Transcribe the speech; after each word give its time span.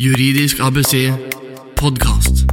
Juridisk 0.00 0.62
ABC 0.64 1.10
podkast. 1.76 2.46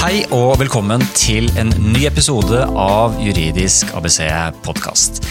Hei 0.00 0.24
og 0.34 0.56
velkommen 0.58 1.04
til 1.14 1.46
en 1.54 1.70
ny 1.94 2.02
episode 2.08 2.64
av 2.66 3.14
Juridisk 3.22 3.94
ABC 3.94 4.24
podkast. 4.66 5.22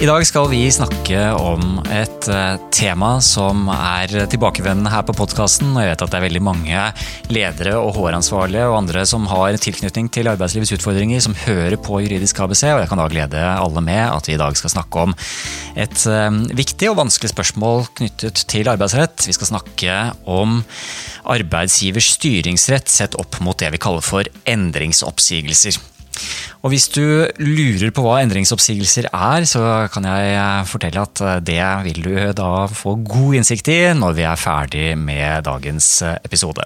I 0.00 0.06
dag 0.08 0.24
skal 0.26 0.48
vi 0.50 0.60
snakke 0.72 1.18
om 1.36 1.76
et 1.92 2.26
eh, 2.32 2.54
tema 2.72 3.18
som 3.22 3.68
er 3.72 4.10
tilbakevendende 4.32 4.90
her 4.90 5.04
på 5.06 5.14
podkasten. 5.16 5.74
Jeg 5.76 5.92
vet 5.92 6.04
at 6.04 6.14
det 6.14 6.18
er 6.18 6.24
veldig 6.24 6.42
mange 6.42 6.86
ledere 7.32 7.74
og 7.78 7.92
HR-ansvarlige 7.98 8.64
og 8.70 8.78
andre 8.80 9.04
som 9.08 9.28
har 9.30 9.58
tilknytning 9.60 10.08
til 10.14 10.30
arbeidslivets 10.32 10.72
utfordringer, 10.78 11.20
som 11.22 11.36
hører 11.44 11.76
på 11.76 12.00
Juridisk 12.02 12.40
ABC, 12.42 12.64
og 12.72 12.80
jeg 12.82 12.90
kan 12.90 13.02
da 13.02 13.08
glede 13.12 13.44
alle 13.52 13.84
med 13.84 14.02
at 14.06 14.30
vi 14.30 14.36
i 14.38 14.40
dag 14.40 14.56
skal 14.58 14.74
snakke 14.74 15.06
om 15.06 15.14
et 15.76 16.06
eh, 16.08 16.40
viktig 16.62 16.90
og 16.90 16.98
vanskelig 17.04 17.34
spørsmål 17.34 17.86
knyttet 18.00 18.46
til 18.50 18.72
arbeidsrett. 18.72 19.28
Vi 19.28 19.36
skal 19.36 19.52
snakke 19.52 20.00
om 20.24 20.62
arbeidsgivers 21.36 22.14
styringsrett 22.16 22.90
sett 22.90 23.18
opp 23.20 23.42
mot 23.44 23.60
det 23.60 23.70
vi 23.76 23.82
kaller 23.82 24.02
for 24.02 24.26
endringsoppsigelser. 24.48 25.78
Og 26.62 26.70
Hvis 26.70 26.84
du 26.94 27.02
lurer 27.42 27.90
på 27.90 28.04
hva 28.04 28.20
endringsoppsigelser 28.22 29.08
er, 29.10 29.46
så 29.50 29.62
kan 29.90 30.04
jeg 30.06 30.36
eh, 30.36 30.68
fortelle 30.70 31.02
at 31.02 31.22
eh, 31.26 31.40
det 31.42 31.64
vil 31.88 32.04
du 32.04 32.12
da 32.38 32.68
få 32.70 32.94
god 33.02 33.40
innsikt 33.40 33.70
i 33.72 33.80
når 33.98 34.14
vi 34.20 34.28
er 34.30 34.38
ferdig 34.38 34.84
med 34.94 35.42
dagens 35.48 35.88
eh, 36.06 36.20
episode. 36.22 36.62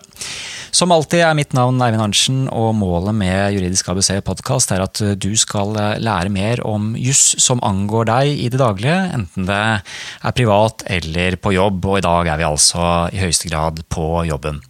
Som 0.76 0.92
alltid 0.92 1.22
er 1.24 1.38
mitt 1.38 1.56
navn 1.56 1.80
Eivind 1.80 2.04
Arntzen, 2.04 2.44
og 2.52 2.74
målet 2.76 3.16
med 3.16 3.56
Juridisk 3.56 3.88
ABC 3.88 4.10
podkast 4.26 4.74
er 4.76 4.84
at 4.84 5.00
du 5.16 5.30
skal 5.40 5.72
lære 6.04 6.28
mer 6.34 6.60
om 6.68 6.92
juss 7.00 7.32
som 7.40 7.62
angår 7.64 8.10
deg 8.10 8.44
i 8.44 8.52
det 8.52 8.60
daglige, 8.60 8.98
enten 9.16 9.48
det 9.48 9.62
er 9.80 10.36
privat 10.36 10.84
eller 10.92 11.40
på 11.40 11.56
jobb, 11.56 11.88
og 11.88 12.02
i 12.02 12.04
dag 12.04 12.34
er 12.34 12.42
vi 12.42 12.50
altså 12.50 12.86
i 13.16 13.22
høyeste 13.24 13.48
grad 13.48 13.80
på 13.88 14.26
jobben. 14.28 14.60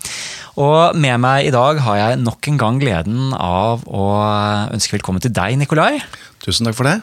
Og 0.57 0.97
med 0.97 1.19
meg 1.21 1.51
i 1.51 1.53
dag 1.53 1.83
har 1.85 1.99
jeg 2.01 2.21
nok 2.23 2.47
en 2.49 2.61
gang 2.61 2.79
gleden 2.81 3.35
av 3.37 3.83
å 3.85 4.07
ønske 4.73 4.97
velkommen 4.97 5.16
til 5.23 5.35
deg, 5.37 5.59
Nikolai. 5.61 6.01
Tusen 6.45 6.69
takk 6.69 6.77
for 6.79 6.89
det. 6.89 6.99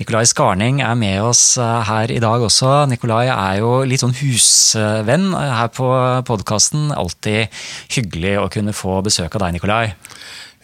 Nikolai 0.00 0.24
Skarning 0.26 0.80
er 0.82 0.94
med 0.96 1.20
oss 1.20 1.58
eh, 1.60 1.80
her 1.88 2.10
i 2.10 2.20
dag 2.22 2.42
også. 2.42 2.86
Nikolai 2.90 3.26
er 3.28 3.60
jo 3.60 3.82
litt 3.86 4.02
sånn 4.02 4.16
husvenn 4.16 5.28
her 5.36 5.68
på 5.74 5.88
podkasten. 6.28 6.90
Alltid 6.96 7.52
hyggelig 7.92 8.38
å 8.40 8.48
kunne 8.52 8.74
få 8.76 9.00
besøk 9.04 9.36
av 9.36 9.44
deg, 9.44 9.58
Nikolai. 9.58 9.84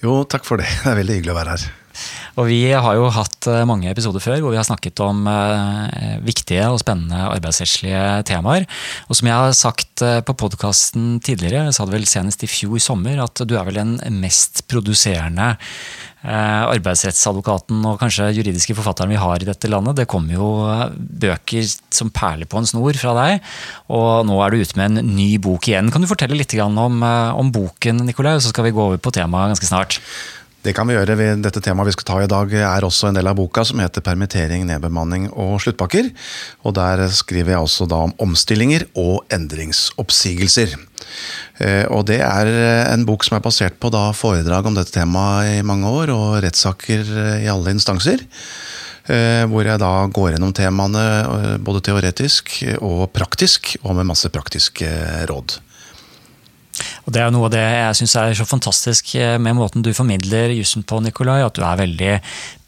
Jo, 0.03 0.23
takk 0.31 0.49
for 0.49 0.63
det. 0.63 0.71
Det 0.85 0.95
er 0.95 1.01
veldig 1.03 1.19
hyggelig 1.21 1.35
å 1.35 1.39
være 1.39 1.57
her. 1.57 1.69
Og 2.39 2.47
Vi 2.47 2.61
har 2.71 2.95
jo 2.95 3.09
hatt 3.11 3.49
eh, 3.51 3.65
mange 3.69 3.91
episoder 3.91 4.23
før 4.23 4.39
hvor 4.43 4.55
vi 4.55 4.61
har 4.61 4.67
snakket 4.67 5.01
om 5.03 5.25
eh, 5.31 6.19
viktige 6.25 6.69
og 6.71 6.81
spennende 6.83 7.25
arbeidsrettslige 7.33 8.03
temaer. 8.31 8.69
Og 9.09 9.19
som 9.19 9.31
jeg 9.31 9.43
har 9.43 9.57
sagt 9.59 10.05
eh, 10.07 10.21
på 10.23 10.37
podkasten 10.39 11.17
tidligere, 11.25 11.67
jeg 11.67 11.79
sa 11.79 11.87
det 11.89 11.97
vel 11.97 12.07
senest 12.11 12.45
i 12.47 12.51
fjor 12.51 12.79
sommer, 12.83 13.19
at 13.25 13.43
du 13.43 13.57
er 13.59 13.67
vel 13.67 13.81
den 13.83 13.99
mest 14.23 14.67
produserende 14.71 15.57
arbeidsrettsadvokaten 16.19 17.85
og 17.87 18.01
kanskje 18.01 18.25
juridiske 18.35 18.75
forfatteren 18.75 19.13
vi 19.13 19.21
har 19.23 19.39
i 19.39 19.47
dette 19.47 19.69
landet. 19.71 20.01
Det 20.01 20.09
kommer 20.11 20.35
jo 20.35 20.49
bøker 20.99 21.63
som 21.95 22.11
perler 22.11 22.49
på 22.51 22.59
en 22.59 22.67
snor 22.67 22.99
fra 22.99 23.13
deg, 23.15 23.45
og 23.95 24.27
nå 24.27 24.41
er 24.43 24.51
du 24.51 24.65
ute 24.65 24.81
med 24.81 24.99
en 24.99 25.13
ny 25.15 25.29
bok 25.39 25.71
igjen. 25.71 25.93
Kan 25.95 26.03
du 26.03 26.11
fortelle 26.11 26.35
litt 26.35 26.57
om, 26.59 26.99
om 27.07 27.53
boken, 27.55 28.03
Nikolai, 28.11 28.35
så 28.43 28.51
skal 28.51 28.67
vi 28.67 28.75
gå 28.75 28.83
over 28.83 28.99
på 28.99 29.15
temaet 29.15 29.55
ganske 29.55 29.71
snart? 29.71 30.01
Det 30.62 30.73
kan 30.75 30.89
vi 30.91 30.97
gjøre. 30.97 31.14
Dette 31.39 31.61
temaet 31.62 31.87
vi 31.87 31.95
skal 31.95 32.06
ta 32.09 32.17
i 32.23 32.31
dag 32.31 32.53
er 32.59 32.84
også 32.87 33.09
en 33.09 33.19
del 33.19 33.31
av 33.31 33.37
boka 33.39 33.62
som 33.64 33.78
heter 33.78 34.03
'Permittering, 34.03 34.67
nedbemanning 34.67 35.28
og 35.31 35.61
sluttpakker'. 35.62 36.11
Og 36.64 36.75
Der 36.75 37.09
skriver 37.09 37.55
jeg 37.55 37.62
også 37.62 37.89
da 37.89 37.95
om 37.95 38.14
omstillinger 38.19 38.84
og 38.97 39.25
endringsoppsigelser. 39.31 40.75
Eh, 41.61 41.86
og 41.91 42.06
Det 42.06 42.20
er 42.20 42.92
en 42.92 43.06
bok 43.06 43.23
som 43.25 43.36
er 43.36 43.41
basert 43.41 43.79
på 43.79 43.91
da 43.91 44.11
foredrag 44.11 44.67
om 44.67 44.75
dette 44.75 44.91
temaet 44.91 45.61
i 45.61 45.62
mange 45.62 45.86
år, 45.86 46.11
og 46.11 46.42
rettssaker 46.42 47.41
i 47.42 47.47
alle 47.47 47.70
instanser. 47.70 48.19
Eh, 49.08 49.46
hvor 49.48 49.64
jeg 49.64 49.80
da 49.80 50.07
går 50.07 50.35
gjennom 50.35 50.52
temaene 50.52 51.05
eh, 51.23 51.57
både 51.57 51.80
teoretisk 51.80 52.58
og 52.83 53.08
praktisk, 53.13 53.77
og 53.83 53.96
med 53.96 54.11
masse 54.11 54.29
praktiske 54.29 54.89
råd. 55.30 55.61
Og 57.08 57.14
Det 57.17 57.23
er 57.24 57.30
noe 57.33 57.46
av 57.48 57.55
det 57.55 57.63
jeg 57.64 57.96
syns 58.02 58.14
er 58.20 58.35
så 58.36 58.45
fantastisk 58.45 59.14
med 59.41 59.57
måten 59.57 59.80
du 59.80 59.95
formidler 59.96 60.52
jussen 60.52 60.85
på, 60.85 60.98
Nikolai. 61.01 61.39
At 61.41 61.57
du 61.57 61.63
er 61.64 61.80
veldig 61.80 62.11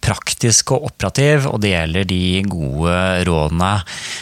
praktisk 0.00 0.72
og 0.74 0.86
operativ, 0.90 1.46
og 1.50 1.60
det 1.62 1.74
gjelder 1.74 2.06
de 2.08 2.22
gode 2.48 2.94
rådene. 3.28 3.70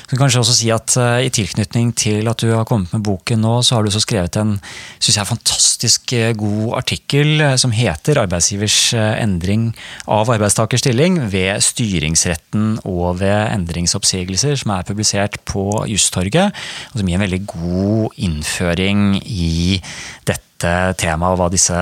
Så 0.02 0.10
kan 0.10 0.22
kanskje 0.24 0.42
også 0.42 0.56
si 0.58 0.70
at 0.74 0.96
uh, 0.98 1.18
I 1.22 1.30
tilknytning 1.34 1.92
til 1.98 2.28
at 2.30 2.42
du 2.42 2.50
har 2.52 2.66
kommet 2.68 2.92
med 2.94 3.04
boken 3.06 3.42
nå, 3.44 3.58
så 3.62 3.76
har 3.76 3.84
du 3.84 3.90
også 3.90 4.02
skrevet 4.04 4.38
en 4.40 4.56
synes 4.98 5.16
jeg, 5.20 5.30
fantastisk 5.30 6.14
uh, 6.18 6.32
god 6.38 6.78
artikkel 6.82 7.44
uh, 7.44 7.54
som 7.60 7.74
heter 7.74 8.18
'Arbeidsgivers 8.18 8.78
endring 8.98 9.70
av 10.06 10.30
arbeidstakers 10.30 10.82
stilling 10.82 11.20
ved 11.32 11.62
styringsretten 11.62 12.80
og 12.84 13.20
ved 13.22 13.38
endringsoppsigelser', 13.54 14.58
som 14.58 14.74
er 14.74 14.86
publisert 14.88 15.38
på 15.46 15.84
Justorget, 15.88 16.54
og 16.92 17.00
som 17.00 17.08
gir 17.08 17.18
en 17.18 17.26
veldig 17.26 17.44
god 17.46 18.18
innføring 18.18 19.18
i 19.24 19.80
dette 20.26 20.74
temaet 20.98 21.36
og 21.36 21.38
hva 21.38 21.50
disse 21.52 21.78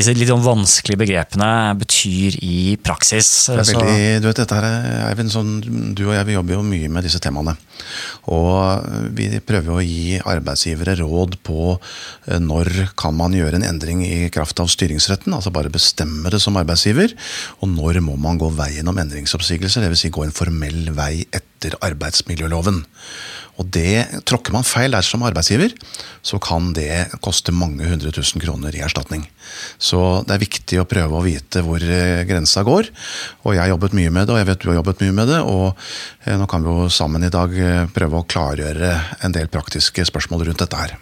disse 0.00 0.14
litt 0.16 0.30
sånn 0.30 0.44
vanskelige 0.44 1.00
begrepene 1.00 1.48
betyr 1.80 2.36
i 2.42 2.76
praksis. 2.82 3.30
Det 3.50 3.64
veldig, 3.70 4.20
du 4.22 4.28
vet, 4.30 4.40
dette 4.42 4.58
her, 4.58 4.68
Eivind, 5.10 5.32
sånn, 5.32 5.58
du 5.96 6.06
og 6.08 6.14
jeg 6.16 6.28
vi 6.28 6.36
jobber 6.36 6.56
jo 6.56 6.64
mye 6.66 6.90
med 6.92 7.06
disse 7.06 7.20
temaene. 7.22 7.54
Og 8.32 8.86
vi 9.16 9.28
prøver 9.44 9.72
å 9.74 9.84
gi 9.84 10.18
arbeidsgivere 10.20 10.96
råd 11.00 11.38
på 11.46 11.74
eh, 11.76 12.40
når 12.42 12.92
kan 13.00 13.16
man 13.16 13.34
gjøre 13.36 13.60
en 13.60 13.66
endring 13.66 14.02
i 14.06 14.28
kraft 14.32 14.60
av 14.62 14.70
styringsretten, 14.72 15.34
altså 15.36 15.52
bare 15.54 15.72
bestemme 15.72 16.32
det 16.32 16.42
som 16.42 16.58
arbeidsgiver, 16.60 17.14
og 17.60 17.72
når 17.72 18.02
må 18.04 18.16
man 18.20 18.40
gå 18.40 18.50
veien 18.58 18.88
om 18.90 19.00
endringsoppsigelse, 19.00 19.84
dvs. 19.84 20.00
Si 20.00 20.12
gå 20.14 20.24
en 20.24 20.34
formell 20.34 20.92
vei 20.96 21.26
etter 21.36 21.76
arbeidsmiljøloven. 21.84 22.84
Og 23.60 23.68
det, 23.68 24.22
Tråkker 24.28 24.54
man 24.54 24.64
feil 24.64 24.94
der 24.94 25.04
som 25.04 25.24
arbeidsgiver, 25.26 25.74
så 26.24 26.40
kan 26.42 26.72
det 26.76 27.10
koste 27.24 27.52
mange 27.52 27.84
hundre 27.90 28.12
tusen 28.14 28.40
kroner 28.40 28.74
i 28.76 28.82
erstatning. 28.84 29.26
Så 29.76 30.22
det 30.24 30.36
er 30.36 30.44
viktig 30.44 30.78
å 30.80 30.88
prøve 30.88 31.18
å 31.18 31.24
vite 31.24 31.62
hvor 31.66 31.82
eh, 31.84 32.22
grensa 32.28 32.64
går. 32.66 32.88
Og 33.44 33.56
jeg 33.56 33.62
har 33.64 33.72
jobbet 33.74 33.96
mye 33.98 34.12
med 34.14 34.28
det, 34.28 34.34
og 34.34 34.40
jeg 34.40 34.48
vet 34.48 34.62
du 34.62 34.70
har 34.70 34.78
jobbet 34.80 35.04
mye 35.04 35.16
med 35.18 35.32
det. 35.32 35.40
Og 35.44 35.66
eh, 36.24 36.38
nå 36.40 36.48
kan 36.50 36.64
vi 36.64 36.72
jo 36.72 36.88
sammen 36.94 37.26
i 37.26 37.32
dag 37.32 37.52
eh, 37.58 37.84
prøve 37.92 38.22
å 38.22 38.28
klargjøre 38.30 38.94
en 39.26 39.36
del 39.36 39.50
praktiske 39.52 40.06
spørsmål 40.08 40.46
rundt 40.48 40.64
dette 40.64 40.80
her. 40.80 40.96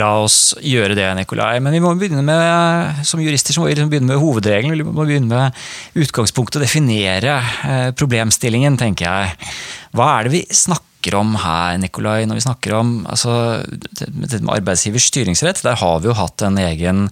La 0.00 0.08
oss 0.22 0.54
gjøre 0.64 0.96
det, 0.96 1.10
Nikolai. 1.18 1.58
Men 1.60 1.76
vi 1.76 1.82
må 1.84 1.90
begynne 2.00 2.24
med, 2.24 3.02
som 3.04 3.20
jurister 3.20 3.52
så 3.52 3.60
må 3.60 3.68
vi 3.68 3.74
liksom 3.74 3.90
begynne 3.92 4.14
med 4.14 4.22
hovedregelen. 4.22 4.78
Vi 4.80 4.86
må 4.88 5.04
begynne 5.04 5.28
med 5.28 6.00
utgangspunktet, 6.06 6.64
definere 6.64 7.36
problemstillingen, 8.00 8.80
tenker 8.80 9.10
jeg. 9.10 9.52
Hva 9.92 10.08
er 10.14 10.30
det 10.30 10.34
vi 10.38 10.42
snakker 10.48 10.91
snakker 11.02 11.18
om 11.18 11.34
her, 11.34 11.78
Nikolai, 11.78 12.26
når 12.26 12.38
vi 12.38 12.44
snakker 12.44 12.74
om 12.78 13.06
altså, 13.10 13.64
arbeidsgivers 14.46 15.08
styringsrett, 15.10 15.62
der 15.62 15.74
har 15.74 16.00
vi 16.00 16.06
jo 16.08 16.14
hatt 16.14 16.42
en 16.42 16.58
egen 16.58 17.08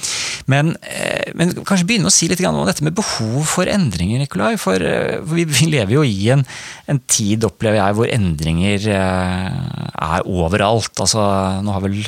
Men, 0.51 0.75
eh, 0.81 1.31
men, 1.37 1.53
kanskje 1.65 1.87
begynne 1.89 2.11
å 2.11 2.13
si 2.13 2.29
litt 2.29 2.43
om 2.45 2.61
dette 2.67 2.85
med 2.85 2.95
behov 2.97 3.45
for 3.49 3.69
endringer, 3.69 4.21
Nikolai. 4.21 4.53
Eh, 4.55 4.61
for 4.61 4.85
vi, 5.33 5.45
vi, 5.49 5.69
lever 5.71 5.97
jo 5.97 6.03
i 6.05 6.29
en, 6.35 6.45
en, 6.91 7.01
tid, 7.09 7.45
opplever 7.47 7.79
jeg, 7.79 7.97
hvor 7.97 8.11
endringer 8.11 8.89
eh, 8.93 9.59
er 10.09 10.29
overalt. 10.29 10.93
Altså, 11.01 11.23
nå 11.65 11.75
har 11.75 11.85
vel 11.85 12.01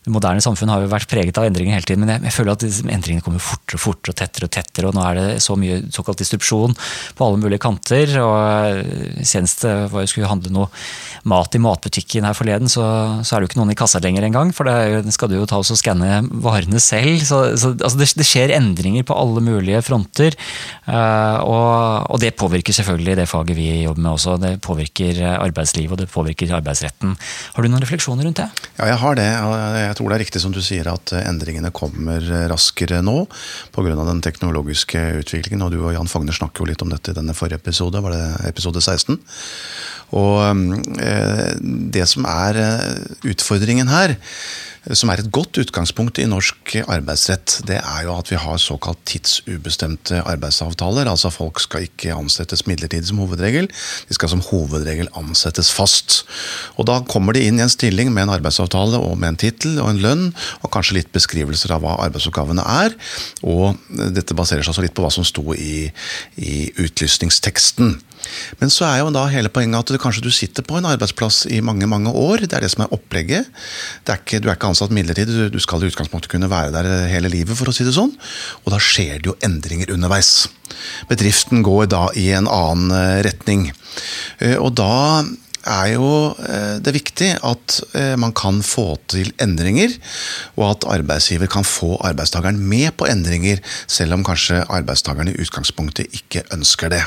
Det 0.00 0.12
moderne 0.14 0.40
samfunn 0.40 0.70
har 0.72 0.80
jo 0.80 0.88
vært 0.88 1.10
preget 1.10 1.36
av 1.36 1.44
endringer 1.44 1.76
hele 1.76 1.84
tiden, 1.84 2.06
men 2.06 2.24
jeg, 2.24 2.32
føler 2.32 2.54
at 2.54 2.62
endringene 2.64 3.24
kommer 3.24 3.42
fortere 3.44 3.76
og 3.76 3.82
fortere 3.82 4.14
og 4.14 4.16
tettere 4.16 4.46
og 4.48 4.52
tettere, 4.54 4.88
og 4.88 4.96
nå 4.96 5.02
er 5.04 5.18
det 5.18 5.26
så 5.44 5.56
mye 5.60 5.82
såkalt 5.92 6.22
distrupsjon 6.22 6.76
på 7.18 7.26
alle 7.26 7.40
mulige 7.42 7.60
kanter. 7.60 8.14
og 8.24 9.24
Senest 9.28 9.66
var 9.66 10.06
jeg 10.06 10.14
skulle 10.14 10.30
handle 10.30 10.54
noe 10.56 10.70
mat 11.28 11.54
i 11.54 11.60
matbutikken 11.60 12.24
her 12.24 12.36
forleden, 12.36 12.70
så, 12.72 12.84
så 13.20 13.36
er 13.36 13.40
det 13.40 13.48
jo 13.48 13.50
ikke 13.50 13.60
noen 13.60 13.74
i 13.74 13.78
kassa 13.78 14.00
lenger 14.00 14.24
engang. 14.24 14.54
For 14.56 14.68
det 14.68 15.12
skal 15.12 15.28
du 15.28 15.36
jo 15.36 15.48
ta 15.48 15.60
og 15.60 15.68
skanne 15.68 16.22
varene 16.42 16.80
selv. 16.80 17.20
Så, 17.26 17.42
så 17.60 17.74
altså 17.74 18.00
det, 18.00 18.08
det, 18.16 18.28
skjer 18.30 18.54
endringer 18.56 19.04
på 19.04 19.16
alle 19.20 19.44
mulige 19.44 19.82
fronter. 19.84 20.36
Uh, 20.88 21.44
og, 21.44 22.08
og, 22.08 22.16
det 22.22 22.32
påvirker 22.40 22.76
selvfølgelig 22.76 23.18
det 23.20 23.28
faget 23.30 23.58
vi 23.58 23.68
jobber 23.82 24.06
med 24.06 24.12
også. 24.14 24.38
Det 24.40 24.54
påvirker 24.64 25.20
arbeidslivet 25.36 25.92
og 25.96 26.02
det 26.02 26.10
påvirker 26.12 26.56
arbeidsretten. 26.56 27.16
Har 27.54 27.62
du 27.62 27.68
noen 27.70 27.84
refleksjoner 27.84 28.24
rundt 28.24 28.40
det? 28.40 28.48
Ja, 28.78 28.90
jeg 28.94 28.98
har 29.04 29.20
det. 29.20 29.30
og 29.44 29.54
Jeg 29.82 29.89
tror 29.98 30.10
det 30.10 30.18
er 30.18 30.24
riktig 30.24 30.42
som 30.42 30.54
du 30.54 30.60
sier 30.64 30.88
at 30.92 31.12
endringene 31.20 31.72
kommer 31.74 32.24
raskere 32.50 33.00
nå 33.04 33.24
pga. 33.74 33.94
den 33.98 34.22
teknologiske 34.24 35.00
utviklingen. 35.22 35.64
Og 35.66 35.72
du 35.74 35.80
og 35.82 35.94
Jan 35.94 36.10
Fogner 36.10 36.36
snakker 36.36 36.62
jo 36.64 36.70
litt 36.70 36.82
om 36.82 36.92
dette 36.92 37.12
i 37.12 37.18
denne 37.18 37.36
forrige 37.36 37.60
episode, 37.62 38.02
var 38.02 38.14
det 38.14 38.50
episode 38.50 38.82
16? 38.82 39.18
Og 40.18 40.40
eh, 40.98 41.50
det 41.94 42.06
som 42.10 42.26
er 42.26 42.58
eh, 42.58 43.30
utfordringen 43.30 43.90
her, 43.92 44.16
som 44.96 45.10
er 45.12 45.20
et 45.20 45.28
godt 45.32 45.58
utgangspunkt 45.60 46.18
i 46.22 46.26
norsk 46.28 46.72
arbeidsrett, 46.88 47.58
det 47.68 47.76
er 47.78 48.04
jo 48.06 48.14
at 48.16 48.30
vi 48.32 48.38
har 48.40 48.60
såkalt 48.60 49.02
tidsubestemte 49.08 50.22
arbeidsavtaler. 50.24 51.10
Altså 51.10 51.28
folk 51.32 51.60
skal 51.60 51.84
ikke 51.84 52.14
ansettes 52.16 52.64
midlertidig 52.68 53.10
som 53.10 53.20
hovedregel, 53.20 53.68
de 53.68 54.16
skal 54.16 54.32
som 54.32 54.44
hovedregel 54.46 55.10
ansettes 55.20 55.68
fast. 55.74 56.22
Og 56.80 56.88
da 56.88 57.00
kommer 57.04 57.36
de 57.36 57.44
inn 57.44 57.60
i 57.60 57.64
en 57.66 57.72
stilling 57.72 58.08
med 58.14 58.24
en 58.24 58.34
arbeidsavtale 58.38 59.02
og 59.04 59.18
med 59.20 59.34
en 59.34 59.40
tittel 59.44 59.76
og 59.82 59.92
en 59.92 60.00
lønn, 60.00 60.26
og 60.64 60.72
kanskje 60.72 61.00
litt 61.00 61.12
beskrivelser 61.12 61.76
av 61.76 61.84
hva 61.84 61.98
arbeidsoppgavene 62.06 62.64
er. 62.64 62.96
Og 63.44 63.76
dette 64.16 64.36
baserer 64.38 64.64
seg 64.64 64.72
også 64.72 64.86
litt 64.86 64.96
på 64.96 65.04
hva 65.04 65.12
som 65.12 65.28
sto 65.28 65.44
i, 65.56 65.90
i 66.40 66.70
utlysningsteksten. 66.80 67.98
Men 68.60 68.72
så 68.72 68.86
er 68.88 69.00
jo 69.00 69.10
da 69.14 69.26
hele 69.32 69.52
poenget 69.52 69.80
at 69.80 69.92
du, 69.92 69.98
kanskje 70.00 70.24
du 70.24 70.30
sitter 70.34 70.66
på 70.66 70.78
en 70.78 70.88
arbeidsplass 70.90 71.44
i 71.50 71.60
mange 71.64 71.88
mange 71.90 72.12
år. 72.12 72.46
Det 72.46 72.56
er 72.56 72.66
det 72.66 72.72
som 72.74 72.84
er 72.84 72.94
opplegget. 72.96 73.50
Er 74.06 74.20
ikke, 74.20 74.40
du 74.42 74.48
er 74.48 74.56
ikke 74.58 74.70
ansatt 74.72 74.94
midlertidig, 74.94 75.50
du 75.52 75.60
skal 75.62 75.84
i 75.84 75.90
utgangspunktet 75.90 76.32
kunne 76.32 76.50
være 76.50 76.74
der 76.74 77.08
hele 77.10 77.32
livet. 77.32 77.56
for 77.56 77.70
å 77.70 77.74
si 77.74 77.86
det 77.86 77.96
sånn. 77.96 78.12
Og 78.64 78.72
da 78.74 78.80
skjer 78.80 79.20
det 79.20 79.30
jo 79.30 79.38
endringer 79.46 79.92
underveis. 79.94 80.48
Bedriften 81.10 81.64
går 81.66 81.90
da 81.92 82.06
i 82.16 82.30
en 82.36 82.48
annen 82.50 82.94
eh, 82.94 83.22
retning. 83.26 83.70
Eh, 84.40 84.56
og 84.56 84.74
da 84.78 85.24
er 85.68 85.94
jo 85.94 86.10
eh, 86.40 86.78
det 86.82 86.94
viktig 86.96 87.30
at 87.46 87.76
eh, 87.96 88.14
man 88.20 88.34
kan 88.36 88.60
få 88.64 88.94
til 89.10 89.32
endringer, 89.42 89.92
og 90.56 90.66
at 90.70 90.86
arbeidsgiver 90.98 91.50
kan 91.50 91.66
få 91.66 91.96
arbeidstakeren 92.06 92.60
med 92.60 92.94
på 92.96 93.08
endringer, 93.10 93.60
selv 93.86 94.16
om 94.16 94.24
kanskje 94.26 94.62
arbeidstakeren 94.68 95.32
i 95.32 95.38
utgangspunktet 95.40 96.12
ikke 96.16 96.46
ønsker 96.54 96.92
det. 96.92 97.02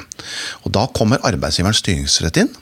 Og 0.64 0.74
Da 0.74 0.88
kommer 0.94 1.24
arbeidsgiverens 1.26 1.84
styringsrett 1.84 2.44
inn. 2.44 2.54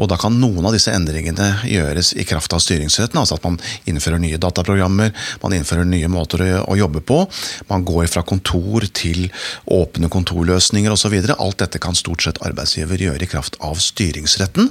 Og 0.00 0.08
da 0.10 0.18
kan 0.20 0.36
noen 0.40 0.66
av 0.66 0.74
disse 0.74 0.92
endringene 0.94 1.48
gjøres 1.68 2.12
i 2.18 2.26
kraft 2.28 2.54
av 2.56 2.62
styringsretten. 2.64 3.18
Altså 3.20 3.38
at 3.38 3.46
man 3.46 3.58
innfører 3.88 4.20
nye 4.22 4.40
dataprogrammer, 4.40 5.12
man 5.44 5.56
innfører 5.56 5.88
nye 5.88 6.10
måter 6.12 6.44
å 6.62 6.76
jobbe 6.78 7.04
på. 7.06 7.22
Man 7.70 7.86
går 7.88 8.10
fra 8.12 8.24
kontor 8.26 8.86
til 8.96 9.28
åpne 9.70 10.10
kontorløsninger 10.12 10.94
osv. 10.94 11.18
Alt 11.32 11.62
dette 11.64 11.82
kan 11.82 11.98
stort 11.98 12.26
sett 12.26 12.42
arbeidsgiver 12.44 13.08
gjøre 13.08 13.26
i 13.26 13.30
kraft 13.30 13.58
av 13.62 13.80
styringsretten. 13.82 14.70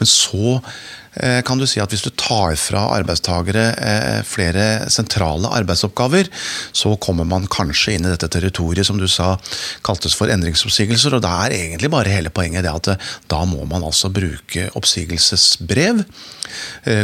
Men 0.00 0.10
så 0.10 0.60
kan 1.46 1.60
du 1.60 1.66
si 1.68 1.80
at 1.82 1.92
hvis 1.92 2.04
du 2.04 2.10
tar 2.18 2.56
fra 2.58 2.84
arbeidstakere 2.96 3.64
eh, 3.78 4.20
flere 4.26 4.90
sentrale 4.92 5.50
arbeidsoppgaver, 5.60 6.30
så 6.74 6.94
kommer 7.02 7.28
man 7.28 7.48
kanskje 7.50 7.96
inn 7.96 8.08
i 8.08 8.12
dette 8.12 8.30
territoriet 8.32 8.88
som 8.88 8.98
du 9.00 9.06
sa 9.10 9.34
kaltes 9.86 10.16
for 10.18 10.32
endringsoppsigelser. 10.32 11.16
og 11.16 11.24
Da 11.24 11.34
er 11.44 11.56
egentlig 11.56 11.92
bare 11.94 12.12
hele 12.12 12.34
poenget 12.34 12.66
det 12.66 12.74
at 12.74 12.92
eh, 12.94 13.10
da 13.30 13.44
må 13.48 13.66
man 13.70 13.86
altså 13.86 14.10
bruke 14.14 14.68
oppsigelsesbrev. 14.74 16.04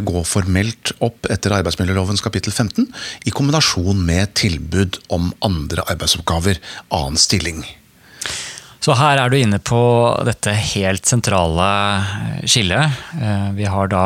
Gå 0.06 0.20
formelt 0.28 0.92
opp 1.02 1.26
etter 1.32 1.54
arbeidsmiljølovens 1.56 2.22
kapittel 2.22 2.52
15 2.52 2.86
i 3.26 3.32
kombinasjon 3.34 3.98
med 4.06 4.34
tilbud 4.38 5.00
om 5.16 5.32
andre 5.46 5.86
arbeidsoppgaver, 5.90 6.60
annen 6.94 7.18
stilling. 7.20 7.64
Så 8.80 8.94
her 8.96 9.20
er 9.20 9.28
du 9.28 9.36
inne 9.36 9.58
på 9.60 9.78
dette 10.24 10.54
helt 10.72 11.08
sentrale 11.08 11.66
skillet. 12.48 12.96
Eh, 13.20 13.50
vi 13.58 13.66
har 13.68 13.90
da 13.92 14.04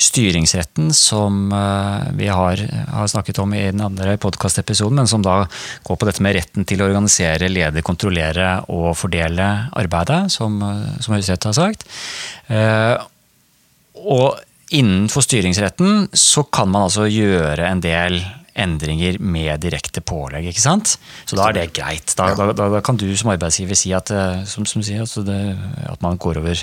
styringsretten, 0.00 0.88
som 0.96 1.52
eh, 1.54 2.08
vi 2.18 2.26
har, 2.26 2.58
har 2.90 3.10
snakket 3.12 3.38
om 3.38 3.54
i 3.54 3.62
den 3.68 3.84
andre 3.86 4.16
podkastepisoden, 4.18 4.98
men 4.98 5.10
som 5.10 5.22
da 5.22 5.44
går 5.86 6.00
på 6.00 6.08
dette 6.08 6.24
med 6.26 6.34
retten 6.40 6.66
til 6.66 6.82
å 6.82 6.90
organisere, 6.90 7.52
lede, 7.52 7.86
kontrollere 7.86 8.56
og 8.74 8.96
fordele 8.98 9.48
arbeidet, 9.78 10.24
som, 10.34 10.58
eh, 10.58 10.98
som 10.98 11.14
Høyesterett 11.14 11.46
har 11.52 11.58
sagt. 11.60 11.86
Og 14.00 14.40
innenfor 14.74 15.22
styringsretten 15.22 16.08
så 16.18 16.42
kan 16.50 16.70
man 16.72 16.88
altså 16.88 17.06
gjøre 17.06 17.68
en 17.68 17.82
del 17.84 18.18
endringer 18.60 19.18
med 19.20 19.62
direkte 19.64 20.02
pålegg. 20.04 20.50
ikke 20.50 20.62
sant? 20.62 20.96
Så 21.28 21.38
da 21.38 21.48
er 21.48 21.56
det 21.56 21.66
greit. 21.76 22.14
Da, 22.18 22.30
da, 22.38 22.50
da, 22.56 22.68
da 22.76 22.82
kan 22.84 22.98
du 23.00 23.06
som 23.18 23.32
arbeidsgiver 23.32 23.78
si 23.78 23.92
at, 23.96 24.12
eh, 24.14 24.42
som, 24.48 24.66
som 24.68 24.84
sier, 24.84 25.02
altså 25.04 25.24
det, 25.26 25.38
at 25.88 26.02
man 26.04 26.20
går 26.20 26.40
over 26.42 26.62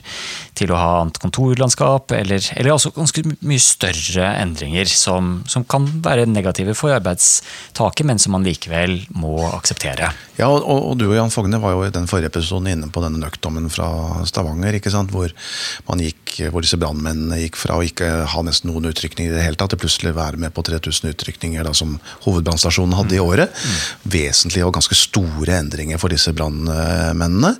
til 0.58 0.74
å 0.74 0.80
ha 0.80 0.92
annet 1.02 1.20
kontorlandskap, 1.22 2.14
eller, 2.18 2.44
eller 2.58 2.76
også 2.76 2.94
ganske 2.96 3.24
mye 3.40 3.64
større 3.64 4.32
endringer 4.42 4.90
som, 4.92 5.42
som, 5.50 5.66
kan 5.68 5.88
være 6.04 6.28
negative 6.30 6.76
for 6.78 6.96
arbeidstaker, 6.96 8.08
men 8.08 8.22
som 8.22 8.36
man 8.38 8.46
likevel 8.48 9.00
må 9.18 9.36
akseptere. 9.50 10.14
Ja, 10.38 10.48
og, 10.48 10.64
og, 10.64 10.94
du 11.00 11.08
og 11.10 11.18
Jan 11.18 11.34
Fogne 11.34 11.60
var 11.62 11.76
jo 11.76 11.86
i 11.88 11.94
den 11.94 12.08
forrige 12.10 12.32
episoden 12.32 12.70
inne 12.72 12.92
på 12.94 13.02
denne 13.04 13.20
nøktommen 13.22 13.72
fra 13.74 13.90
Stavanger, 14.30 14.78
ikke 14.78 14.94
sant? 14.94 15.12
Hvor, 15.12 15.34
man 15.90 16.04
gikk, 16.04 16.36
hvor 16.54 16.64
disse 16.64 16.80
brannmennene 16.80 17.42
gikk 17.42 17.60
fra 17.60 17.80
å 17.80 17.86
ikke 17.86 18.10
ha 18.32 18.44
nesten 18.46 18.72
noen 18.72 18.90
utrykninger 18.92 19.34
i 19.34 19.38
det 19.38 19.46
hele 19.46 19.60
tatt, 19.60 19.74
til 19.74 19.82
plutselig 19.82 20.16
være 20.18 20.40
med 20.42 20.54
på 20.56 20.64
3000 20.68 21.12
utrykninger 21.12 21.66
da, 21.68 21.74
som 21.76 21.87
hovedbrannstasjonen 22.26 22.96
hadde 22.98 23.18
i 23.18 23.24
året. 23.24 23.66
Vesentlige 24.08 24.68
og 24.68 24.76
ganske 24.78 24.98
store 24.98 25.58
endringer 25.62 26.02
for 26.02 26.14
disse 26.14 26.34
brannmennene. 26.36 27.56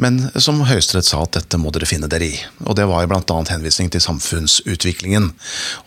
Men 0.00 0.22
som 0.36 0.62
Høyesterett 0.68 1.08
sa 1.08 1.24
at 1.24 1.36
dette 1.40 1.60
må 1.60 1.72
dere 1.74 1.88
finne 1.90 2.10
dere 2.10 2.30
i. 2.30 2.40
Og 2.66 2.76
det 2.78 2.88
var 2.90 3.08
bl.a. 3.10 3.38
henvisning 3.50 3.92
til 3.92 4.04
samfunnsutviklingen. 4.04 5.30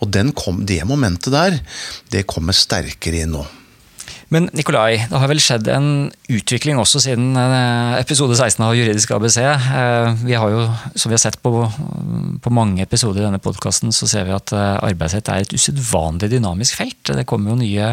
Og 0.03 0.21
kom, 0.37 0.63
det 0.65 0.83
momentet 0.89 1.33
der, 1.33 1.59
det 2.13 2.27
kommer 2.29 2.55
sterkere 2.57 3.25
inn 3.25 3.37
nå. 3.37 3.45
Men 4.33 4.47
Nikolai, 4.57 4.97
det 5.11 5.19
har 5.21 5.29
vel 5.29 5.41
skjedd 5.43 5.67
en 5.69 5.87
utvikling 6.31 6.79
også 6.81 7.03
siden 7.03 7.35
eh, 7.37 7.99
episode 7.99 8.33
16 8.33 8.63
av 8.65 8.73
Juridisk 8.73 9.11
ABC. 9.13 9.37
Eh, 9.43 10.23
vi 10.23 10.33
har 10.39 10.49
jo, 10.49 10.63
som 10.97 11.11
vi 11.11 11.17
har 11.17 11.21
sett 11.21 11.37
på, 11.43 11.51
på 12.41 12.53
mange 12.53 12.81
episoder 12.81 13.21
i 13.21 13.27
denne 13.27 13.41
podkasten, 13.43 13.93
så 13.93 14.09
ser 14.09 14.25
vi 14.25 14.33
at 14.33 14.55
eh, 14.57 14.79
arbeidsrett 14.89 15.29
er 15.29 15.45
et 15.45 15.53
usedvanlig 15.53 16.31
dynamisk 16.33 16.79
felt. 16.81 17.13
Det 17.13 17.27
kommer 17.29 17.53
jo 17.53 17.59
nye 17.61 17.91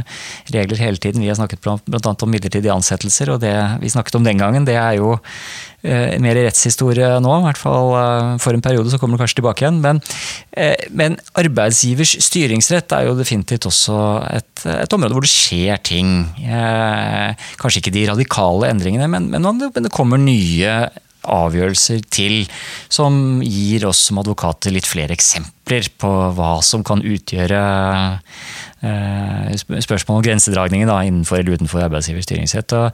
regler 0.54 0.80
hele 0.80 1.02
tiden. 1.02 1.20
Vi 1.20 1.28
har 1.28 1.36
snakket 1.36 1.60
bl.a. 1.60 2.00
om 2.00 2.32
midlertidige 2.32 2.72
ansettelser, 2.72 3.34
og 3.34 3.44
det 3.44 3.52
vi 3.82 3.92
snakket 3.92 4.16
om 4.16 4.24
den 4.24 4.40
gangen, 4.40 4.68
det 4.68 4.78
er 4.80 4.96
jo 4.96 5.18
eh, 5.82 6.16
mer 6.22 6.38
rettshistorie 6.38 7.08
nå, 7.22 7.34
i 7.40 7.46
hvert 7.46 7.60
fall 7.60 7.92
eh, 7.98 8.30
for 8.42 8.56
en 8.56 8.64
periode, 8.64 8.92
så 8.92 9.00
kommer 9.00 9.16
det 9.16 9.24
kanskje 9.24 9.40
tilbake 9.40 9.64
igjen. 9.64 9.82
Men, 9.84 10.00
eh, 10.52 10.88
men 10.94 11.18
arbeidsgivers 11.40 12.16
styringsrett 12.26 12.96
er 12.96 13.08
jo 13.08 13.18
definitivt 13.18 13.68
også 13.70 13.98
et, 14.30 14.66
et 14.76 14.96
område 14.96 15.16
hvor 15.16 15.26
det 15.26 15.32
skjer 15.32 15.80
ting. 15.86 16.16
Kanskje 17.60 17.84
ikke 17.84 17.94
de 17.94 18.08
radikale 18.10 18.72
endringene, 18.72 19.08
men, 19.10 19.30
men 19.32 19.84
det 19.84 19.94
kommer 19.94 20.20
nye 20.20 20.74
avgjørelser 21.28 22.04
til, 22.12 22.44
som 22.92 23.40
gir 23.44 23.84
oss 23.88 24.06
som 24.08 24.20
advokater 24.22 24.72
litt 24.74 24.88
flere 24.88 25.16
eksempler 25.16 25.90
på 26.00 26.10
hva 26.36 26.52
som 26.64 26.84
kan 26.86 27.04
utgjøre 27.04 27.60
spørsmål 28.80 30.20
om 30.20 30.24
grensedragninger 30.24 30.88
da, 30.88 31.00
innenfor 31.04 31.36
eller 31.36 31.58
utenfor 31.58 31.84
arbeidsgivers 31.84 32.24
styringsrett. 32.24 32.72
Og 32.72 32.90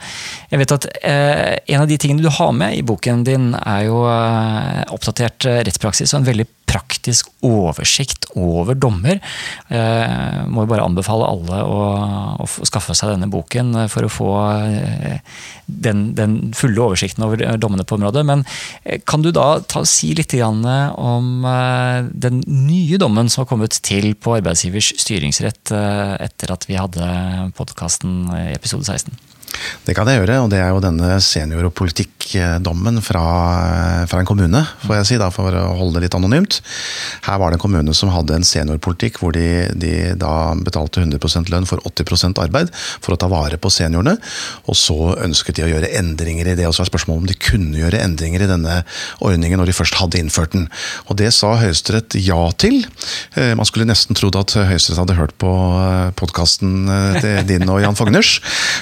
jeg 0.50 0.62
vet 0.62 0.74
at 0.74 0.88
eh, 1.02 1.56
En 1.68 1.82
av 1.84 1.88
de 1.88 1.98
tingene 1.98 2.22
du 2.22 2.30
har 2.30 2.52
med 2.52 2.74
i 2.74 2.82
boken 2.82 3.24
din, 3.26 3.52
er 3.54 3.86
jo 3.86 4.02
eh, 4.10 4.82
oppdatert 4.90 5.46
rettspraksis 5.46 6.14
og 6.14 6.20
en 6.22 6.30
veldig 6.32 6.48
praktisk 6.66 7.28
oversikt 7.46 8.26
over 8.36 8.76
dommer. 8.78 9.20
Jeg 9.70 10.46
må 10.50 10.64
jo 10.64 10.70
bare 10.70 10.86
anbefale 10.86 11.28
alle 11.28 11.60
å, 11.64 11.78
å 12.42 12.48
skaffe 12.68 12.96
seg 12.96 13.14
denne 13.14 13.30
boken 13.32 13.86
for 13.92 14.06
å 14.06 14.12
få 14.12 14.30
den, 15.66 16.02
den, 16.18 16.36
fulle 16.56 16.82
oversikten 16.82 17.24
over 17.26 17.42
dommene 17.60 17.86
på 17.86 17.98
området. 17.98 18.24
Men 18.28 18.44
kan 19.08 19.24
du 19.24 19.30
da 19.34 19.60
ta, 19.62 19.84
si 19.86 20.12
litt 20.18 20.34
om 20.36 21.46
den 22.12 22.42
nye 22.46 22.98
dommen 23.00 23.30
som 23.32 23.44
har 23.44 23.50
kommet 23.50 23.78
til 23.86 24.12
på 24.18 24.36
arbeidsgivers 24.40 24.92
styringsrett 25.00 25.72
etter 25.72 26.52
at 26.52 26.68
vi 26.68 26.78
hadde 26.80 27.08
podkasten 27.56 28.26
episode 28.52 28.84
16? 28.90 29.35
Det 29.86 29.94
kan 29.96 30.08
jeg 30.10 30.20
gjøre, 30.20 30.40
og 30.42 30.50
det 30.50 30.58
er 30.58 30.72
jo 30.74 30.82
denne 30.82 31.16
senior- 31.22 31.68
og 31.68 31.74
politikkdommen 31.78 33.00
fra, 33.04 33.24
fra, 34.10 34.20
en 34.20 34.28
kommune, 34.28 34.62
får 34.82 34.96
jeg 35.00 35.08
si, 35.10 35.18
da, 35.20 35.28
for 35.34 35.54
å 35.54 35.64
holde 35.78 35.98
det 35.98 36.06
litt 36.06 36.16
anonymt. 36.18 36.58
Her 37.26 37.38
var 37.42 37.52
det 37.52 37.58
en 37.60 37.64
kommune 37.64 37.94
som 37.94 38.10
hadde 38.14 38.34
en 38.36 38.46
seniorpolitikk 38.46 39.20
hvor 39.22 39.34
de, 39.36 39.68
de 39.78 39.92
da 40.18 40.54
betalte 40.58 41.04
100 41.04 41.52
lønn 41.52 41.68
for 41.68 41.82
80% 41.86 42.40
arbeid 42.42 42.72
for 42.74 43.14
å 43.14 43.20
ta 43.20 43.30
vare 43.30 43.60
på 43.60 43.70
seniorene. 43.72 44.16
Og 44.66 44.78
så 44.78 44.98
ønsket 45.22 45.60
de 45.60 45.66
å 45.66 45.70
gjøre 45.70 45.92
endringer 46.00 46.50
i 46.50 46.56
det, 46.58 46.66
og 46.68 46.74
så 46.76 46.84
er 46.84 46.90
spørsmålet 46.90 47.22
om 47.22 47.30
de 47.30 47.38
kunne 47.38 47.78
gjøre 47.78 48.02
endringer 48.02 48.44
i 48.44 48.50
denne 48.50 48.80
ordningen 49.24 49.62
når 49.62 49.70
de 49.70 49.76
først 49.78 50.00
hadde 50.00 50.20
innført 50.20 50.56
den. 50.56 50.66
Og 51.06 51.20
det 51.20 51.30
sa 51.36 51.54
Høyesterett 51.60 52.18
ja 52.20 52.40
til. 52.58 52.82
Eh, 53.38 53.54
man 53.58 53.68
skulle 53.68 53.88
nesten 53.88 54.18
trodd 54.18 54.38
at 54.40 54.56
Høyesterett 54.58 55.02
hadde 55.04 55.18
hørt 55.20 55.36
på 55.42 55.52
eh, 55.78 56.10
podkasten 56.18 56.90
til 57.22 57.40
din 57.48 57.68
og 57.70 57.80
Jan 57.82 57.96
Fogners, 57.98 58.36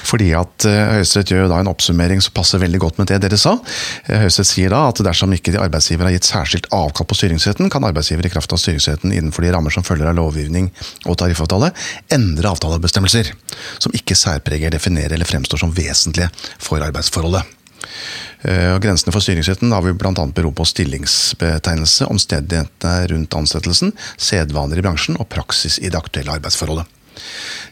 fordi 0.05 0.31
at 0.37 0.64
eh, 0.69 0.91
Høyesterett 0.97 1.31
gjør 1.33 1.45
jo 1.45 1.49
da 1.51 1.59
en 1.61 1.69
oppsummering 1.71 2.21
som 2.23 2.35
passer 2.35 2.61
veldig 2.61 2.81
godt 2.83 3.01
med 3.01 3.09
det 3.11 3.19
dere 3.23 3.39
sa. 3.39 3.55
Eh, 4.05 4.21
Høyesterett 4.23 4.51
sier 4.51 4.73
da 4.73 4.85
at 4.89 5.01
dersom 5.05 5.33
ikke 5.35 5.53
de 5.55 5.61
arbeidsgiver 5.61 6.09
har 6.09 6.15
gitt 6.15 6.29
særskilt 6.29 6.69
avkall 6.75 7.09
på 7.09 7.17
styringsretten, 7.19 7.69
kan 7.73 7.87
arbeidsgiver 7.87 8.27
i 8.27 8.33
kraft 8.33 8.55
av 8.55 8.61
styringsretten 8.61 9.13
innenfor 9.13 9.45
de 9.45 9.53
rammer 9.55 9.73
som 9.73 9.85
følger 9.85 10.09
av 10.11 10.17
lovgivning 10.19 10.71
og 11.05 11.19
tariffavtale, 11.21 11.71
endre 12.15 12.53
avtalebestemmelser 12.53 13.33
som 13.77 13.95
ikke 13.97 14.17
særpreger, 14.19 14.73
definerer 14.73 15.17
eller 15.17 15.29
fremstår 15.29 15.61
som 15.63 15.75
vesentlige 15.75 16.31
for 16.57 16.83
arbeidsforholdet. 16.85 17.45
Eh, 18.45 18.75
grensene 18.79 19.13
for 19.13 19.23
styringsretten 19.23 19.71
har 19.73 19.81
vi 19.85 19.93
bl.a. 19.97 20.25
bero 20.35 20.51
på 20.53 20.67
stillingsbetegnelse, 20.69 22.05
omstendighetene 22.11 23.07
rundt 23.11 23.37
ansettelsen, 23.37 23.95
sedvaner 24.17 24.79
i 24.79 24.85
bransjen 24.85 25.17
og 25.17 25.29
praksis 25.31 25.79
i 25.81 25.89
det 25.89 25.97
aktuelle 25.97 26.37
arbeidsforholdet. 26.37 26.94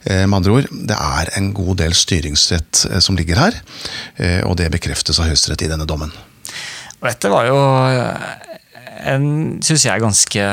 Eh, 0.04 0.26
Med 0.28 0.40
andre 0.40 0.58
ord, 0.58 0.72
det 0.72 0.98
er 0.98 1.32
en 1.40 1.52
god 1.56 1.78
del 1.84 1.96
styringsrett 1.96 2.86
eh, 2.90 3.00
som 3.04 3.18
ligger 3.20 3.40
her, 3.40 3.60
eh, 4.18 4.42
og 4.48 4.58
det 4.60 4.72
bekreftes 4.74 5.20
av 5.20 5.30
Høyesterett 5.30 5.66
i 5.66 5.72
denne 5.72 5.88
dommen. 5.90 6.12
Og 7.00 7.08
dette 7.10 7.32
var 7.32 7.48
jo 7.50 7.58
en, 9.04 9.26
synes 9.66 9.84
jeg, 9.84 10.00
ganske 10.04 10.44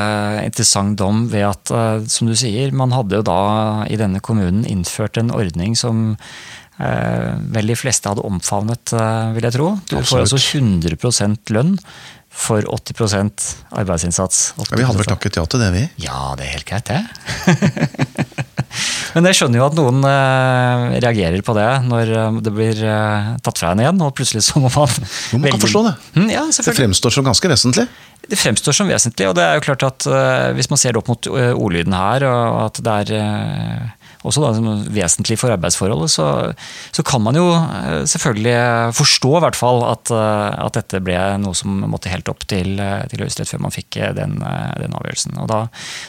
interessant 0.42 0.96
dom 0.98 1.28
ved 1.30 1.46
at, 1.46 1.70
som 2.10 2.26
du 2.26 2.34
sier, 2.34 2.72
man 2.74 2.90
hadde 2.90 3.20
jo 3.20 3.26
da 3.26 3.42
i 3.86 3.98
denne 4.00 4.18
kommunen 4.18 4.64
innført 4.66 5.20
en 5.20 5.30
ordning 5.30 5.76
som 5.78 6.16
eh, 6.18 7.36
vel 7.54 7.70
de 7.70 7.78
fleste 7.78 8.10
hadde 8.10 8.26
omfavnet, 8.26 8.96
vil 9.36 9.46
jeg 9.46 9.54
tro. 9.54 9.76
Du 9.86 10.00
får 10.02 10.24
altså 10.24 10.42
100% 10.42 11.54
lønn 11.54 11.76
for 12.30 12.62
80% 12.62 13.46
arbeidsinnsats. 13.74 14.54
Ja, 14.56 14.76
vi 14.78 14.86
hadde 14.86 15.00
vel 15.02 15.08
takket 15.10 15.36
ja 15.40 15.44
til 15.50 15.62
det, 15.62 15.70
vi. 15.74 15.82
Ja, 16.06 16.34
det 16.38 16.46
er 16.46 16.52
helt 16.54 16.68
greit, 16.68 16.90
det. 16.90 17.00
Men 19.14 19.26
jeg 19.30 19.38
skjønner 19.40 19.60
jo 19.60 19.66
at 19.66 19.76
noen 19.78 20.04
eh, 20.06 20.98
reagerer 21.02 21.42
på 21.46 21.54
det 21.56 21.68
når 21.88 22.12
eh, 22.14 22.38
det 22.46 22.52
blir 22.54 22.82
eh, 22.86 23.30
tatt 23.44 23.60
fra 23.62 23.72
en 23.74 23.82
igjen, 23.82 24.02
og 24.06 24.14
plutselig 24.18 24.44
så 24.46 24.62
må 24.62 24.70
man 24.74 24.94
man 25.42 25.50
kan 25.54 25.62
forstå 25.64 25.82
det. 25.88 25.94
Mm, 26.16 26.28
ja, 26.30 26.44
Det 26.46 26.58
selvfølgelig. 26.58 26.80
fremstår 26.84 27.16
som 27.16 27.26
ganske 27.30 27.52
vesentlig. 27.54 27.86
Det 28.30 28.38
fremstår 28.38 28.76
som 28.76 28.90
vesentlig, 28.90 29.26
og 29.30 29.34
det 29.38 29.46
er 29.46 29.56
jo 29.58 29.64
klart 29.66 29.86
at 29.88 30.06
eh, 30.06 30.50
hvis 30.58 30.70
man 30.70 30.80
ser 30.82 30.94
det 30.94 31.02
opp 31.02 31.10
mot 31.10 31.30
eh, 31.32 31.50
ordlyden 31.56 31.96
her, 31.96 32.26
og 32.28 32.60
at 32.68 32.82
det 32.86 32.96
er 33.02 33.14
eh, 33.18 33.88
også 34.26 34.42
da, 34.44 34.50
som 34.56 34.82
vesentlig 34.92 35.38
for 35.40 35.52
arbeidsforholdet, 35.54 36.12
så, 36.12 36.26
så 36.92 37.04
kan 37.06 37.22
man 37.24 37.38
jo 37.38 37.46
eh, 37.56 38.02
selvfølgelig 38.10 38.92
forstå 38.96 39.30
i 39.38 39.42
hvert 39.46 39.56
fall 39.56 39.80
at, 39.88 40.12
eh, 40.12 40.58
at 40.66 40.76
dette 40.76 41.00
ble 41.04 41.16
noe 41.40 41.56
som 41.56 41.78
måtte 41.88 42.12
helt 42.12 42.28
opp 42.28 42.44
til, 42.50 42.74
eh, 42.82 43.06
til 43.08 43.24
Høyesterett 43.24 43.48
før 43.48 43.64
man 43.64 43.74
fikk 43.74 43.96
den, 44.18 44.36
den 44.40 44.96
avgjørelsen. 44.98 45.38
Og 45.40 45.48
da, 45.50 45.62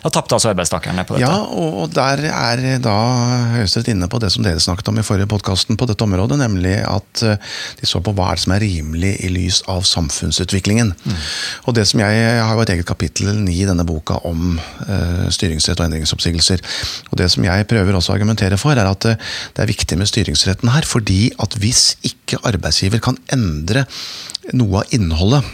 da 0.04 0.12
tapte 0.12 0.36
altså 0.36 0.52
arbeidstakerne 0.52 1.06
på 1.08 1.16
dette. 1.16 1.30
Ja, 1.30 1.40
og 1.48 1.94
der 1.96 2.26
er 2.28 2.66
da 2.84 2.98
Høyesterett 3.56 3.94
inne 3.94 4.12
på 4.12 4.20
det 4.24 4.34
som 4.36 4.44
dere 4.44 4.60
snakket 4.64 4.92
om 4.92 5.00
i 5.00 5.06
forrige 5.08 5.32
podkasten 5.32 5.80
på 5.80 5.88
dette 5.88 6.04
området, 6.04 6.42
nemlig 6.42 6.76
at 6.84 7.24
de 7.24 7.88
så 7.88 8.02
på 8.04 8.14
hva 8.18 8.32
er 8.32 8.40
det 8.40 8.44
som 8.44 8.56
er 8.58 8.64
rimelig 8.66 9.14
i 9.24 9.32
lys 9.32 9.62
av 9.72 9.86
samfunnsutviklingen. 9.88 10.92
Og 11.70 11.76
det 11.78 11.88
som 11.88 12.04
jeg, 12.04 12.20
jeg 12.20 12.44
har 12.44 12.58
jo 12.58 12.66
et 12.66 12.76
eget 12.76 12.90
kapittel 12.90 13.32
ni 13.40 13.62
i 13.62 13.68
denne 13.70 13.86
boka 13.88 14.20
om 14.28 14.56
uh, 14.58 15.26
styringsrett 15.34 15.80
og 15.80 15.88
endringsoppsigelser. 15.88 16.64
Og 17.12 17.20
det 17.22 17.30
som 17.34 17.46
jeg 17.46 17.68
prøver 17.70 17.98
også 18.02 18.14
å 18.14 18.18
argumentere 18.18 18.60
for, 18.60 18.76
er 18.76 18.90
at 18.90 19.08
eh, 19.10 19.32
det 19.56 19.64
er 19.64 19.72
viktig 19.72 20.00
med 20.00 20.10
styringsretten 20.10 20.74
her, 20.74 20.88
fordi 20.88 21.32
at 21.42 21.58
hvis 21.62 21.96
ikke 22.08 22.42
arbeidsgiver 22.52 23.04
kan 23.04 23.20
endre 23.34 23.86
noe 24.58 24.84
av 24.84 24.96
innholdet 24.96 25.46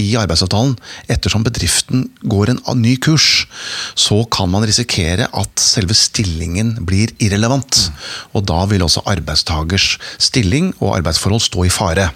i 0.00 0.12
arbeidsavtalen, 0.20 0.74
ettersom 1.12 1.44
bedriften 1.46 2.06
går 2.28 2.52
en 2.52 2.62
ny 2.80 2.94
kurs, 3.02 3.46
så 3.98 4.22
kan 4.32 4.50
man 4.52 4.66
risikere 4.68 5.28
at 5.28 5.62
selve 5.62 5.96
stillingen 5.96 6.74
blir 6.88 7.12
irrelevant. 7.22 7.88
Og 8.32 8.46
da 8.48 8.62
vil 8.70 8.84
også 8.84 9.04
arbeidstagers 9.12 9.96
stilling 10.22 10.72
og 10.80 10.96
arbeidsforhold 10.98 11.44
stå 11.48 11.66
i 11.68 11.72
fare. 11.72 12.10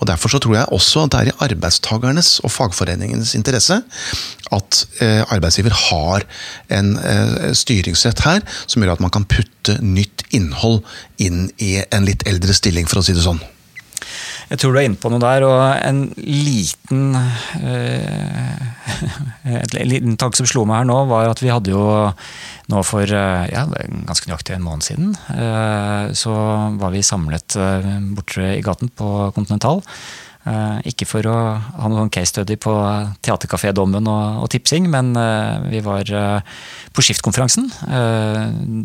Og 0.00 0.06
Derfor 0.12 0.28
så 0.28 0.42
tror 0.42 0.58
jeg 0.58 0.72
også 0.74 1.04
at 1.06 1.12
det 1.12 1.20
er 1.20 1.30
i 1.30 1.38
arbeidstagernes 1.48 2.40
og 2.44 2.52
fagforeningenes 2.52 3.34
interesse 3.38 3.80
at 4.52 4.82
eh, 5.00 5.22
arbeidsgiver 5.32 5.72
har 5.88 6.26
en 6.76 6.96
eh, 6.98 7.52
styringsrett 7.56 8.20
her, 8.26 8.44
som 8.66 8.82
gjør 8.82 8.96
at 8.96 9.04
man 9.04 9.12
kan 9.14 9.26
putte 9.28 9.78
nytt 9.80 10.26
innhold 10.34 10.82
inn 11.22 11.46
i 11.62 11.78
en 11.88 12.08
litt 12.08 12.26
eldre 12.28 12.54
stilling, 12.56 12.88
for 12.90 13.00
å 13.00 13.06
si 13.06 13.16
det 13.16 13.24
sånn. 13.24 13.40
Jeg 14.50 14.60
tror 14.60 14.74
du 14.74 14.80
er 14.80 14.88
inne 14.88 15.00
på 15.00 15.10
noe 15.12 15.22
der, 15.22 15.46
og 15.46 15.60
en 15.78 16.02
liten 16.18 17.16
eh, 17.16 18.70
En 19.52 19.88
liten 19.88 20.18
tanke 20.20 20.38
som 20.38 20.48
slo 20.48 20.64
meg 20.68 20.82
her 20.82 20.88
nå, 20.88 20.98
var 21.10 21.30
at 21.30 21.42
vi 21.42 21.50
hadde 21.52 21.72
jo 21.72 21.84
nå 22.72 22.82
for 22.86 23.06
eh, 23.06 23.44
ja, 23.52 23.64
ganske 24.08 24.30
nøyaktig 24.30 24.56
en 24.56 24.66
måned 24.66 24.86
siden, 24.86 25.14
eh, 25.34 26.12
så 26.16 26.34
var 26.80 26.92
vi 26.94 27.04
samlet 27.06 27.56
eh, 27.58 27.88
borte 28.16 28.52
i 28.56 28.62
gaten 28.64 28.92
på 28.96 29.08
Continental. 29.36 29.82
Eh, 30.42 30.78
Ikke 30.90 31.06
for 31.06 31.26
å 31.30 31.34
ha 31.54 31.88
noen 31.90 32.10
case 32.10 32.32
study 32.32 32.56
på 32.58 32.72
Theatercafé-dommen 33.22 34.08
og, 34.10 34.40
og 34.42 34.48
tipsing, 34.50 34.88
men 34.90 35.12
eh, 35.18 35.68
vi 35.70 35.82
var 35.84 36.08
eh, 36.10 36.56
på 36.92 37.04
Skiftkonferansen. 37.06 37.68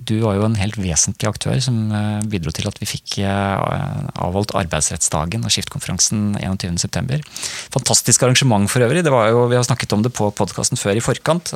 Du 0.07 0.13
var 0.21 0.37
jo 0.37 0.45
en 0.45 0.57
helt 0.59 0.77
vesentlig 0.79 1.27
aktør 1.27 1.57
som 1.63 1.89
bidro 2.29 2.53
til 2.55 2.69
at 2.69 2.77
vi 2.79 2.87
fikk 2.87 3.17
avholdt 3.27 4.53
arbeidsrettsdagen 4.55 5.43
og 5.43 5.51
Skiftkonferansen 5.51 6.37
21.9. 6.39 7.19
Fantastisk 7.73 8.23
arrangement 8.23 8.71
for 8.71 8.85
øvrig. 8.85 9.03
Det 9.03 9.11
var 9.11 9.33
jo, 9.33 9.43
vi 9.51 9.59
har 9.59 9.67
snakket 9.67 9.97
om 9.97 10.05
det 10.05 10.13
på 10.15 10.29
podkasten 10.39 10.79
før 10.79 11.01
i 11.01 11.03
forkant. 11.03 11.51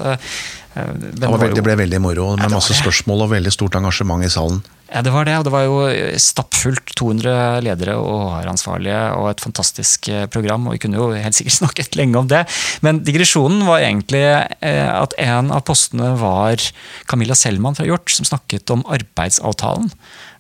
Det, 0.76 1.32
det 1.56 1.64
ble 1.64 1.80
veldig 1.86 2.04
moro, 2.04 2.34
med 2.42 2.52
masse 2.52 2.76
spørsmål 2.82 3.28
og 3.28 3.34
veldig 3.38 3.56
stort 3.56 3.80
engasjement 3.80 4.28
i 4.28 4.34
salen. 4.34 4.60
Ja, 4.92 5.00
det 5.06 5.14
var 5.16 5.24
det. 5.28 5.38
Og 5.40 5.46
det 5.48 5.54
var 5.54 5.64
jo 5.64 5.76
stappfullt. 6.20 6.92
200 7.02 7.62
ledere 7.66 7.96
og 7.98 8.28
HR-ansvarlige 8.36 8.98
og 9.18 9.30
et 9.32 9.44
fantastisk 9.44 10.10
eh, 10.12 10.26
program. 10.30 10.68
Og 10.68 10.76
vi 10.76 10.82
kunne 10.84 11.00
jo 11.00 11.08
helt 11.16 11.38
sikkert 11.38 11.58
snakket 11.62 11.96
lenge 11.98 12.20
om 12.20 12.28
det. 12.30 12.44
Men 12.86 13.00
digresjonen 13.08 13.64
var 13.68 13.86
egentlig 13.86 14.24
eh, 14.28 14.90
at 14.92 15.16
en 15.22 15.54
av 15.56 15.64
postene 15.68 16.12
var 16.20 16.62
Camilla 17.10 17.38
Selman 17.38 17.78
fra 17.78 17.88
Hjort, 17.88 18.12
som 18.14 18.28
snakket 18.28 18.70
om 18.76 18.84
arbeidsavtalen. 18.92 19.88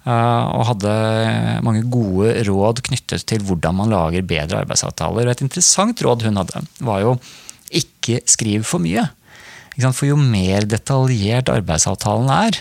eh, 0.04 0.44
Og 0.60 0.68
hadde 0.74 0.98
mange 1.66 1.86
gode 1.94 2.36
råd 2.50 2.84
knyttet 2.92 3.26
til 3.32 3.48
hvordan 3.48 3.80
man 3.80 3.96
lager 3.96 4.28
bedre 4.28 4.62
arbeidsavtaler. 4.66 5.26
Og 5.26 5.34
et 5.34 5.46
interessant 5.48 6.04
råd 6.06 6.28
hun 6.28 6.44
hadde, 6.44 6.66
var 6.84 7.02
jo 7.06 7.16
ikke 7.72 8.20
skriv 8.28 8.68
for 8.68 8.84
mye. 8.84 9.08
For 9.80 10.06
jo 10.06 10.20
mer 10.20 10.68
detaljert 10.68 11.50
arbeidsavtalen 11.50 12.30
er, 12.36 12.60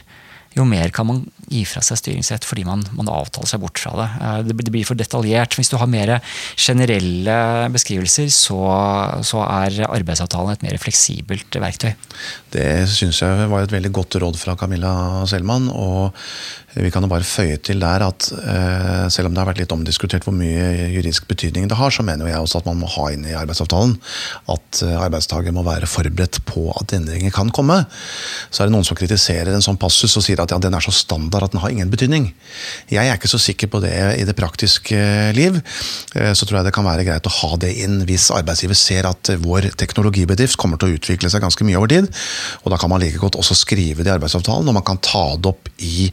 jo 0.57 0.65
mer 0.67 0.91
kan 0.95 1.07
man 1.07 1.19
gi 1.51 1.65
fra 1.67 1.83
seg 1.83 1.99
styringsrett 1.99 2.47
fordi 2.47 2.63
man, 2.69 2.85
man 2.97 3.11
avtaler 3.11 3.51
seg 3.51 3.61
bort 3.65 3.81
fra 3.83 3.93
det. 3.99 4.09
Eh, 4.21 4.43
Det 4.51 4.57
blir- 4.73 4.87
for 4.87 4.95
detaljert. 4.99 5.57
Hvis 5.59 5.71
du 5.71 5.77
har 5.77 5.87
mer 5.91 6.21
generelle 6.57 7.37
beskrivelser, 7.75 8.31
så, 8.33 8.59
så 9.27 9.43
er 9.45 9.81
arbeidsavtalen 9.89 10.55
et 10.55 10.63
mer 10.67 10.79
fleksibelt 10.81 11.59
verktøy. 11.61 11.93
Det 12.55 12.67
syns 12.91 13.21
jeg 13.23 13.51
var 13.51 13.65
et 13.67 13.75
veldig 13.75 13.93
godt 13.95 14.19
råd 14.23 14.39
fra 14.41 14.57
Camilla 14.59 14.93
Selman. 15.31 15.69
Og 15.75 16.15
vi 16.77 16.91
kan 16.95 17.03
jo 17.03 17.11
bare 17.11 17.27
føye 17.27 17.57
til 17.67 17.81
der 17.83 18.05
at 18.07 18.29
eh, 18.31 19.07
selv 19.11 19.27
om 19.29 19.35
det 19.35 19.43
har 19.43 19.49
vært 19.51 19.63
litt 19.65 19.73
omdiskutert 19.75 20.23
hvor 20.27 20.35
mye 20.37 20.91
juridisk 20.95 21.27
betydning 21.31 21.67
det 21.71 21.79
har, 21.81 21.91
så 21.91 22.05
mener 22.07 22.31
jeg 22.31 22.39
også 22.39 22.61
at 22.61 22.69
man 22.71 22.79
må 22.83 22.91
ha 22.95 23.09
inn 23.15 23.27
i 23.27 23.35
arbeidsavtalen 23.35 23.97
at 24.55 24.83
eh, 24.87 24.95
arbeidstaker 25.03 25.55
må 25.57 25.65
være 25.67 25.89
forberedt 25.91 26.39
på 26.47 26.69
at 26.79 26.95
endringer 26.95 27.35
kan 27.35 27.51
komme. 27.55 27.81
Så 28.51 28.63
er 28.63 28.71
det 28.71 28.77
noen 28.77 28.87
som 28.87 28.99
kritiserer 28.99 29.51
en 29.55 29.65
sånn 29.67 29.81
passus 29.83 30.15
og 30.21 30.25
sier 30.27 30.43
at 30.45 30.55
ja, 30.55 30.61
den 30.63 30.77
er 30.79 30.85
så 30.85 30.95
standard 30.95 31.40
at 31.47 31.53
den 31.55 31.61
har 31.63 31.73
ingen 31.73 31.91
betydning. 31.93 32.31
Jeg 32.91 33.07
er 33.07 33.17
ikke 33.17 33.31
så 33.31 33.41
sikker 33.41 33.71
på 33.71 33.81
det 33.85 33.93
i 34.19 34.25
det 34.29 34.37
praktiske 34.39 34.99
liv. 35.37 35.61
Eh, 36.15 36.33
Så 36.35 36.47
tror 36.47 36.61
jeg 36.61 36.69
det 36.69 36.75
kan 36.75 36.87
være 36.87 37.05
greit 37.07 37.27
å 37.27 37.35
ha 37.41 37.57
det 37.57 37.73
inn 37.85 38.01
hvis 38.09 38.31
arbeidsgiver 38.35 38.77
ser 38.79 39.07
at 39.09 39.33
vår 39.43 39.71
teknologibedrift 39.77 40.57
kommer 40.61 40.79
til 40.81 40.91
å 40.91 40.99
utvikle 40.99 41.31
seg 41.31 41.43
ganske 41.43 41.65
mye 41.65 41.79
over 41.79 41.89
tid. 41.89 42.09
Og 42.65 42.71
da 42.73 42.79
kan 42.81 42.91
man 42.91 43.01
like 43.01 43.19
godt 43.19 43.37
også 43.37 43.55
skrive 43.55 44.03
det 44.05 44.11
i 44.11 44.15
arbeidsavtalen, 44.15 44.69
og 44.69 44.75
man 44.75 44.87
kan 44.87 44.99
ta 44.99 45.37
det 45.37 45.51
opp 45.53 45.69
i 45.79 46.11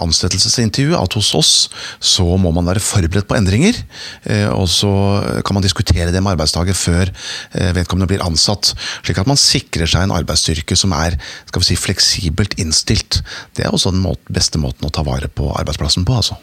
ansettelsesintervjuet 0.00 0.98
at 1.00 1.16
hos 1.18 1.30
oss 1.36 1.52
så 2.02 2.26
må 2.40 2.52
man 2.54 2.66
være 2.68 2.82
forberedt 2.82 3.28
på 3.28 3.36
endringer. 3.38 3.76
eh, 4.24 4.48
Og 4.48 4.68
så 4.68 4.90
kan 5.44 5.54
man 5.54 5.62
diskutere 5.62 6.12
det 6.12 6.22
med 6.22 6.34
arbeidstaker 6.34 6.74
før 6.76 7.10
eh, 7.10 7.72
vedkommende 7.76 8.08
blir 8.10 8.24
ansatt. 8.24 8.74
Slik 9.04 9.18
at 9.20 9.30
man 9.30 9.40
sikrer 9.40 9.86
seg 9.90 10.06
en 10.06 10.14
arbeidsstyrke 10.16 10.76
som 10.76 10.92
er 10.96 11.18
skal 11.48 11.60
vi 11.62 11.68
si, 11.70 11.76
fleksibelt 11.80 12.56
innstilt. 12.60 13.22
Det 13.56 13.64
er 13.64 13.74
også 13.74 13.92
den 13.94 14.04
måte, 14.04 14.24
beste 14.54 14.62
måten 14.62 14.86
å 14.86 14.92
ta 14.94 15.02
vare 15.02 15.28
på 15.28 15.50
arbeidsplassen 15.58 16.06
på. 16.06 16.14
altså. 16.14 16.38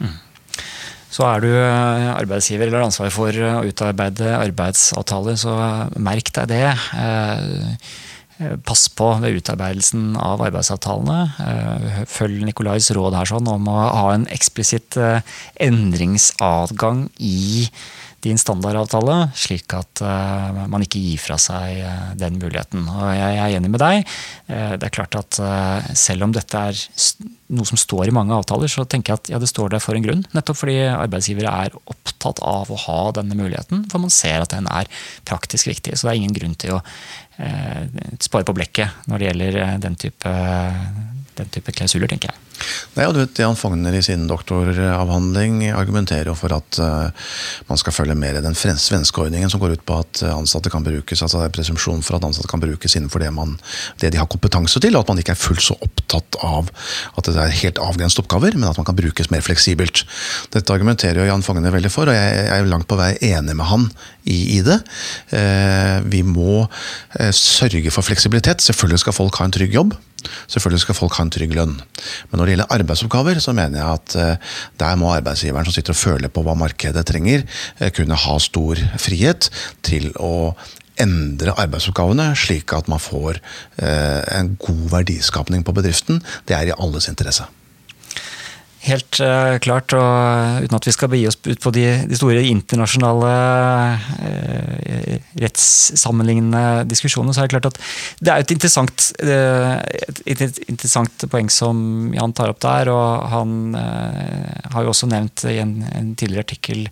Så 1.12 1.26
er 1.28 1.42
du 1.44 1.50
eh, 1.52 2.12
arbeidsgiver 2.16 2.70
eller 2.70 2.86
ansvar 2.86 3.12
for 3.12 3.32
å 3.36 3.66
utarbeide 3.68 4.38
arbeidsavtaler, 4.38 5.36
så 5.36 5.56
merk 6.00 6.32
deg 6.36 6.52
det. 6.52 6.72
Eh, 6.96 7.76
Pass 8.66 8.88
på 8.90 9.06
ved 9.22 9.36
utarbeidelsen 9.38 10.16
av 10.18 10.42
arbeidsavtalene. 10.42 11.18
Eh, 11.46 12.00
Følg 12.10 12.42
Nikolais 12.48 12.88
råd 12.96 13.14
her 13.14 13.30
sånn 13.30 13.50
om 13.52 13.68
å 13.70 13.76
ha 13.94 14.08
en 14.16 14.26
eksplisitt 14.34 14.98
eh, 14.98 15.22
endringsadgang 15.62 17.04
i 17.22 17.68
din 18.22 18.38
standardavtale, 18.38 19.32
slik 19.38 19.74
at 19.74 20.02
uh, 20.06 20.64
man 20.70 20.84
ikke 20.86 21.02
gir 21.02 21.22
fra 21.22 21.38
seg 21.42 21.82
uh, 21.82 22.12
den 22.20 22.38
muligheten. 22.42 22.86
Og 22.86 23.08
jeg, 23.18 23.38
er 23.42 23.56
enig 23.58 23.72
med 23.74 23.82
deg. 23.82 24.04
Uh, 24.50 24.76
det 24.78 24.88
er 24.88 24.94
klart 24.94 25.18
at 25.18 25.40
selv 25.98 26.28
om 26.28 26.36
dette 26.36 26.62
er 26.70 26.82
noe 27.52 27.68
som 27.68 27.80
står 27.80 28.10
i 28.10 28.16
mange 28.16 28.36
avtaler, 28.36 28.70
så 28.72 28.86
tenker 28.86 29.14
jeg 29.14 29.22
at 29.22 29.32
ja, 29.34 29.42
det 29.42 29.50
står 29.50 29.74
der 29.74 29.84
for 29.84 29.98
en 29.98 30.06
grunn. 30.06 30.22
Nettopp 30.36 30.62
fordi 30.62 30.78
arbeidsgivere 30.92 31.56
er 31.66 31.80
opptatt 31.82 32.44
av 32.46 32.70
å 32.72 32.80
ha 32.86 33.00
denne 33.18 33.38
muligheten, 33.38 33.88
for 33.92 34.04
man 34.04 34.14
ser 34.14 34.46
at 34.46 34.54
den 34.54 34.70
er 34.72 34.90
praktisk 35.28 35.72
viktig. 35.72 35.98
Så 35.98 36.08
det 36.08 36.14
er 36.14 36.22
ingen 36.22 36.38
grunn 36.38 36.56
til 36.62 36.78
å 36.78 36.84
spare 38.22 38.46
på 38.46 38.54
blekket 38.54 39.10
når 39.10 39.18
det 39.18 39.30
gjelder 39.30 39.60
den 39.82 39.96
type, 39.98 40.34
den 41.40 41.54
type 41.56 41.74
klausuler, 41.74 42.12
tenker 42.12 42.30
jeg. 42.30 42.51
Nei, 42.96 43.06
og 43.08 43.16
du 43.16 43.22
vet, 43.22 43.42
Jan 43.44 43.58
Fogner 43.58 43.96
i 43.96 44.04
sin 44.06 44.28
doktoravhandling 44.30 45.64
argumenterer 45.72 46.32
jo 46.32 46.36
for 46.38 46.54
at 46.56 46.80
uh, 46.84 47.32
man 47.70 47.80
skal 47.80 47.96
følge 47.96 48.18
mer 48.20 48.40
i 48.40 48.44
den 48.44 48.58
svenske 48.58 49.24
ordningen 49.24 49.52
som 49.52 49.62
går 49.62 49.78
ut 49.78 49.86
på 49.88 50.00
at 50.04 50.24
ansatte 50.32 50.72
kan 50.74 50.86
brukes, 50.86 51.24
altså 51.24 51.42
det 51.42 51.50
er 51.50 51.56
presumpsjon 51.56 52.04
for 52.06 52.18
at 52.18 52.28
ansatte 52.28 52.52
kan 52.52 52.64
brukes 52.64 52.98
innenfor 52.98 53.24
det, 53.24 53.32
man, 53.36 53.58
det 54.04 54.12
de 54.14 54.20
har 54.22 54.30
kompetanse 54.32 54.82
til, 54.84 54.96
og 54.96 55.06
at 55.06 55.14
man 55.14 55.22
ikke 55.24 55.36
er 55.36 55.42
fullt 55.42 55.66
så 55.66 55.78
opptatt 55.80 56.40
av 56.46 56.72
at 57.18 57.30
det 57.30 57.38
er 57.40 57.58
helt 57.62 57.82
avgrenset 57.82 58.24
oppgaver, 58.24 58.58
men 58.58 58.70
at 58.70 58.80
man 58.80 58.88
kan 58.88 58.98
brukes 58.98 59.32
mer 59.34 59.44
fleksibelt. 59.46 60.04
Dette 60.54 60.76
argumenterer 60.76 61.22
jo 61.22 61.30
Jan 61.30 61.46
Fogner 61.46 61.74
veldig 61.74 61.94
for, 61.94 62.12
og 62.12 62.18
jeg 62.18 62.46
er 62.52 62.70
langt 62.70 62.90
på 62.92 63.00
vei 63.00 63.14
enig 63.32 63.56
med 63.58 63.70
han 63.72 63.88
i, 64.24 64.58
i 64.58 64.62
det. 64.66 64.82
Uh, 65.34 65.98
vi 66.12 66.24
må 66.28 66.66
sørge 67.36 67.92
for 67.94 68.06
fleksibilitet. 68.06 68.64
Selvfølgelig 68.64 69.04
skal 69.04 69.16
folk 69.16 69.40
ha 69.40 69.48
en 69.48 69.56
trygg 69.56 69.76
jobb. 69.76 69.96
Selvfølgelig 70.48 70.86
skal 70.86 70.98
folk 70.98 71.16
ha 71.18 71.26
en 71.26 71.34
trygg 71.34 71.56
lønn. 71.58 71.78
Men 72.32 72.40
når 72.40 72.44
det 72.46 72.56
gjelder 72.56 72.76
arbeidsoppgaver, 72.78 73.42
så 73.44 73.56
mener 73.58 73.82
jeg 73.82 74.00
at 74.00 74.18
eh, 74.20 74.52
der 74.82 75.00
må 75.00 75.14
arbeidsgiveren 75.16 75.68
som 75.68 75.76
sitter 75.76 75.96
og 75.96 76.02
føler 76.02 76.34
på 76.34 76.44
hva 76.46 76.58
markedet 76.58 77.06
trenger, 77.08 77.46
eh, 77.80 77.94
kunne 77.96 78.20
ha 78.26 78.38
stor 78.42 78.82
frihet 79.02 79.50
til 79.88 80.12
å 80.20 80.54
endre 81.02 81.56
arbeidsoppgavene 81.62 82.32
slik 82.38 82.74
at 82.78 82.90
man 82.92 83.02
får 83.02 83.40
eh, 83.82 84.22
en 84.38 84.54
god 84.62 84.86
verdiskapning 84.98 85.66
på 85.66 85.76
bedriften. 85.78 86.22
Det 86.48 86.58
er 86.58 86.70
i 86.70 86.78
alles 86.78 87.10
interesse. 87.12 87.48
Helt 88.82 89.20
uh, 89.22 89.60
klart, 89.62 89.94
og 89.94 90.64
uten 90.66 90.78
at 90.78 90.88
vi 90.88 90.94
skal 90.96 91.12
begi 91.12 91.28
oss 91.30 91.38
ut 91.46 91.62
på 91.62 91.74
de, 91.76 91.84
de 92.10 92.18
store 92.18 92.42
internasjonale 92.50 93.34
uh, 94.26 95.18
rettssammenlignende 95.42 96.88
diskusjonene, 96.90 97.36
så 97.36 97.44
er 97.44 97.50
det 97.50 97.54
klart 97.54 97.70
at 97.70 97.78
det 98.26 98.34
er 98.34 98.42
et 98.42 98.54
interessant, 98.56 99.08
uh, 99.22 99.78
et, 100.26 100.42
et 100.48 100.62
interessant 100.66 101.28
poeng 101.30 101.52
som 101.54 102.10
Jan 102.18 102.34
tar 102.34 102.56
opp 102.56 102.64
der. 102.66 102.90
og 102.90 103.28
Han 103.36 103.76
har 103.78 104.82
jo 104.82 104.96
også 104.96 105.10
nevnt 105.12 105.46
i 105.52 105.60
en, 105.62 105.78
en 105.94 106.16
tidligere 106.18 106.48
artikkel 106.50 106.88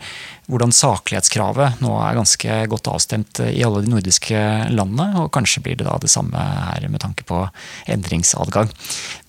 hvordan 0.49 0.73
saklighetskravet 0.73 1.81
nå 1.83 1.91
er 2.01 2.17
ganske 2.17 2.55
godt 2.71 2.89
avstemt 2.89 3.41
i 3.45 3.61
alle 3.65 3.83
de 3.85 3.91
nordiske 3.91 4.39
landene. 4.73 5.21
Og 5.21 5.29
kanskje 5.35 5.61
blir 5.65 5.77
det 5.77 5.85
da 5.85 5.97
det 6.01 6.09
samme 6.09 6.41
her 6.41 6.87
med 6.89 7.03
tanke 7.03 7.25
på 7.29 7.43
endringsadgang. 7.89 8.71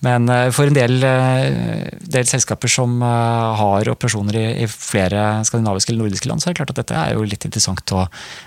Men 0.05 0.29
eh, 0.33 0.49
for 0.55 0.69
en 0.69 0.77
del, 0.77 0.97
eh, 1.05 1.91
del 2.01 2.25
selskaper 2.29 2.50
som 2.71 3.01
eh, 3.01 3.55
har 3.59 3.89
operasjoner 3.91 4.35
i, 4.39 4.63
i, 4.63 4.67
flere 4.67 5.43
skandinaviske 5.47 5.91
eller 5.91 6.03
nordiske 6.05 6.27
land, 6.29 6.41
så 6.41 6.47
er 6.49 6.53
det 6.53 6.59
klart 6.61 6.73
at 6.73 6.81
dette 6.81 6.95
er 6.97 7.09
jo 7.15 7.27
litt 7.27 7.45
interessant 7.47 7.85
å, 7.95 8.01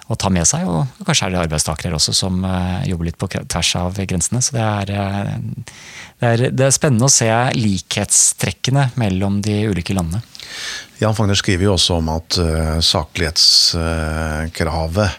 å 0.09 0.15
ta 0.21 0.29
med 0.33 0.47
seg. 0.49 0.61
Og 0.69 0.81
kanskje 1.07 1.25
er 1.27 1.31
det 1.35 1.43
arbeidstakere 1.45 1.97
også 1.99 2.13
som 2.17 2.35
jobber 2.89 3.05
litt 3.09 3.21
på 3.21 3.31
tvers 3.33 3.71
av 3.81 3.91
grensene. 4.05 4.41
Så 4.45 4.51
det 4.57 4.65
er, 4.65 4.87
det 6.21 6.29
er, 6.31 6.39
det 6.51 6.65
er 6.67 6.71
spennende 6.75 7.09
å 7.09 7.13
se 7.13 7.31
likhetstrekkene 7.59 8.85
mellom 9.01 9.33
de 9.45 9.55
ulike 9.71 9.95
landene. 9.97 10.21
Jan 11.01 11.17
Fagner 11.17 11.37
skriver 11.39 11.65
jo 11.67 11.73
også 11.75 11.93
om 11.99 12.07
at 12.15 12.31
saklighetskravet 12.87 15.11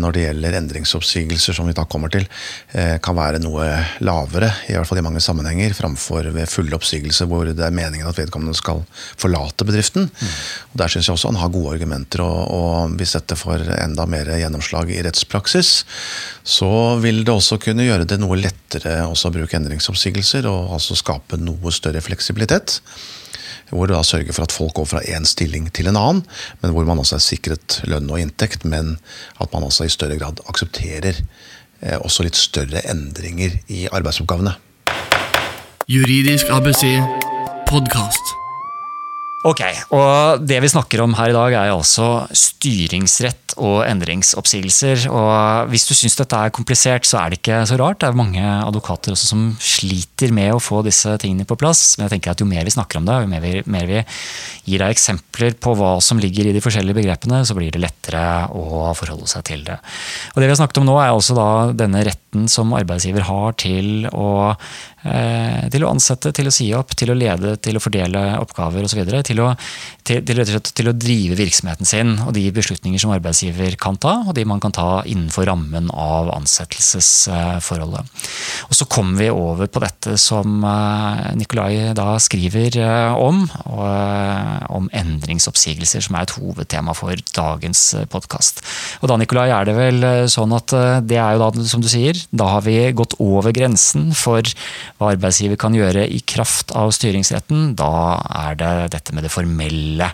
når 0.00 0.14
det 0.14 0.24
gjelder 0.24 0.58
endringsoppsigelser, 0.60 1.56
som 1.56 1.68
vi 1.68 1.76
da 1.76 1.84
kommer 1.90 2.12
til, 2.12 2.26
uh, 2.74 2.96
kan 3.04 3.16
være 3.18 3.40
noe 3.42 3.66
lavere, 4.04 4.50
i 4.68 4.76
hvert 4.76 4.88
fall 4.88 5.00
i 5.00 5.06
mange 5.06 5.22
sammenhenger, 5.24 5.74
framfor 5.76 6.30
ved 6.34 6.50
fulle 6.50 6.76
oppsigelser 6.76 7.28
hvor 7.30 7.48
det 7.50 7.64
er 7.64 7.74
meningen 7.74 8.08
at 8.08 8.18
vedkommende 8.18 8.56
skal 8.58 8.84
forlate 9.20 9.66
bedriften. 9.68 10.08
Mm. 10.08 10.36
Og 10.72 10.78
Der 10.82 10.92
syns 10.92 11.08
jeg 11.08 11.16
også 11.16 11.32
han 11.32 11.40
har 11.42 11.52
gode 11.54 11.74
argumenter, 11.76 12.24
og, 12.24 12.40
og 12.54 12.96
hvis 12.98 13.16
dette 13.16 13.38
får 13.38 13.66
enda 13.78 14.06
mer 14.10 14.30
gjennomslag 14.38 14.92
i 14.94 15.02
rettspraksis, 15.04 15.74
så 16.44 16.70
vil 17.02 17.24
det 17.24 17.34
også 17.34 17.58
kunne 17.62 17.86
gjøre 17.86 18.08
det 18.08 18.20
noe 18.20 18.38
lettere 18.38 19.02
å 19.08 19.34
bruke 19.34 19.56
endringsoppsigelser, 19.58 20.48
og 20.50 20.74
altså 20.78 20.96
skape 20.98 21.40
noe 21.40 21.72
større 21.74 22.02
fleksibilitet 22.04 22.80
hvor 23.74 23.90
det 23.90 23.96
da 23.96 24.04
sørger 24.06 24.34
for 24.36 24.46
at 24.46 24.54
folk 24.54 24.76
går 24.78 24.86
fra 24.86 25.02
én 25.02 25.26
stilling 25.26 25.66
til 25.74 25.90
en 25.90 25.98
annen, 25.98 26.22
men 26.62 26.74
hvor 26.74 26.86
man 26.86 27.00
også 27.02 27.18
er 27.18 27.24
sikret 27.24 27.80
lønn 27.90 28.10
og 28.10 28.22
inntekt, 28.22 28.64
men 28.64 28.96
at 29.42 29.50
man 29.52 29.66
også 29.66 29.88
i 29.88 29.92
større 29.92 30.18
grad 30.20 30.44
aksepterer 30.48 31.18
eh, 31.82 31.98
også 31.98 32.28
litt 32.28 32.38
større 32.38 32.84
endringer 32.90 33.58
i 33.66 33.88
arbeidsoppgavene. 33.90 34.54
Juridisk 35.90 36.48
ABC 36.54 36.86
podkast. 37.68 38.43
Ok, 39.44 39.60
og 39.92 40.40
Det 40.40 40.56
vi 40.64 40.70
snakker 40.72 41.02
om 41.04 41.12
her 41.18 41.28
i 41.28 41.36
dag, 41.36 41.52
er 41.52 41.72
altså 41.74 42.24
styringsrett 42.32 43.52
og 43.60 43.84
endringsoppsigelser. 43.84 45.04
og 45.12 45.68
Hvis 45.68 45.84
du 45.84 45.92
syns 45.92 46.16
dette 46.16 46.38
er 46.38 46.54
komplisert, 46.54 47.04
så 47.04 47.20
er 47.20 47.28
det 47.30 47.42
ikke 47.42 47.60
så 47.68 47.76
rart. 47.76 48.00
Det 48.00 48.08
er 48.08 48.16
mange 48.16 48.40
advokater 48.40 49.12
også 49.12 49.28
som 49.28 49.42
sliter 49.60 50.32
med 50.32 50.54
å 50.54 50.62
få 50.62 50.80
disse 50.82 51.12
tingene 51.20 51.44
på 51.44 51.58
plass. 51.60 51.98
Men 51.98 52.06
jeg 52.06 52.14
tenker 52.14 52.32
at 52.32 52.40
jo 52.40 52.48
mer 52.48 52.64
vi 52.64 52.72
snakker 52.72 52.98
om 52.98 53.04
det, 53.04 53.18
jo 53.20 53.30
mer 53.34 53.44
vi, 53.44 53.52
mer 53.68 53.86
vi 53.90 54.00
gir 54.64 54.80
deg 54.80 54.96
eksempler 54.96 55.58
på 55.60 55.76
hva 55.76 56.00
som 56.00 56.18
ligger 56.18 56.48
i 56.48 56.56
de 56.56 56.64
forskjellige 56.64 56.96
begrepene, 57.02 57.44
så 57.44 57.52
blir 57.54 57.68
det 57.70 57.84
lettere 57.84 58.48
å 58.48 58.94
forholde 58.96 59.28
seg 59.28 59.44
til 59.44 59.68
det. 59.68 59.76
Og 60.32 60.40
Det 60.40 60.48
vi 60.48 60.54
har 60.54 60.62
snakket 60.62 60.80
om 60.80 60.88
nå, 60.88 60.96
er 61.02 61.12
altså 61.12 61.36
denne 61.76 62.00
retten 62.08 62.48
som 62.48 62.72
arbeidsgiver 62.72 63.28
har 63.28 63.52
til 63.60 64.08
å 64.08 64.56
til 65.04 65.84
å 65.84 65.90
ansette, 65.92 66.32
til 66.34 66.48
å 66.48 66.52
si 66.54 66.70
opp, 66.76 66.94
til 66.96 67.12
å 67.12 67.16
lede, 67.18 67.54
til 67.62 67.76
å 67.76 67.82
fordele 67.82 68.22
oppgaver 68.40 68.86
osv. 68.86 69.02
Til, 69.26 69.40
å, 69.44 69.50
til, 70.06 70.22
til, 70.24 70.54
til 70.64 70.90
å 70.90 70.94
drive 70.96 71.36
virksomheten 71.38 71.88
sin 71.88 72.14
og 72.24 72.32
de 72.36 72.44
beslutninger 72.54 73.00
som 73.00 73.12
arbeidsgiver 73.14 73.76
kan 73.80 73.98
ta, 74.00 74.16
og 74.24 74.34
de 74.36 74.46
man 74.48 74.62
kan 74.62 74.74
ta 74.74 74.88
innenfor 75.08 75.48
rammen 75.50 75.90
av 75.92 76.30
ansettelsesforholdet. 76.34 78.24
Og 78.68 78.78
Så 78.78 78.88
kommer 78.90 79.20
vi 79.20 79.30
over 79.32 79.68
på 79.70 79.82
dette 79.84 80.16
som 80.20 80.64
eh, 80.64 81.34
Nikolai 81.38 81.92
da 81.96 82.14
skriver 82.22 82.78
eh, 82.80 83.18
om, 83.18 83.44
om 84.74 84.88
endringsoppsigelser, 84.92 86.04
som 86.06 86.18
er 86.18 86.26
et 86.26 86.36
hovedtema 86.38 86.94
for 86.96 87.18
dagens 87.34 87.86
podkast. 88.12 88.64
Og 89.02 89.10
da 89.10 89.18
Nikolai, 89.20 89.50
er 89.54 89.68
det 89.68 89.76
vel 89.76 90.08
sånn 90.30 90.54
at 90.56 90.72
det 91.04 91.18
er 91.20 91.36
jo 91.36 91.44
da, 91.44 91.66
som 91.68 91.82
du 91.84 91.90
sier, 91.90 92.18
da 92.34 92.48
har 92.56 92.64
vi 92.66 92.78
gått 92.96 93.16
over 93.22 93.54
grensen 93.54 94.10
for 94.16 94.44
hva 94.98 95.10
arbeidsgiver 95.10 95.58
kan 95.58 95.74
gjøre 95.74 96.04
i 96.06 96.20
kraft 96.22 96.70
av 96.78 96.92
styringsretten, 96.94 97.72
da 97.78 97.90
er 98.46 98.58
det 98.60 98.72
dette 98.94 99.14
med 99.16 99.26
det 99.26 99.32
formelle 99.34 100.10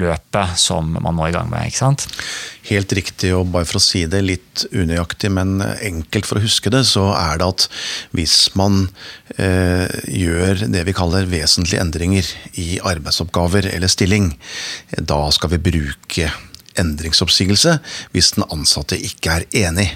løpet 0.00 0.56
som 0.58 0.94
man 0.96 1.16
må 1.16 1.28
i 1.28 1.34
gang 1.34 1.50
med. 1.50 1.68
ikke 1.68 1.82
sant? 1.82 2.06
Helt 2.70 2.94
riktig, 2.96 3.34
og 3.36 3.50
bare 3.52 3.68
for 3.68 3.78
å 3.78 3.84
si 3.84 4.06
det 4.08 4.22
litt 4.24 4.64
unøyaktig, 4.72 5.28
men 5.36 5.60
enkelt 5.60 6.28
for 6.28 6.40
å 6.40 6.44
huske 6.44 6.72
det, 6.72 6.86
så 6.88 7.10
er 7.18 7.42
det 7.42 7.50
at 7.52 7.68
hvis 8.16 8.38
man 8.56 8.86
eh, 9.36 9.92
gjør 10.08 10.64
det 10.72 10.86
vi 10.88 10.96
kaller 10.96 11.28
vesentlige 11.28 11.84
endringer 11.84 12.32
i 12.60 12.80
arbeidsoppgaver 12.80 13.68
eller 13.74 13.92
stilling, 13.92 14.32
da 14.96 15.20
skal 15.36 15.52
vi 15.52 15.62
bruke 15.68 16.32
endringsoppsigelse 16.80 17.76
hvis 18.14 18.34
den 18.34 18.48
ansatte 18.50 18.98
ikke 18.98 19.36
er 19.36 19.46
enig 19.68 19.92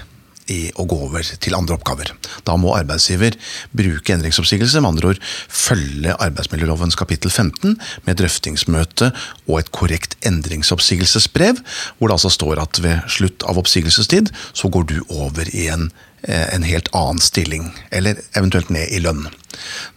i 0.49 0.59
å 0.79 0.85
gå 0.89 0.97
over 1.07 1.25
til 1.41 1.55
andre 1.57 1.77
oppgaver. 1.77 2.11
Da 2.47 2.55
må 2.59 2.73
arbeidsgiver 2.77 3.37
bruke 3.75 4.15
endringsoppsigelse, 4.15 4.81
med 4.81 4.93
andre 4.93 5.13
ord 5.13 5.23
følge 5.47 6.15
arbeidsmiljølovens 6.17 6.97
kapittel 6.99 7.31
15 7.31 7.77
med 8.07 8.19
drøftingsmøte 8.19 9.11
og 9.47 9.55
et 9.61 9.71
korrekt 9.75 10.17
endringsoppsigelsesbrev, 10.27 11.61
hvor 11.97 12.09
det 12.09 12.19
altså 12.19 12.33
står 12.33 12.61
at 12.63 12.81
ved 12.83 13.09
slutt 13.11 13.45
av 13.47 13.61
oppsigelsestid 13.61 14.33
så 14.53 14.71
går 14.71 14.89
du 14.89 14.97
over 15.07 15.49
i 15.53 15.69
en 15.73 15.89
en 16.23 16.65
helt 16.67 16.89
annen 16.95 17.21
stilling, 17.23 17.69
eller 17.95 18.19
eventuelt 18.37 18.71
ned 18.73 18.91
i 18.91 18.99
lønn. 19.03 19.27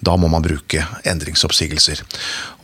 Da 0.00 0.14
må 0.18 0.28
man 0.32 0.44
bruke 0.44 0.84
endringsoppsigelser. 1.08 2.02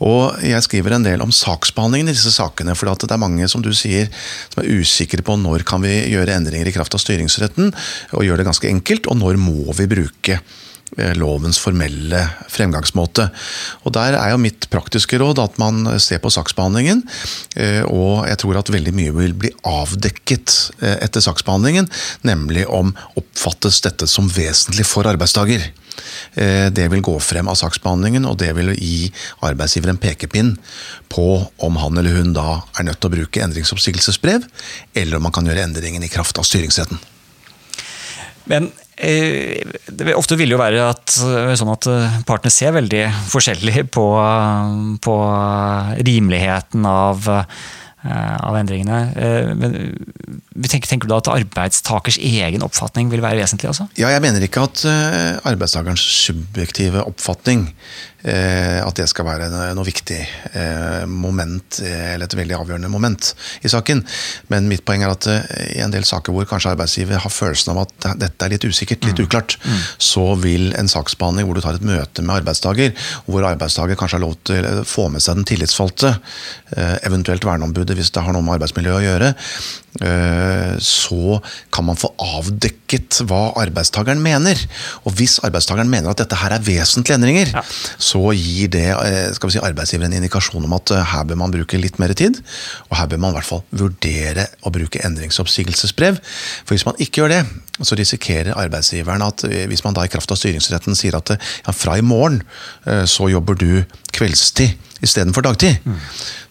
Og 0.03 0.39
Jeg 0.43 0.63
skriver 0.65 0.95
en 0.95 1.05
del 1.05 1.21
om 1.23 1.31
saksbehandlingen 1.31 2.09
i 2.09 2.15
disse 2.15 2.31
sakene. 2.35 2.75
For 2.75 2.89
det 2.89 3.11
er 3.11 3.21
mange 3.21 3.47
som 3.51 3.63
du 3.63 3.71
sier, 3.75 4.09
som 4.53 4.63
er 4.63 4.71
usikre 4.79 5.23
på 5.25 5.37
når 5.39 5.67
kan 5.67 5.83
vi 5.83 5.93
gjøre 6.11 6.35
endringer 6.35 6.67
i 6.67 6.75
kraft 6.75 6.95
av 6.95 7.03
styringsretten, 7.03 7.73
og 8.15 8.25
gjøre 8.25 8.41
det 8.41 8.49
ganske 8.49 8.71
enkelt, 8.71 9.11
og 9.11 9.19
når 9.21 9.39
må 9.41 9.77
vi 9.77 9.91
bruke 9.91 10.39
Eh, 10.39 10.68
lovens 11.17 11.59
formelle 11.61 12.21
fremgangsmåte. 12.49 13.29
Og 13.85 13.93
Der 13.93 14.17
er 14.17 14.31
jo 14.31 14.41
mitt 14.41 14.69
praktiske 14.69 15.19
råd 15.21 15.39
at 15.43 15.59
man 15.61 15.99
ser 15.99 16.21
på 16.23 16.31
saksbehandlingen. 16.33 17.03
Eh, 17.55 17.83
og 17.83 18.27
jeg 18.27 18.39
tror 18.41 18.59
at 18.59 18.71
veldig 18.73 18.93
mye 18.95 19.13
vil 19.15 19.35
bli 19.37 19.51
avdekket 19.67 20.55
eh, 20.81 20.97
etter 21.05 21.23
saksbehandlingen. 21.23 21.89
Nemlig 22.27 22.65
om 22.67 22.93
oppfattes 23.19 23.81
dette 23.85 24.07
som 24.07 24.29
vesentlig 24.29 24.87
for 24.89 25.07
arbeidstaker. 25.09 25.69
Eh, 26.33 26.67
det 26.71 26.87
vil 26.91 27.03
gå 27.05 27.15
frem 27.23 27.49
av 27.51 27.57
saksbehandlingen, 27.59 28.27
og 28.29 28.39
det 28.41 28.51
vil 28.57 28.73
gi 28.77 29.09
arbeidsgiver 29.45 29.93
en 29.93 30.01
pekepinn 30.01 30.55
på 31.11 31.29
om 31.65 31.79
han 31.81 31.97
eller 31.99 32.19
hun 32.19 32.33
da 32.37 32.61
er 32.77 32.87
nødt 32.87 33.01
til 33.01 33.11
å 33.11 33.15
bruke 33.17 33.43
endringsoppsigelsesbrev, 33.45 34.45
eller 34.93 35.17
om 35.17 35.27
man 35.27 35.35
kan 35.35 35.47
gjøre 35.49 35.65
endringen 35.67 36.05
i 36.05 36.11
kraft 36.11 36.39
av 36.39 36.47
styringsretten. 36.47 37.01
Men 38.49 38.71
eh, 38.71 38.88
det 38.99 40.15
ofte 40.17 40.37
vil 40.39 40.51
jo 40.53 40.59
være 40.59 40.89
at, 40.91 41.15
eh, 41.23 41.53
sånn 41.59 41.71
at 41.71 41.87
eh, 41.87 42.17
partene 42.27 42.51
ser 42.53 42.75
veldig 42.75 43.03
forskjellig 43.31 43.85
på, 43.95 44.07
på 45.03 45.19
rimeligheten 46.05 46.89
av 46.89 47.29
av 47.99 48.55
endringene. 48.55 49.11
Tenker, 49.11 50.85
tenker, 50.87 51.03
du 51.03 51.11
da 51.11 51.17
at 51.19 51.27
arbeidstakers 51.33 52.15
egen 52.23 52.63
oppfatning 52.63 53.09
vil 53.11 53.19
være 53.19 53.41
vesentlig? 53.41 53.67
Altså? 53.73 53.89
Ja, 53.99 54.07
jeg 54.13 54.23
mener 54.23 54.45
ikke 54.45 54.63
at 54.69 54.85
arbeidstakerens 55.43 56.05
subjektive 56.23 57.03
oppfatning 57.03 57.65
Eh, 57.67 58.08
at 58.19 58.97
det 58.99 59.05
skal 59.07 59.23
være 59.23 59.47
noe 59.49 59.85
viktig 59.87 60.19
eh, 60.19 61.05
moment, 61.07 61.79
eller 61.79 62.27
et 62.27 62.35
veldig 62.35 62.57
avgjørende 62.57 62.91
moment 62.91 63.31
i 63.63 63.71
saken. 63.71 64.01
Men 64.51 64.67
mitt 64.67 64.83
poeng 64.87 65.05
er 65.05 65.13
at 65.13 65.27
eh, 65.31 65.77
i 65.77 65.83
en 65.85 65.93
del 65.93 66.03
saker 66.07 66.35
hvor 66.35 66.47
kanskje 66.49 66.73
arbeidsgiver 66.73 67.23
har 67.23 67.31
følelsen 67.31 67.71
av 67.73 67.85
at 67.85 68.09
dette 68.19 68.45
er 68.45 68.55
litt 68.55 68.67
usikkert, 68.67 69.07
litt 69.07 69.21
mm. 69.21 69.25
uklart. 69.27 69.57
Mm. 69.63 69.79
så 70.09 70.25
vil 70.39 70.73
en 70.77 70.91
saksbehandling 70.91 71.47
hvor 71.47 71.57
du 71.57 71.63
tar 71.63 71.79
et 71.79 71.85
møte 71.85 72.23
med 72.23 72.41
arbeidstaker, 72.41 72.91
hvor 73.27 73.47
arbeidstaker 73.47 73.99
kanskje 73.99 74.19
har 74.19 74.25
lov 74.25 74.35
til 74.47 74.67
å 74.67 74.83
få 74.87 75.07
med 75.13 75.23
seg 75.23 75.39
den 75.39 75.47
tillitsvalgte, 75.47 76.17
eventuelt 77.07 77.45
verneombudet 77.45 77.95
hvis 77.97 78.11
det 78.13 78.23
har 78.23 78.35
noe 78.35 78.43
med 78.45 78.57
arbeidsmiljøet 78.57 78.99
å 78.99 79.05
gjøre, 79.05 79.29
så 80.85 81.39
kan 81.73 81.87
man 81.87 81.97
få 81.99 82.11
avdekket 82.21 83.21
hva 83.29 83.55
arbeidstakeren 83.61 84.21
mener. 84.23 84.59
Og 85.03 85.15
hvis 85.17 85.39
arbeidstakeren 85.45 85.89
mener 85.91 86.13
at 86.13 86.21
dette 86.21 86.37
her 86.39 86.55
er 86.55 86.65
vesentlige 86.65 87.17
endringer, 87.17 87.51
ja 87.57 87.63
så 88.09 88.21
gir 88.33 88.71
det 88.73 88.87
eh, 88.89 89.29
skal 89.35 89.49
vi 89.49 89.55
si, 89.55 89.61
arbeidsgiver 89.63 90.07
en 90.07 90.17
indikasjon 90.17 90.65
om 90.65 90.75
at 90.77 90.93
eh, 90.95 91.07
her 91.13 91.27
bør 91.29 91.39
man 91.43 91.53
bruke 91.53 91.79
litt 91.81 91.99
mer 92.01 92.13
tid. 92.17 92.39
Og 92.89 92.97
her 92.99 93.09
bør 93.11 93.21
man 93.21 93.33
i 93.33 93.39
hvert 93.39 93.49
fall 93.49 93.63
vurdere 93.83 94.47
å 94.65 94.73
bruke 94.73 95.01
endringsoppsigelsesbrev. 95.05 96.19
For 96.63 96.75
hvis 96.75 96.87
man 96.87 96.99
ikke 97.01 97.23
gjør 97.23 97.35
det, 97.35 97.41
så 97.85 97.97
risikerer 97.99 98.57
arbeidsgiveren 98.59 99.25
at 99.25 99.45
eh, 99.49 99.65
hvis 99.71 99.85
man 99.85 99.97
da 99.97 100.05
i 100.05 100.11
kraft 100.11 100.33
av 100.33 100.39
styringsretten 100.41 100.97
sier 100.97 101.17
at 101.19 101.35
ja, 101.35 101.75
fra 101.75 101.97
i 101.99 102.05
morgen 102.05 102.41
så 103.09 103.27
jobber 103.29 103.57
du 103.59 103.83
kveldstid 104.15 104.77
istedenfor 105.05 105.45
dagtid, 105.45 105.77
mm. 105.85 105.99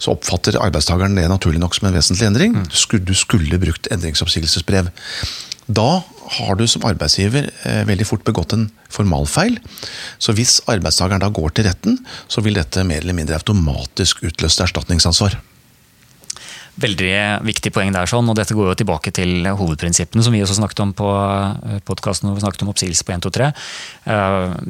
så 0.00 0.14
oppfatter 0.14 0.56
arbeidstakeren 0.62 1.16
det 1.18 1.26
naturlig 1.28 1.60
nok 1.60 1.76
som 1.76 1.88
en 1.88 1.96
vesentlig 1.98 2.28
endring. 2.28 2.54
Mm. 2.56 2.68
Du 3.04 3.14
skulle 3.18 3.60
brukt 3.60 3.90
endringsoppsigelsesbrev. 3.92 4.88
Da 5.68 5.88
har 6.36 6.58
du 6.58 6.64
som 6.68 6.84
arbeidsgiver 6.88 7.50
eh, 7.64 7.82
veldig 7.88 8.06
fort 8.08 8.24
begått 8.26 8.54
en 8.56 8.68
formalfeil. 8.92 9.58
Så 10.20 10.34
hvis 10.36 10.58
arbeidstakeren 10.70 11.22
da 11.22 11.30
går 11.32 11.54
til 11.56 11.68
retten, 11.68 12.00
så 12.28 12.44
vil 12.44 12.58
dette 12.58 12.86
mer 12.86 13.04
eller 13.04 13.16
mindre 13.16 13.38
automatisk 13.38 14.24
utløse 14.28 14.64
erstatningsansvar. 14.66 15.38
Veldig 16.78 17.42
viktig 17.42 17.72
poeng 17.74 17.90
der, 17.90 18.06
sånn, 18.06 18.28
og 18.30 18.36
dette 18.38 18.54
går 18.54 18.70
jo 18.70 18.76
tilbake 18.78 19.10
til 19.10 19.48
hovedprinsippene 19.58 20.22
som 20.22 20.34
vi 20.36 20.44
også 20.44 20.60
snakket 20.60 20.84
om 20.84 20.92
på 20.98 21.08
eh, 21.10 21.80
podkasten 21.88 22.28
hvor 22.28 22.38
vi 22.38 22.44
snakket 22.44 22.64
om 22.64 22.72
oppsigelse 22.74 23.06
på 23.06 23.16
1, 23.16 23.24
2, 23.26 23.34
3. 23.34 23.48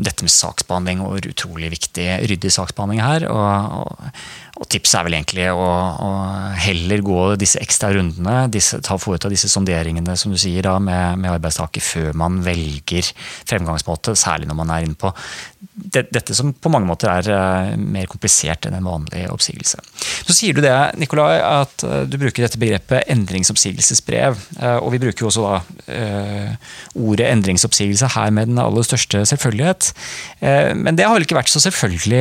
Dette 0.09 0.25
med 0.25 0.33
saksbehandling 0.33 1.03
og 1.05 1.29
utrolig 1.29 1.73
viktig 1.75 2.09
ryddig 2.31 2.55
saksbehandling 2.55 3.05
her. 3.05 3.29
og, 3.29 3.93
og 4.59 4.67
tipset 4.67 4.99
er 4.99 5.07
vel 5.07 5.17
egentlig 5.19 5.45
å, 5.55 5.67
å, 6.03 6.09
heller 6.59 7.03
gå 7.07 7.19
disse 7.39 7.61
ekstra 7.63 7.93
rundene, 7.95 8.49
disse, 8.51 8.81
ta 8.83 8.97
foreta 8.99 9.31
disse 9.31 9.51
sonderingene 9.51 10.17
som 10.19 10.35
du 10.35 10.39
sier 10.41 10.67
da, 10.67 10.75
med, 10.83 11.21
med 11.23 11.31
arbeidstaker 11.37 11.85
før 11.85 12.19
man 12.19 12.41
velger 12.43 13.13
fremgangsmåte, 13.49 14.17
særlig 14.19 14.51
når 14.51 14.59
man 14.59 14.75
er 14.75 14.89
inne 14.89 14.99
på 14.99 15.13
det, 15.79 16.09
dette 16.15 16.35
som 16.35 16.51
på 16.55 16.71
mange 16.73 16.89
måter 16.89 17.11
er 17.11 17.29
uh, 17.31 17.77
mer 17.79 18.09
komplisert 18.11 18.67
enn 18.67 18.77
en 18.79 18.87
vanlig 18.87 19.25
oppsigelse. 19.31 19.79
Så 20.27 20.35
sier 20.35 20.57
du 20.57 20.63
det, 20.65 20.75
Nikolai, 20.99 21.39
at 21.39 21.85
uh, 21.87 22.03
du 22.09 22.19
bruker 22.19 22.45
dette 22.45 22.59
begrepet 22.61 23.07
endringsoppsigelsesbrev. 23.15 24.39
Uh, 24.59 24.79
og 24.83 24.91
vi 24.95 25.03
bruker 25.03 25.25
jo 25.25 25.31
også 25.31 25.47
da 25.47 25.61
ordet 26.99 27.29
endringsoppsigelse 27.31 28.11
her 28.17 28.33
med 28.35 28.51
den 28.51 28.59
aller 28.61 28.85
største 28.87 29.23
selvfølgelighet. 29.29 29.91
men 30.77 30.97
det 30.97 31.07
har 31.07 31.15
vel 31.15 31.25
ikke 31.25 31.37
vært 31.39 31.51
så 31.51 31.61
selvfølgelig 31.63 32.21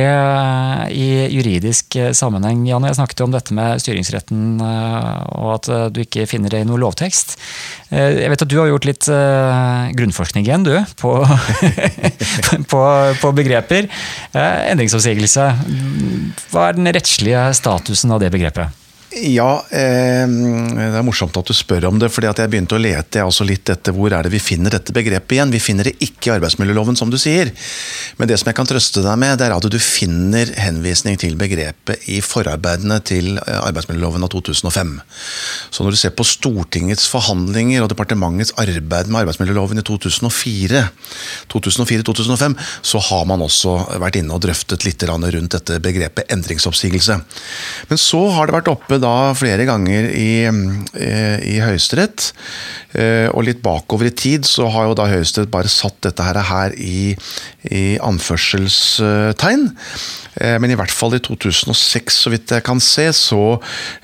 i 0.94 1.08
juridisk 1.34 1.96
sammenheng 2.16 2.27
sammenheng. 2.28 2.64
Jan, 2.68 2.86
jeg 2.86 2.98
snakket 2.98 3.22
om 3.24 3.34
dette 3.34 3.54
med 3.56 3.82
styringsretten 3.82 4.62
eh, 4.64 5.20
og 5.38 5.52
at 5.56 5.70
eh, 5.72 5.86
du 5.94 6.02
ikke 6.04 6.28
finner 6.30 6.52
det 6.52 6.62
i 6.62 6.68
noe 6.68 6.80
lovtekst. 6.80 7.36
Eh, 7.90 8.22
jeg 8.22 8.32
vet 8.32 8.44
at 8.44 8.52
du 8.52 8.58
har 8.60 8.70
gjort 8.70 8.88
litt 8.88 9.08
grunnforskning 9.98 10.46
igjen, 10.46 10.66
du, 10.66 10.74
på, 11.00 11.14
på, 12.72 12.82
på 13.22 13.32
begreper. 13.36 13.88
Endringsoppsigelse. 14.34 15.48
Hva 16.52 16.68
er 16.68 16.78
den 16.78 16.92
rettslige 16.94 17.48
statusen 17.56 18.14
av 18.14 18.22
det 18.22 18.32
begrepet? 18.34 18.87
Ja, 19.08 19.64
eh, 19.72 20.28
det 20.28 20.96
er 20.98 21.04
morsomt 21.06 21.36
at 21.40 21.48
du 21.48 21.54
spør 21.56 21.86
om 21.88 21.98
det. 21.98 22.10
fordi 22.12 22.28
at 22.28 22.38
Jeg 22.38 22.50
begynte 22.50 22.76
å 22.76 22.80
lete 22.80 23.22
også 23.24 23.46
litt 23.48 23.70
etter 23.70 23.92
hvor 23.96 24.12
er 24.12 24.22
det 24.22 24.32
vi 24.32 24.38
finner 24.38 24.70
dette 24.70 24.92
begrepet 24.92 25.32
igjen. 25.32 25.50
Vi 25.50 25.60
finner 25.64 25.88
det 25.88 25.96
ikke 26.04 26.28
i 26.28 26.34
arbeidsmiljøloven, 26.36 26.96
som 26.96 27.08
du 27.08 27.16
sier. 27.16 27.50
Men 28.18 28.28
det 28.28 28.38
som 28.38 28.50
jeg 28.50 28.56
kan 28.58 28.68
trøste 28.68 29.00
deg 29.00 29.16
med, 29.16 29.38
det 29.38 29.46
er 29.46 29.56
at 29.56 29.64
du 29.64 29.78
finner 29.80 30.52
henvisning 30.60 31.16
til 31.16 31.38
begrepet 31.40 32.04
i 32.12 32.20
forarbeidene 32.20 33.00
til 33.00 33.38
eh, 33.38 33.60
arbeidsmiljøloven 33.62 34.28
av 34.28 34.32
2005. 34.34 35.00
Så 35.70 35.84
når 35.86 35.96
du 35.96 36.00
ser 36.02 36.12
på 36.12 36.28
Stortingets 36.28 37.08
forhandlinger 37.08 37.86
og 37.86 37.88
departementets 37.88 38.52
arbeid 38.60 39.08
med 39.08 39.22
arbeidsmiljøloven 39.22 39.80
i 39.80 39.86
2004, 39.88 40.84
2004-2005, 41.48 42.58
så 42.82 43.02
har 43.08 43.24
man 43.24 43.40
også 43.40 43.78
vært 44.04 44.20
inne 44.20 44.36
og 44.36 44.44
drøftet 44.44 44.84
litt 44.84 45.08
rundt 45.08 45.54
dette 45.56 45.80
begrepet 45.80 46.28
endringsoppsigelse. 46.28 47.20
Men 47.88 48.04
så 48.04 48.20
har 48.36 48.46
det 48.46 48.58
vært 48.58 48.72
oppe 48.76 48.97
da 49.02 49.32
flere 49.38 49.66
ganger 49.68 50.08
i, 50.12 50.44
eh, 50.44 51.38
i 51.44 51.56
Høyesterett. 51.62 52.32
Eh, 52.98 53.28
og 53.32 53.44
litt 53.44 53.60
bakover 53.62 54.08
i 54.08 54.14
tid 54.14 54.46
så 54.48 54.68
har 54.72 54.88
jo 54.88 54.96
da 54.98 55.08
Høyesterett 55.10 55.52
bare 55.52 55.70
satt 55.72 56.00
dette 56.06 56.24
her, 56.24 56.72
i, 56.78 57.14
i 57.70 57.84
anførselstegn. 58.02 59.68
Eh, 60.40 60.56
men 60.58 60.72
i 60.72 60.78
hvert 60.78 60.94
fall 60.94 61.16
i 61.16 61.22
2006, 61.24 62.20
så 62.24 62.32
vidt 62.32 62.54
jeg 62.56 62.66
kan 62.66 62.80
se, 62.80 63.08
så 63.12 63.58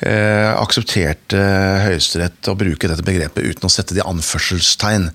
aksepterte 0.04 1.40
Høyesterett 1.84 2.50
å 2.50 2.56
bruke 2.58 2.88
dette 2.90 3.04
begrepet 3.06 3.44
uten 3.44 3.68
å 3.68 3.72
sette 3.72 3.96
det 3.96 4.02
i 4.04 4.08
anførselstegn. 4.08 5.10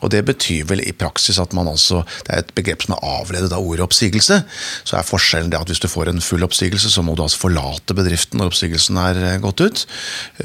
Og 0.00 0.10
Det 0.10 0.24
betyr 0.24 0.66
vel 0.68 0.82
i 0.84 0.94
praksis 0.96 1.38
at 1.42 1.54
man 1.56 1.68
altså, 1.70 2.02
det 2.26 2.34
er 2.34 2.44
et 2.44 2.54
begrep 2.56 2.84
som 2.84 2.94
er 2.96 3.04
avledet 3.06 3.52
av 3.54 3.64
ordet 3.64 3.84
oppsigelse. 3.86 4.40
Så 4.84 4.96
er 4.98 5.06
forskjellen 5.06 5.50
det 5.52 5.60
at 5.60 5.70
hvis 5.70 5.82
du 5.82 5.88
får 5.90 6.12
en 6.12 6.22
full 6.24 6.46
oppsigelse, 6.46 6.90
så 6.90 7.04
må 7.04 7.16
du 7.16 7.24
altså 7.24 7.42
forlate 7.44 7.96
bedriften 7.96 8.40
når 8.40 8.52
oppsigelsen 8.52 9.00
er 9.02 9.20
eh, 9.22 9.38
gått 9.42 9.62
ut. 9.62 9.84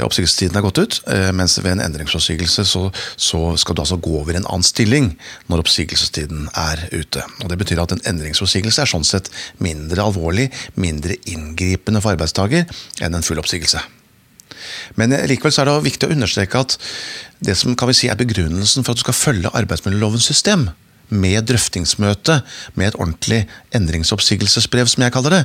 Oppsigelsestiden 0.04 0.58
er 0.58 0.66
gått 0.66 0.82
ut. 0.82 1.00
Mens 1.36 1.58
ved 1.62 1.76
en 1.76 1.86
endringsoppsigelse 1.86 2.66
så, 2.68 2.84
så 3.18 3.42
skal 3.60 3.76
du 3.76 3.84
altså 3.84 4.00
gå 4.02 4.16
over 4.22 4.34
i 4.34 4.42
en 4.42 4.48
annen 4.50 4.66
stilling 4.66 5.12
når 5.52 5.66
oppsigelsestiden 5.66 6.48
er 6.58 6.86
ute. 6.92 7.26
Og 7.44 7.50
Det 7.52 7.60
betyr 7.62 7.84
at 7.84 7.96
en 7.96 8.06
endringsoppsigelse 8.14 8.84
er 8.84 8.90
sånn 8.90 9.08
sett 9.08 9.32
mindre 9.64 10.06
alvorlig, 10.06 10.50
mindre 10.80 11.18
inngripende 11.30 12.02
for 12.04 12.16
arbeidstaker 12.16 12.66
enn 13.04 13.14
en 13.14 13.26
full 13.26 13.42
oppsigelse. 13.42 13.82
Men 15.00 15.16
likevel 15.30 15.56
er 15.60 15.70
det 15.70 15.78
viktig 15.88 16.10
å 16.10 16.16
understreke 16.16 16.64
at 16.66 16.78
det 17.44 17.58
som 17.60 17.76
kan 17.76 17.90
vi 17.90 17.98
si 17.98 18.10
er 18.12 18.20
begrunnelsen 18.20 18.86
for 18.86 18.94
at 18.94 19.02
du 19.02 19.06
skal 19.06 19.18
følge 19.18 19.54
arbeidsmiljølovens 19.58 20.28
system, 20.30 20.70
med 21.14 21.46
drøftingsmøte, 21.50 22.40
med 22.80 22.92
et 22.92 23.00
ordentlig 23.00 23.44
endringsoppsigelsesbrev, 23.76 24.90
som 24.90 25.06
jeg 25.06 25.14
kaller 25.14 25.38
det, 25.38 25.42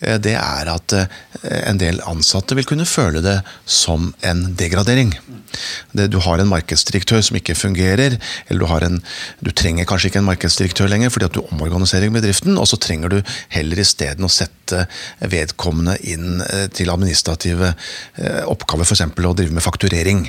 eh, 0.00 0.18
det 0.22 0.36
er 0.38 0.70
at 0.72 0.96
eh, 0.96 1.08
en 1.64 1.80
del 1.80 2.00
ansatte 2.08 2.56
vil 2.56 2.68
kunne 2.68 2.88
føle 2.88 3.22
det 3.24 3.40
som 3.66 4.12
en 4.24 4.46
degradering. 4.56 5.14
Du 5.94 6.18
har 6.18 6.40
en 6.42 6.50
markedsdirektør 6.50 7.20
som 7.22 7.36
ikke 7.38 7.54
fungerer, 7.54 8.16
eller 8.50 8.60
du, 8.64 8.86
en, 8.88 9.00
du 9.44 9.52
trenger 9.54 9.86
kanskje 9.86 10.10
ikke 10.10 10.22
en 10.22 10.26
markedsdirektør 10.26 10.90
lenger 10.90 11.12
fordi 11.14 11.28
at 11.28 11.36
du 11.36 11.44
omorganiserer 11.44 12.10
bedriften, 12.14 12.58
og 12.58 12.66
så 12.66 12.78
trenger 12.80 13.12
du 13.12 13.20
heller 13.54 13.78
isteden 13.78 14.26
å 14.26 14.32
sette 14.32 14.86
vedkommende 15.20 15.96
inn 16.10 16.42
eh, 16.48 16.66
til 16.74 16.90
administrative 16.90 17.74
oppgaver, 18.50 18.86
f.eks. 18.86 19.04
å 19.04 19.36
drive 19.36 19.54
med 19.54 19.64
fakturering. 19.64 20.24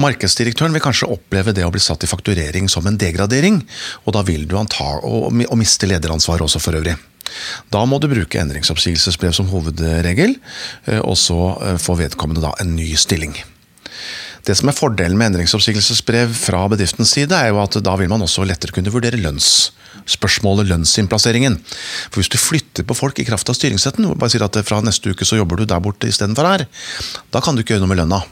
Markedsdirektøren 0.00 0.74
vil 0.74 0.84
kanskje 0.84 1.10
oppleve 1.12 1.54
det 1.56 1.64
å 1.66 1.72
bli 1.74 1.82
satt 1.82 2.04
i 2.06 2.10
fakturering 2.10 2.70
som 2.72 2.86
en 2.88 2.98
degradering, 3.00 3.60
og 4.04 4.16
da 4.16 4.22
vil 4.26 4.46
du 4.48 4.56
anta 4.60 4.96
å 5.02 5.58
miste 5.58 5.88
lederansvaret 5.90 6.46
også 6.46 6.62
for 6.62 6.78
øvrig. 6.78 6.96
Da 7.74 7.82
må 7.88 7.98
du 8.00 8.08
bruke 8.10 8.40
endringsoppsigelsesbrev 8.40 9.34
som 9.36 9.50
hovedregel, 9.50 10.36
eh, 10.86 11.02
og 11.02 11.16
så 11.20 11.40
eh, 11.58 11.80
får 11.82 12.02
vedkommende 12.04 12.44
da 12.44 12.54
en 12.62 12.76
ny 12.78 12.92
stilling. 12.98 13.34
Det 14.46 14.54
som 14.54 14.70
er 14.70 14.76
Fordelen 14.78 15.18
med 15.18 15.32
endringsoppsigelsesbrev 15.32 16.30
fra 16.38 16.60
bedriftens 16.70 17.16
side, 17.16 17.34
er 17.34 17.50
jo 17.50 17.58
at 17.64 17.80
da 17.82 17.96
vil 17.98 18.10
man 18.12 18.22
også 18.22 18.46
lettere 18.46 18.76
kunne 18.76 18.92
vurdere 18.94 19.18
lønnsspørsmålet, 19.18 20.68
lønnsinnplasseringen. 20.70 21.58
For 22.12 22.20
Hvis 22.20 22.30
du 22.30 22.38
flytter 22.38 22.86
på 22.86 22.94
folk 22.94 23.18
i 23.18 23.26
kraft 23.26 23.50
av 23.50 23.58
styringsretten, 23.58 24.06
bare 24.14 24.30
sier 24.30 24.46
at 24.46 24.60
fra 24.68 24.78
neste 24.86 25.10
uke 25.10 25.26
så 25.26 25.40
jobber 25.40 25.58
du 25.58 25.66
der 25.66 25.82
borte 25.82 26.06
istedenfor 26.06 26.46
her, 26.46 26.66
da 27.34 27.42
kan 27.42 27.58
du 27.58 27.64
ikke 27.64 27.74
gjøre 27.74 27.88
noe 27.88 27.94
med 27.96 28.04
lønna. 28.04 28.22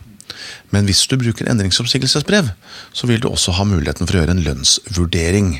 Men 0.75 0.89
hvis 0.89 1.05
du 1.11 1.17
bruker 1.21 1.49
endringsoppsigelsesbrev, 1.51 2.51
så 2.93 3.11
vil 3.11 3.23
du 3.23 3.31
også 3.31 3.55
ha 3.59 3.67
muligheten 3.69 4.09
for 4.09 4.17
å 4.17 4.25
gjøre 4.25 4.37
en 4.37 4.45
lønnsvurdering. 4.47 5.53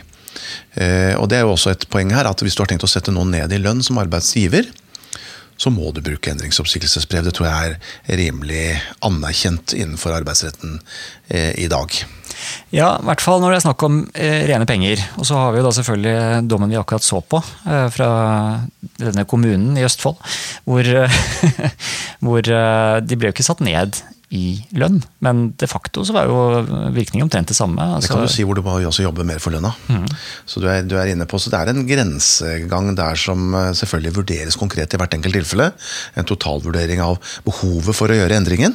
Eh, 0.75 1.15
og 1.19 1.29
det 1.31 1.39
er 1.39 1.47
jo 1.47 1.55
også 1.55 1.75
et 1.75 1.87
poeng 1.93 2.13
her, 2.15 2.27
at 2.27 2.43
Hvis 2.43 2.57
du 2.57 2.65
har 2.65 2.71
tenkt 2.71 2.87
å 2.87 2.91
sette 2.91 3.15
noen 3.15 3.31
ned 3.35 3.53
i 3.53 3.61
lønn 3.63 3.83
som 3.85 4.01
arbeidsgiver, 4.03 4.67
så 5.57 5.71
må 5.71 5.93
du 5.95 6.03
bruke 6.03 6.33
endringsoppsigelsesbrev. 6.33 7.29
Det 7.29 7.37
tror 7.37 7.47
jeg 7.47 7.77
er 7.77 8.19
rimelig 8.19 8.65
anerkjent 9.07 9.77
innenfor 9.77 10.17
arbeidsretten 10.17 10.81
eh, 11.31 11.53
i 11.63 11.69
dag. 11.71 11.95
Ja, 12.75 12.97
i 12.99 13.07
hvert 13.07 13.23
fall 13.23 13.39
når 13.41 13.55
det 13.55 13.59
er 13.61 13.65
snakk 13.69 13.85
om 13.87 14.01
eh, 14.19 14.43
rene 14.51 14.67
penger. 14.67 15.05
Og 15.15 15.29
så 15.29 15.39
har 15.39 15.55
vi 15.55 15.63
jo 15.63 15.69
da 15.69 15.73
selvfølgelig 15.77 16.49
dommen 16.51 16.75
vi 16.75 16.81
akkurat 16.81 17.07
så 17.07 17.23
på 17.23 17.39
fra 17.95 18.09
denne 18.99 19.25
kommunen 19.31 19.79
i 19.79 19.87
Østfold. 19.87 20.19
Hvor, 20.67 20.91
hvor 22.27 22.51
de 22.51 23.21
ble 23.21 23.31
jo 23.31 23.37
ikke 23.37 23.47
satt 23.47 23.63
ned 23.63 24.03
i 24.35 24.45
lønn, 24.75 24.99
men 25.25 25.45
de 25.61 25.69
facto 25.71 26.03
så 26.07 26.15
var 26.17 26.29
jo 26.31 26.39
virkningen 26.95 27.27
omtrent 27.27 27.53
det 27.53 27.57
samme. 27.57 27.83
Altså, 27.83 28.09
det 28.09 28.15
kan 28.15 28.25
du 28.27 28.33
si 28.33 28.47
hvor 28.47 28.59
du 28.59 28.65
må 28.67 28.77
også 28.81 29.07
jobbe 29.07 29.27
mer 29.27 29.43
for 29.43 29.55
lønna. 29.55 29.71
Mm. 29.87 30.09
Så 30.51 30.63
du 30.63 30.67
er, 30.71 30.83
du 30.87 30.97
er, 30.99 31.13
inne 31.13 31.29
på, 31.31 31.39
så 31.39 31.53
Det 31.53 31.61
er 31.61 31.71
en 31.71 31.87
grensegang 31.87 32.91
der 32.99 33.21
som 33.21 33.55
eh, 33.55 33.71
selvfølgelig 33.77 34.17
vurderes 34.17 34.59
konkret 34.59 34.95
i 34.95 35.01
hvert 35.01 35.15
enkelt 35.15 35.39
tilfelle. 35.39 35.71
En 36.19 36.27
totalvurdering 36.29 37.03
av 37.05 37.21
behovet 37.47 37.95
for 37.95 38.11
å 38.11 38.19
gjøre 38.19 38.41
endringen. 38.41 38.75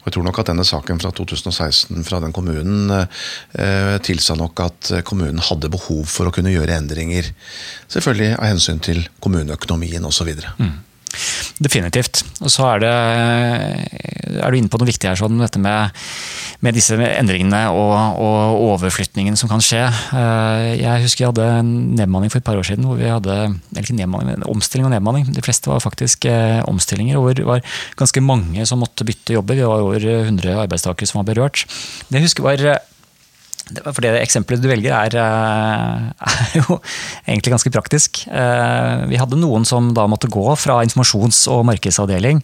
Og 0.00 0.08
jeg 0.08 0.16
tror 0.16 0.24
nok 0.26 0.38
at 0.40 0.50
denne 0.50 0.64
saken 0.66 1.00
fra 1.02 1.12
2016 1.14 2.04
fra 2.08 2.18
den 2.24 2.34
kommunen 2.34 2.90
eh, 2.90 3.96
tilsa 4.02 4.34
nok 4.38 4.64
at 4.64 4.92
kommunen 5.06 5.42
hadde 5.50 5.70
behov 5.72 6.06
for 6.10 6.26
å 6.26 6.34
kunne 6.34 6.52
gjøre 6.54 6.80
endringer. 6.80 7.30
Selvfølgelig 7.92 8.34
av 8.38 8.48
hensyn 8.50 8.80
til 8.82 9.04
kommuneøkonomien 9.22 10.08
osv. 10.08 10.32
Mm. 10.58 10.78
Definitivt. 11.60 12.22
Og 12.40 12.52
så 12.52 12.66
er, 12.72 12.82
det, 12.84 12.92
er 14.40 14.50
du 14.50 14.58
inne 14.58 14.70
på 14.72 14.80
noe 14.80 14.88
viktig 14.88 15.10
her, 15.10 15.18
sånn, 15.18 15.40
dette 15.42 15.60
med, 15.60 15.96
med 16.64 16.76
disse 16.76 16.96
endringene 16.96 17.62
og, 17.74 17.94
og, 18.20 18.58
overflytningen 18.70 19.36
som 19.38 19.50
kan 19.50 19.62
skje. 19.64 19.82
Eh, 20.16 20.66
jeg 20.80 21.04
husker 21.04 21.24
jeg 21.24 21.32
hadde 21.32 21.48
en 21.60 21.72
nedbemanning 21.98 22.32
for 22.32 22.40
et 22.40 22.46
par 22.46 22.60
år 22.60 22.66
siden 22.66 22.86
hvor 22.88 23.00
vi 23.00 23.10
hadde 23.10 23.36
eller 23.50 23.82
ikke 23.84 23.98
nedbemanning, 23.98 24.46
omstilling 24.50 24.88
og 24.88 24.94
nedbemanning. 24.94 25.28
De 25.36 25.44
fleste 25.44 25.72
var 25.72 25.82
faktisk 25.84 26.28
eh, 26.30 26.60
omstillinger, 26.70 27.20
hvor 27.20 27.36
det 27.36 27.48
var 27.48 27.64
ganske 28.00 28.24
mange 28.24 28.64
som 28.68 28.80
måtte 28.82 29.06
bytte 29.08 29.36
jobber. 29.36 29.58
Vi 29.58 29.68
var 29.68 29.84
over 29.84 30.06
100 30.06 30.56
arbeidstakere 30.64 31.10
som 31.10 31.20
var 31.20 31.28
berørt. 31.32 31.66
Det 32.08 32.20
jeg 32.20 32.30
husker 32.30 32.46
var 32.46 32.64
for 33.86 34.02
det 34.04 34.12
eksempelet 34.20 34.62
du 34.62 34.68
velger, 34.70 34.92
er, 34.94 35.16
eh, 35.20 36.30
er, 36.30 36.56
jo 36.58 36.78
egentlig 37.26 37.54
ganske 37.54 37.72
praktisk. 37.74 38.22
Eh, 38.26 39.06
vi 39.10 39.20
hadde 39.20 39.40
noen 39.40 39.66
som 39.68 39.92
da 39.96 40.06
måtte 40.10 40.30
gå 40.30 40.46
fra 40.60 40.80
informasjons- 40.86 41.46
og 41.52 41.64
markedsavdeling 41.70 42.42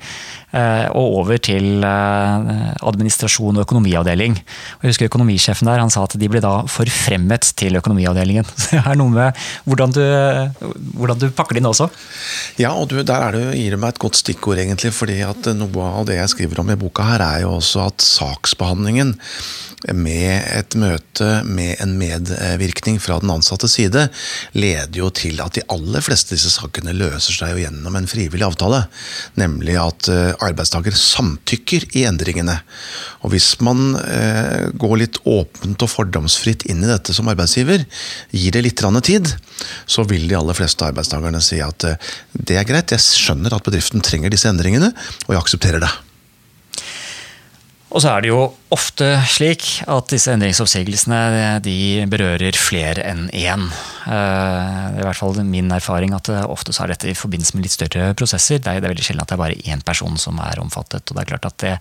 og 0.54 1.18
over 1.20 1.40
til 1.42 1.84
administrasjon 1.84 3.58
og 3.58 3.64
økonomiavdeling. 3.66 4.36
Jeg 4.38 4.92
husker 4.92 5.10
Økonomisjefen 5.10 5.68
der 5.68 5.82
han 5.82 5.92
sa 5.92 6.04
at 6.06 6.14
de 6.16 6.28
ble 6.30 6.40
da 6.40 6.62
forfremmet 6.70 7.50
til 7.58 7.76
økonomiavdelingen. 7.80 8.46
Det 8.70 8.80
er 8.80 8.96
noe 8.98 9.12
med 9.12 9.42
hvordan 9.66 9.92
du, 9.92 10.02
hvordan 10.96 11.20
du 11.20 11.28
pakker 11.34 11.56
det 11.56 11.62
inn 11.62 11.68
også. 11.70 11.90
Ja, 12.62 12.72
og 12.72 12.88
du, 12.90 12.98
der 13.02 13.28
er 13.28 13.36
det, 13.36 13.44
gir 13.58 13.76
du 13.76 13.80
meg 13.82 13.94
et 13.94 14.02
godt 14.02 14.20
stikkord, 14.22 14.60
egentlig. 14.62 14.94
fordi 14.96 15.20
at 15.26 15.50
noe 15.58 15.92
av 16.00 16.08
det 16.08 16.20
jeg 16.20 16.32
skriver 16.32 16.62
om 16.62 16.72
i 16.72 16.78
boka 16.80 17.06
her, 17.10 17.24
er 17.26 17.44
jo 17.44 17.56
også 17.58 17.88
at 17.90 18.04
saksbehandlingen 18.04 19.16
med 19.94 20.42
et 20.56 20.74
møte 20.78 21.42
med 21.46 21.76
en 21.82 21.92
medvirkning 22.00 22.96
fra 23.02 23.18
den 23.22 23.30
ansattes 23.30 23.76
side, 23.76 24.06
leder 24.56 24.98
jo 24.98 25.10
til 25.14 25.40
at 25.44 25.58
de 25.58 25.64
aller 25.72 26.02
fleste 26.04 26.34
disse 26.34 26.50
sakene 26.54 26.94
løser 26.96 27.36
seg 27.36 27.52
jo 27.54 27.62
gjennom 27.62 27.98
en 27.98 28.08
frivillig 28.10 28.46
avtale. 28.46 28.86
Nemlig 29.38 29.76
at 29.80 30.10
eh, 30.12 30.32
arbeidstaker 30.44 30.94
samtykker 30.96 31.86
i 31.98 32.04
endringene. 32.08 32.58
Og 33.24 33.32
hvis 33.34 33.54
man 33.64 33.96
eh, 34.00 34.68
går 34.76 34.96
litt 35.02 35.20
åpent 35.24 35.82
og 35.82 35.92
fordomsfritt 35.92 36.66
inn 36.70 36.84
i 36.84 36.90
dette 36.90 37.14
som 37.16 37.30
arbeidsgiver, 37.32 37.86
gir 38.30 38.56
det 38.56 38.64
litt 38.66 38.84
tid, 39.06 39.32
så 39.86 40.04
vil 40.08 40.28
de 40.28 40.36
aller 40.38 40.56
fleste 40.56 40.86
arbeidstakerne 40.86 41.42
si 41.44 41.60
at 41.64 41.88
eh, 41.88 42.10
det 42.32 42.60
er 42.60 42.68
greit, 42.68 42.92
jeg 42.92 43.02
skjønner 43.02 43.56
at 43.56 43.66
bedriften 43.66 44.04
trenger 44.04 44.32
disse 44.32 44.50
endringene, 44.50 44.92
og 45.26 45.34
jeg 45.34 45.42
aksepterer 45.42 45.82
det. 45.82 45.92
Og 47.94 48.02
så 48.02 48.10
er 48.10 48.24
det 48.24 48.32
jo 48.32 48.40
ofte 48.74 49.12
slik 49.30 49.62
at 49.86 50.10
disse 50.10 50.32
endringsoppsigelsene 50.34 51.60
de 51.62 52.06
berører 52.10 52.56
flere 52.58 53.04
enn 53.06 53.28
én. 53.30 53.68
Det 54.06 54.14
eh, 54.14 54.96
er 54.96 55.00
i 55.00 55.04
hvert 55.06 55.18
fall 55.18 55.38
min 55.46 55.70
erfaring 55.74 56.14
at 56.14 56.30
ofte 56.46 56.74
så 56.74 56.84
er 56.84 56.92
dette 56.92 57.10
i 57.10 57.16
forbindelse 57.18 57.56
med 57.56 57.66
litt 57.66 57.74
større 57.74 58.12
prosesser. 58.18 58.58
Det 58.58 58.70
er, 58.70 58.82
det 58.82 58.88
er 58.88 58.94
veldig 58.94 59.06
sjelden 59.06 59.22
at 59.22 59.30
det 59.30 59.36
er 59.36 59.42
bare 59.42 59.58
én 59.70 59.82
person 59.86 60.18
som 60.18 60.38
er 60.42 60.60
omfattet. 60.62 61.06
og 61.06 61.14
Det 61.14 61.22
er 61.22 61.30
klart 61.30 61.48
at 61.48 61.58
det, 61.62 61.72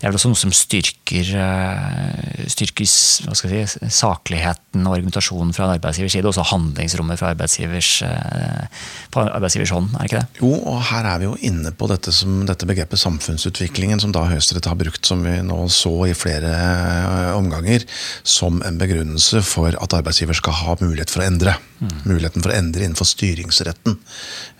det 0.00 0.08
er 0.08 0.16
også 0.16 0.32
noe 0.32 0.40
som 0.40 0.54
styrker, 0.56 1.30
eh, 1.44 2.46
styrker 2.52 2.88
si, 2.88 3.62
sakligheten 4.00 4.88
og 4.88 4.96
argumentasjonen 4.96 5.52
fra 5.56 5.68
en 5.68 5.74
arbeidsgivers 5.76 6.16
side. 6.16 6.28
Også 6.32 6.48
handlingsrommet 6.54 7.20
fra 7.20 7.34
arbeidsgivers, 7.34 7.92
eh, 8.08 8.82
på 9.12 9.24
arbeidsgivers 9.26 9.74
hånd, 9.76 9.92
er 9.92 10.04
det 10.04 10.10
ikke 10.10 10.22
det? 10.24 10.40
Jo, 10.40 10.54
og 10.72 10.80
her 10.88 11.08
er 11.12 11.20
vi 11.20 11.28
jo 11.28 11.36
inne 11.52 11.72
på 11.76 11.88
dette, 11.92 12.16
som, 12.16 12.42
dette 12.48 12.68
begrepet 12.68 13.00
samfunnsutviklingen, 13.00 14.00
som 14.00 14.12
da 14.16 14.24
Høyesterett 14.28 14.68
har 14.68 14.80
brukt, 14.80 15.04
som 15.08 15.24
vi 15.24 15.36
nå 15.50 15.58
så 15.72 15.92
i 16.08 16.16
flere 16.16 16.50
eh, 16.54 17.30
omganger 17.36 17.84
som 18.22 18.60
en 18.66 18.78
begrunnelse 18.80 19.42
for 19.46 19.74
at 19.74 19.96
arbeidsgiver 19.98 20.38
skal 20.38 20.56
ha 20.62 20.76
mulighet 20.80 21.12
for 21.12 21.24
å 21.24 21.28
endre. 21.28 21.56
Mm. 21.80 21.94
Muligheten 22.06 22.44
for 22.44 22.52
å 22.52 22.58
endre 22.58 22.86
innenfor 22.86 23.08
styringsretten 23.08 23.98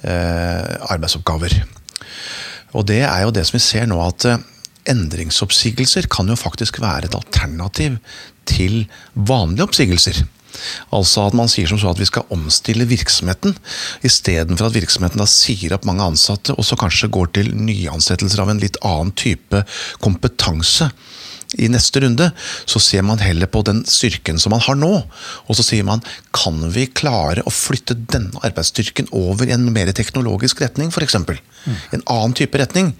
eh, 0.04 0.90
arbeidsoppgaver. 0.90 1.60
Og 2.76 2.86
det 2.90 3.02
er 3.02 3.24
jo 3.24 3.34
det 3.34 3.46
som 3.48 3.58
vi 3.58 3.64
ser 3.64 3.88
nå, 3.90 4.00
at 4.04 4.28
eh, 4.28 4.42
endringsoppsigelser 4.90 6.08
kan 6.10 6.30
jo 6.30 6.38
faktisk 6.38 6.80
være 6.82 7.10
et 7.10 7.16
alternativ 7.16 7.98
til 8.48 8.84
vanlige 9.14 9.66
oppsigelser. 9.68 10.22
Altså 10.96 11.26
at 11.28 11.36
man 11.36 11.50
sier 11.50 11.70
som 11.70 11.80
så 11.80 11.92
at 11.92 12.00
vi 12.00 12.08
skal 12.08 12.28
omstille 12.34 12.88
virksomheten, 12.90 13.56
istedenfor 14.06 14.70
at 14.70 14.78
virksomheten 14.78 15.22
da 15.22 15.28
sier 15.30 15.76
opp 15.76 15.86
mange 15.88 16.06
ansatte, 16.06 16.56
og 16.56 16.66
så 16.66 16.78
kanskje 16.80 17.12
går 17.12 17.32
til 17.38 17.54
nyansettelser 17.56 18.44
av 18.44 18.52
en 18.54 18.62
litt 18.62 18.80
annen 18.86 19.14
type 19.18 19.64
kompetanse. 20.02 20.90
I 21.58 21.66
neste 21.66 21.98
runde 22.04 22.28
så 22.68 22.78
ser 22.78 23.02
man 23.02 23.18
heller 23.18 23.48
på 23.50 23.64
den 23.66 23.80
styrken 23.88 24.38
som 24.38 24.52
man 24.54 24.62
har 24.62 24.76
nå, 24.78 24.90
og 25.02 25.56
så 25.58 25.64
sier 25.66 25.86
man 25.86 26.02
kan 26.36 26.60
vi 26.70 26.84
klare 26.86 27.42
å 27.42 27.50
flytte 27.50 27.96
denne 27.98 28.38
arbeidsstyrken 28.46 29.10
over 29.18 29.50
i 29.50 29.56
en 29.56 29.66
mer 29.74 29.90
teknologisk 29.96 30.62
retning, 30.62 30.92
f.eks. 30.94 31.18
Mm. 31.18 31.80
En 31.98 32.04
annen 32.14 32.36
type 32.38 32.60
retning. 32.60 32.92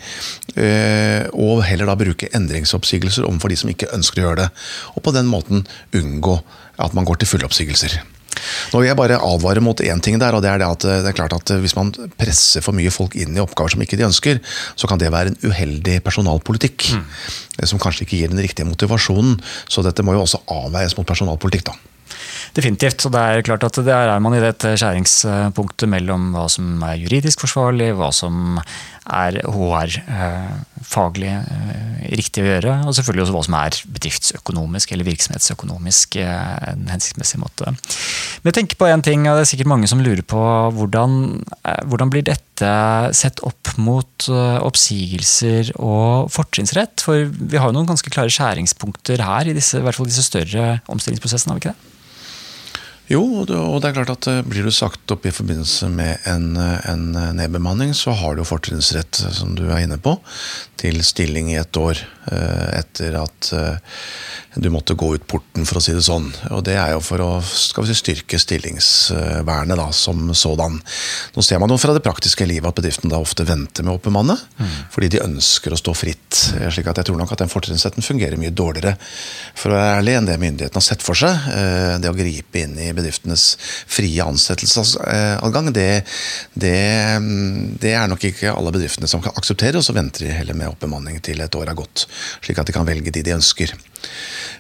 Eh, 0.58 1.28
og 1.30 1.62
heller 1.62 1.86
da 1.86 1.94
bruke 2.00 2.30
endringsoppsigelser 2.34 3.28
overfor 3.28 3.54
de 3.54 3.60
som 3.60 3.70
ikke 3.70 3.92
ønsker 3.94 4.18
å 4.18 4.26
gjøre 4.26 4.42
det. 4.42 4.50
Og 4.96 5.04
på 5.06 5.14
den 5.14 5.30
måten 5.30 5.62
unngå 5.94 6.40
at 6.80 6.96
man 6.96 7.06
går 7.08 7.20
til 7.20 7.34
fulloppsigelser. 7.34 8.00
Nå 8.72 8.80
vil 8.80 8.88
jeg 8.88 8.98
bare 8.98 9.18
advare 9.20 9.62
mot 9.64 9.82
én 9.84 10.00
ting 10.02 10.18
der, 10.20 10.36
og 10.36 10.42
det 10.44 10.50
er 10.52 10.62
det 10.62 10.68
at 10.68 10.86
eh, 10.86 11.02
det 11.04 11.12
er 11.12 11.18
klart 11.18 11.34
at 11.36 11.52
eh, 11.52 11.60
hvis 11.62 11.76
man 11.76 11.92
presser 12.20 12.64
for 12.64 12.76
mye 12.76 12.92
folk 12.94 13.16
inn 13.18 13.36
i 13.36 13.42
oppgaver 13.42 13.74
som 13.74 13.84
ikke 13.84 13.98
de 14.00 14.06
ønsker, 14.08 14.40
så 14.78 14.90
kan 14.90 15.00
det 15.00 15.12
være 15.12 15.34
en 15.34 15.40
uheldig 15.44 16.00
personalpolitikk. 16.06 16.90
Mm. 16.96 17.04
Som 17.68 17.82
kanskje 17.82 18.06
ikke 18.06 18.22
gir 18.22 18.32
den 18.32 18.40
riktige 18.40 18.68
motivasjonen. 18.68 19.36
Så 19.68 19.84
dette 19.84 20.04
må 20.06 20.16
jo 20.16 20.24
også 20.24 20.42
avveies 20.50 20.96
mot 20.96 21.08
personalpolitikk, 21.08 21.68
da. 21.68 21.76
Definitivt. 22.56 23.04
så 23.04 23.10
det 23.12 23.20
er 23.20 23.44
klart 23.46 23.62
at 23.62 23.76
Der 23.86 24.10
er 24.10 24.22
man 24.22 24.34
i 24.34 24.42
dette 24.42 24.72
skjæringspunktet 24.74 25.86
mellom 25.88 26.32
hva 26.34 26.48
som 26.50 26.80
er 26.82 26.98
juridisk 26.98 27.44
forsvarlig, 27.44 27.92
hva 27.94 28.10
som 28.14 28.58
er 29.10 29.38
HR-faglig 29.44 31.30
eh, 31.30 32.06
riktig 32.18 32.44
å 32.44 32.48
gjøre, 32.48 32.76
og 32.86 32.96
selvfølgelig 32.96 33.24
også 33.24 33.34
hva 33.36 33.42
som 33.46 33.56
er 33.58 33.78
bedriftsøkonomisk 33.96 34.94
eller 34.94 35.08
virksomhetsøkonomisk 35.08 36.18
eh, 36.22 36.56
en 36.72 36.88
hensiktsmessig 36.92 37.40
måte. 37.42 37.74
Men 37.74 38.50
jeg 38.50 38.58
tenker 38.60 38.80
på 38.80 38.88
en 38.90 39.04
ting, 39.06 39.26
og 39.26 39.38
det 39.38 39.44
er 39.44 39.50
sikkert 39.52 39.72
mange 39.72 39.90
som 39.90 40.02
lurer 40.04 40.24
på 40.24 40.42
hvordan, 40.78 41.20
eh, 41.62 41.82
hvordan 41.90 42.12
blir 42.12 42.26
dette 42.30 42.72
sett 43.16 43.40
opp 43.46 43.72
mot 43.80 44.26
oppsigelser 44.30 45.72
og 45.80 46.28
fortrinnsrett? 46.34 47.00
For 47.00 47.30
vi 47.30 47.56
har 47.56 47.70
jo 47.70 47.78
noen 47.78 47.88
ganske 47.88 48.12
klare 48.12 48.32
skjæringspunkter 48.32 49.24
her 49.24 49.48
i 49.48 49.56
disse, 49.56 49.80
i 49.80 49.86
hvert 49.86 49.96
fall 49.96 50.10
disse 50.10 50.26
større 50.26 50.74
omstillingsprosessene, 50.92 51.54
har 51.54 51.60
vi 51.60 51.64
ikke 51.64 51.72
det? 51.72 51.99
Jo, 53.10 53.24
og 53.42 53.48
det 53.82 53.88
er 53.88 53.94
klart 53.96 54.12
at 54.12 54.26
eh, 54.30 54.44
blir 54.46 54.62
du 54.62 54.70
sagt 54.70 55.10
opp 55.10 55.24
i 55.26 55.32
forbindelse 55.34 55.88
med 55.90 56.22
en, 56.30 56.52
eh, 56.54 56.90
en 56.92 57.08
nedbemanning, 57.34 57.90
så 57.96 58.14
har 58.14 58.38
du 58.38 58.44
fortrinnsrett, 58.46 59.18
som 59.34 59.56
du 59.58 59.64
er 59.66 59.82
inne 59.82 59.98
på, 59.98 60.14
til 60.78 61.02
stilling 61.02 61.50
i 61.50 61.58
et 61.58 61.74
år. 61.80 61.98
eh, 61.98 62.19
etter 62.30 63.16
at 63.20 63.52
du 64.54 64.70
måtte 64.70 64.94
gå 64.94 65.14
ut 65.14 65.26
porten, 65.30 65.64
for 65.66 65.78
å 65.78 65.82
si 65.82 65.92
det 65.94 66.02
sånn. 66.02 66.26
Og 66.50 66.62
det 66.66 66.74
er 66.74 66.92
jo 66.94 67.02
for 67.04 67.22
å 67.22 67.28
skal 67.44 67.86
vi 67.86 67.92
si, 67.92 68.00
styrke 68.00 68.38
stillingsvernet 68.40 69.78
da, 69.78 69.86
som 69.94 70.32
sådan. 70.34 70.80
Nå 71.36 71.44
ser 71.46 71.60
man 71.62 71.70
jo 71.70 71.78
fra 71.78 71.94
det 71.94 72.02
praktiske 72.02 72.46
livet 72.48 72.66
at 72.66 72.80
bedriften 72.80 73.12
da 73.12 73.20
ofte 73.22 73.46
venter 73.46 73.86
med 73.86 73.94
å 73.94 74.00
oppbemanne, 74.00 74.34
mm. 74.58 74.72
fordi 74.90 75.12
de 75.14 75.22
ønsker 75.22 75.74
å 75.74 75.78
stå 75.78 75.94
fritt. 75.94 76.40
slik 76.74 76.90
at 76.90 76.98
jeg 76.98 77.10
tror 77.10 77.20
nok 77.20 77.34
at 77.34 77.44
den 77.44 77.52
fortrinnsretten 77.52 78.04
fungerer 78.04 78.40
mye 78.40 78.50
dårligere 78.50 78.96
for 79.54 79.70
å 79.70 79.78
være 79.78 80.00
ærlig, 80.00 80.16
enn 80.18 80.30
det 80.32 80.38
myndighetene 80.42 80.82
har 80.82 80.88
sett 80.88 81.06
for 81.06 81.18
seg. 81.18 81.46
Eh, 81.54 81.94
det 82.02 82.10
å 82.10 82.18
gripe 82.18 82.64
inn 82.64 82.74
i 82.74 82.90
bedriftenes 82.96 83.52
frie 83.60 84.26
ansettelsesadgang, 84.26 85.70
det, 85.76 85.88
det, 86.58 86.76
det 87.80 87.94
er 87.94 88.10
nok 88.10 88.26
ikke 88.32 88.56
alle 88.56 88.74
bedriftene 88.74 89.10
som 89.10 89.22
kan 89.22 89.36
akseptere, 89.38 89.78
og 89.78 89.86
så 89.86 89.94
venter 89.94 90.26
de 90.26 90.34
heller 90.40 90.58
med 90.58 90.74
oppbemanning 90.74 91.22
til 91.22 91.38
et 91.44 91.54
år 91.54 91.70
er 91.70 91.78
gått. 91.78 92.08
Slik 92.44 92.60
at 92.60 92.68
de 92.68 92.76
kan 92.76 92.88
velge 92.88 93.12
de 93.14 93.24
de 93.24 93.36
ønsker. 93.36 93.74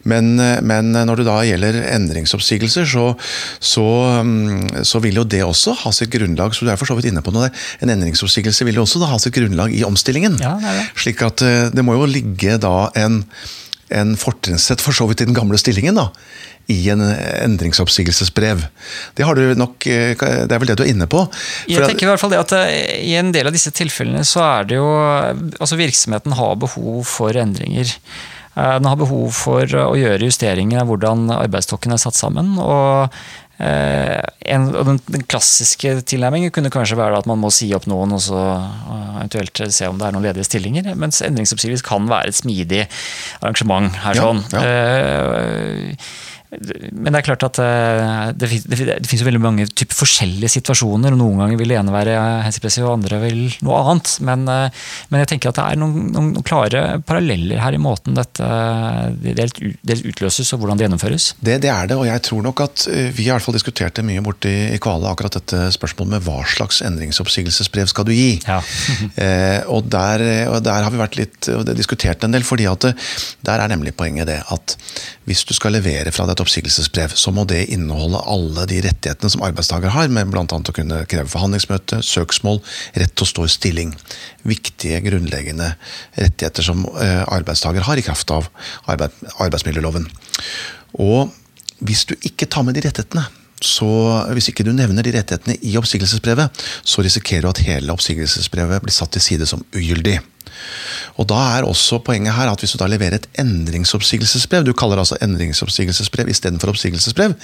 Men, 0.08 0.32
men, 0.64 0.92
når 0.92 1.20
det 1.20 1.26
da 1.28 1.36
gjelder 1.44 1.76
endringsoppsigelser, 1.92 2.86
så, 2.88 3.04
så, 3.60 3.86
mm, 4.24 4.84
så, 4.88 5.00
vil 5.04 5.20
jo 5.20 5.24
det 5.28 5.42
også 5.44 5.74
ha 5.82 5.92
sitt 5.92 6.12
grunnlag 6.12 6.56
så 6.56 6.64
du 6.64 6.72
er 6.72 6.80
for 6.80 6.88
så 6.88 6.96
vidt 6.96 7.10
inne 7.10 7.24
på 7.24 7.32
noe 7.34 7.48
der, 7.48 7.64
En 7.84 7.92
endringsoppsigelse 7.92 8.64
vil 8.68 8.80
jo 8.80 8.86
også 8.86 9.00
da 9.02 9.10
ha 9.12 9.20
sitt 9.20 9.36
grunnlag 9.36 9.74
i 9.76 9.84
omstillingen. 9.84 10.38
Ja, 10.40 10.56
det 10.60 10.76
det. 10.76 10.86
Slik 11.04 11.24
at 11.26 11.44
eh, 11.44 11.68
det 11.72 11.84
må 11.84 11.96
jo 11.98 12.08
ligge 12.08 12.56
da 12.60 12.90
en, 13.00 13.22
en 13.90 14.16
fortrinnsrett 14.18 14.82
for 14.84 14.96
så 14.96 15.06
vidt 15.10 15.24
i 15.24 15.28
den 15.28 15.36
gamle 15.36 15.58
stillingen. 15.60 15.98
da, 15.98 16.10
i 16.70 16.90
en 16.90 17.00
endringsoppsigelsesbrev. 17.02 18.62
Det, 19.14 19.24
har 19.26 19.34
du 19.34 19.54
nok, 19.58 19.86
eh, 19.86 20.14
det 20.14 20.54
er 20.54 20.60
vel 20.62 20.70
det 20.70 20.78
du 20.78 20.84
er 20.84 20.92
inne 20.92 21.08
på? 21.10 21.24
For 21.32 21.74
jeg 21.74 21.88
tenker 21.94 22.06
i 22.06 22.10
hvert 22.12 22.22
fall 22.22 22.34
det 22.34 22.42
at 22.44 22.54
eh, 22.60 23.00
I 23.10 23.16
en 23.18 23.32
del 23.34 23.50
av 23.50 23.56
disse 23.56 23.72
tilfellene 23.74 24.22
så 24.26 24.44
er 24.46 24.68
det 24.70 24.78
jo 24.78 24.86
altså 24.86 25.80
Virksomheten 25.80 26.36
har 26.38 26.60
behov 26.62 27.02
for 27.10 27.34
endringer. 27.34 27.90
Eh, 28.54 28.74
den 28.78 28.86
har 28.86 29.00
behov 29.00 29.34
for 29.34 29.66
å 29.66 29.98
gjøre 29.98 30.30
justeringer 30.30 30.84
av 30.84 30.92
hvordan 30.92 31.26
arbeidsstokken 31.40 31.96
er 31.96 32.02
satt 32.02 32.18
sammen. 32.18 32.54
og 32.62 33.10
en, 33.60 34.66
den, 34.72 34.98
den, 35.04 35.24
klassiske 35.28 35.98
tilnærmingen 36.08 36.52
kunne 36.54 36.72
kanskje 36.72 36.96
være 36.96 37.18
at 37.20 37.28
man 37.28 37.40
må 37.42 37.50
si 37.52 37.68
opp 37.76 37.84
noen 37.90 38.14
og 38.16 38.22
så 38.24 38.40
eventuelt 39.20 39.60
se 39.74 39.88
om 39.90 40.00
det 40.00 40.06
er 40.08 40.16
noen 40.16 40.26
ledige 40.30 40.48
stillinger. 40.48 40.88
Mens 40.96 41.20
endringsoppsigelse 41.26 41.84
kan 41.86 42.08
være 42.10 42.32
et 42.32 42.40
smidig 42.40 42.82
arrangement 43.42 43.92
her. 44.04 44.20
sånn. 44.20 44.44
Ja. 44.54 44.64
Ja. 44.64 45.94
Men 46.50 47.12
det 47.12 47.20
er 47.20 47.26
klart 47.28 47.44
at 47.46 47.58
eh, 47.62 48.30
det, 48.34 48.48
det, 48.66 48.78
det 48.90 49.06
finnes 49.06 49.22
jo 49.22 49.26
veldig 49.28 49.42
mange 49.42 49.66
typer 49.70 49.94
forskjellige 50.00 50.50
situasjoner. 50.56 51.14
og 51.14 51.20
Noen 51.20 51.38
ganger 51.44 51.60
vil 51.60 51.70
det 51.70 51.76
ene 51.78 51.94
være 51.94 52.16
hensiktsmessig, 52.42 52.82
og 52.82 52.96
andre 52.96 53.20
vil 53.22 53.42
noe 53.66 53.78
annet. 53.84 54.16
Men, 54.26 54.42
eh, 54.50 54.80
men, 55.12 55.22
jeg 55.22 55.30
tenker 55.30 55.52
at 55.52 55.60
det 55.60 55.66
er 55.68 55.78
noen, 55.78 56.08
noen, 56.10 56.32
klare 56.46 56.82
paralleller 57.06 57.62
her 57.62 57.76
i 57.76 57.82
måten 57.82 58.18
dette 58.18 58.48
dels 59.22 60.02
utløses 60.02 60.50
og 60.56 60.62
hvordan 60.62 60.80
det 60.80 60.88
gjennomføres. 60.88 61.28
Det, 61.38 61.60
det, 61.62 61.70
er 61.70 61.92
det, 61.92 62.00
og 62.00 62.08
jeg 62.08 62.24
tror 62.26 62.42
nok 62.48 62.64
at 62.66 62.88
eh, 62.90 63.12
vi 63.14 63.28
har 63.28 63.36
i 63.36 63.38
hvert 63.38 63.46
fall 63.46 63.58
diskutert 63.60 64.00
det 64.00 64.06
mye 64.10 64.24
borti 64.26 64.56
i 64.74 64.82
Kvale, 64.82 65.06
akkurat 65.12 65.38
dette 65.38 65.62
spørsmålet 65.76 66.16
med 66.16 66.26
hva 66.26 66.42
slags 66.50 66.82
endringsoppsigelsesbrev 66.88 67.94
skal 67.94 68.08
du 68.10 68.14
gi. 68.16 68.32
Ja. 68.42 68.58
eh, 69.22 69.60
og, 69.70 69.86
der, 69.92 70.26
og, 70.50 70.58
der, 70.66 70.82
har 70.82 70.90
vi 70.90 71.02
vært 71.04 71.20
litt 71.20 71.52
og 71.54 71.62
det 71.68 71.78
diskutert 71.78 72.26
en 72.26 72.34
del, 72.34 72.42
fordi 72.46 72.66
at 72.66 72.90
der 73.46 73.62
er 73.62 73.70
nemlig 73.70 73.94
poenget 73.94 74.26
det 74.32 74.40
at 74.50 74.76
hvis 75.30 75.44
du 75.46 75.54
skal 75.54 75.76
levere 75.76 76.10
fra 76.10 76.26
dette 76.26 76.39
et 76.40 76.44
oppsigelsesbrev, 76.44 77.14
så 77.16 77.32
må 77.34 77.44
det 77.48 77.66
inneholde 77.74 78.22
alle 78.32 78.64
de 78.70 78.80
rettighetene 78.84 79.30
som 79.32 79.44
arbeidstaker 79.44 79.92
har, 79.92 80.08
med 80.12 80.30
bl.a. 80.32 80.44
å 80.44 80.76
kunne 80.76 81.02
kreve 81.10 81.30
forhandlingsmøte, 81.32 82.00
søksmål, 82.06 82.62
rett 83.00 83.14
til 83.14 83.26
å 83.26 83.30
stå 83.30 83.46
i 83.46 83.52
stilling. 83.52 83.92
Viktige, 84.48 85.02
grunnleggende 85.04 85.74
rettigheter 86.16 86.66
som 86.66 86.86
eh, 86.96 87.22
arbeidstaker 87.28 87.84
har 87.86 88.00
i 88.00 88.06
kraft 88.06 88.32
av 88.34 88.48
arbeidsmiljøloven. 88.90 90.08
Og 91.04 91.30
hvis 91.84 92.06
du 92.08 92.16
ikke 92.26 92.48
tar 92.50 92.66
med 92.66 92.76
de 92.76 92.84
rettighetene, 92.88 93.26
så 93.60 93.86
hvis 94.32 94.48
ikke 94.50 94.64
du 94.64 94.72
nevner 94.72 95.04
de 95.04 95.12
rettighetene 95.12 95.58
i 95.68 95.76
oppsigelsesbrevet, 95.76 96.62
så 96.80 97.04
risikerer 97.04 97.44
du 97.44 97.50
at 97.50 97.64
hele 97.66 97.92
oppsigelsesbrevet 97.92 98.80
blir 98.84 98.96
satt 98.96 99.12
til 99.16 99.24
side 99.24 99.48
som 99.48 99.64
ugyldig. 99.76 100.16
Og 101.20 101.28
Da 101.30 101.38
er 101.56 101.66
også 101.68 102.00
poenget 102.04 102.34
her 102.34 102.50
at 102.50 102.60
hvis 102.62 102.72
du 102.74 102.80
da 102.80 102.88
leverer 102.90 103.18
et 103.18 103.28
endringsoppsigelsesbrev, 103.40 104.64
du 104.64 104.72
kaller 104.72 104.98
det 104.98 105.04
altså 105.06 105.20
endringsoppsigelsesbrev 105.24 106.30
istedenfor 106.32 106.72
oppsigelsesbrev, 106.72 107.36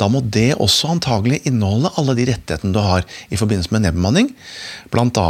da 0.00 0.08
må 0.08 0.22
det 0.22 0.54
også 0.58 0.90
antagelig 0.96 1.42
inneholde 1.48 1.92
alle 1.98 2.16
de 2.18 2.28
rettighetene 2.32 2.74
du 2.74 2.82
har 2.82 3.06
i 3.30 3.38
forbindelse 3.40 3.72
med 3.74 3.86
nedbemanning. 3.86 4.32
Bl.a. 4.92 5.28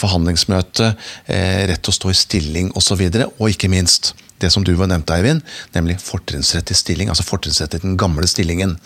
forhandlingsmøte, 0.00 0.94
eh, 1.26 1.64
rett 1.70 1.84
til 1.84 1.94
å 1.94 1.98
stå 2.00 2.12
i 2.12 2.18
stilling 2.18 2.72
osv. 2.74 3.00
Og, 3.00 3.14
så 3.14 3.30
og 3.38 3.50
ikke 3.52 3.72
minst 3.72 4.14
det 4.42 4.50
som 4.52 4.64
du 4.66 4.72
var 4.76 4.90
nevnt, 4.90 5.10
Eivind, 5.14 5.44
nemlig 5.76 5.98
fortrinnsrett 6.02 6.72
i 6.72 6.76
stilling. 6.76 7.10
Altså 7.12 7.26
fortrinnsrett 7.26 7.78
i 7.78 7.82
den 7.84 7.96
gamle 8.00 8.26
stillingen. 8.30 8.76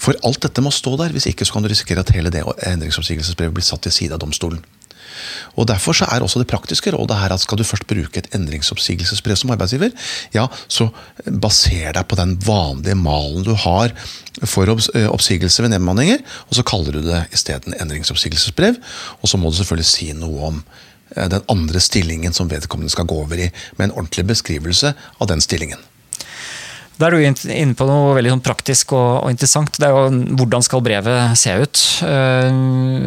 For 0.00 0.16
alt 0.26 0.44
dette 0.46 0.64
må 0.64 0.72
stå 0.74 0.96
der, 1.00 1.14
hvis 1.14 1.28
ikke 1.30 1.46
så 1.46 1.56
kan 1.56 1.64
du 1.64 1.72
risikere 1.72 2.04
at 2.04 2.14
hele 2.14 2.32
det 2.32 2.44
endringsoppsigelsesbrevet 2.44 3.56
blir 3.56 3.66
satt 3.66 3.84
til 3.86 3.94
side 3.94 4.16
av 4.16 4.22
domstolen. 4.24 4.62
Og 5.54 5.68
Derfor 5.68 5.96
så 5.96 6.08
er 6.10 6.24
også 6.24 6.42
det 6.42 6.50
praktiske 6.50 6.92
rådet 6.94 7.18
her 7.18 7.34
at 7.34 7.42
skal 7.42 7.58
du 7.58 7.64
først 7.64 7.86
bruke 7.90 8.20
et 8.20 8.28
endringsoppsigelsesbrev 8.36 9.36
som 9.36 9.52
arbeidsgiver, 9.54 9.94
ja, 10.34 10.46
så 10.68 10.88
baser 11.24 11.94
deg 11.96 12.08
på 12.08 12.18
den 12.20 12.36
vanlige 12.44 12.98
malen 12.98 13.46
du 13.46 13.54
har 13.54 13.94
for 14.42 14.68
oppsigelse 14.68 15.62
ved 15.62 15.72
nedbemanninger, 15.74 16.24
og 16.48 16.58
så 16.58 16.66
kaller 16.66 16.96
du 16.96 17.04
det 17.06 17.24
isteden 17.32 17.76
endringsoppsigelsesbrev. 17.80 18.80
Og 19.22 19.30
så 19.30 19.38
må 19.38 19.50
du 19.50 19.60
selvfølgelig 19.60 19.90
si 19.90 20.10
noe 20.16 20.50
om 20.50 20.62
den 21.14 21.44
andre 21.48 21.80
stillingen 21.80 22.34
som 22.34 22.50
vedkommende 22.50 22.92
skal 22.92 23.06
gå 23.06 23.22
over 23.22 23.38
i, 23.38 23.50
med 23.78 23.88
en 23.88 23.98
ordentlig 23.98 24.26
beskrivelse 24.32 24.94
av 25.20 25.30
den 25.30 25.44
stillingen. 25.44 25.78
Da 26.94 27.08
er 27.08 27.16
du 27.16 27.24
inne 27.50 27.74
på 27.74 27.86
noe 27.88 28.12
veldig 28.14 28.36
sånn 28.36 28.44
praktisk 28.44 28.92
og, 28.94 29.26
interessant. 29.32 29.80
Det 29.80 29.88
er 29.88 29.94
jo 29.94 30.36
Hvordan 30.38 30.62
skal 30.62 30.84
brevet 30.84 31.38
se 31.38 31.56
ut? 31.58 31.82
Eh, 32.06 32.58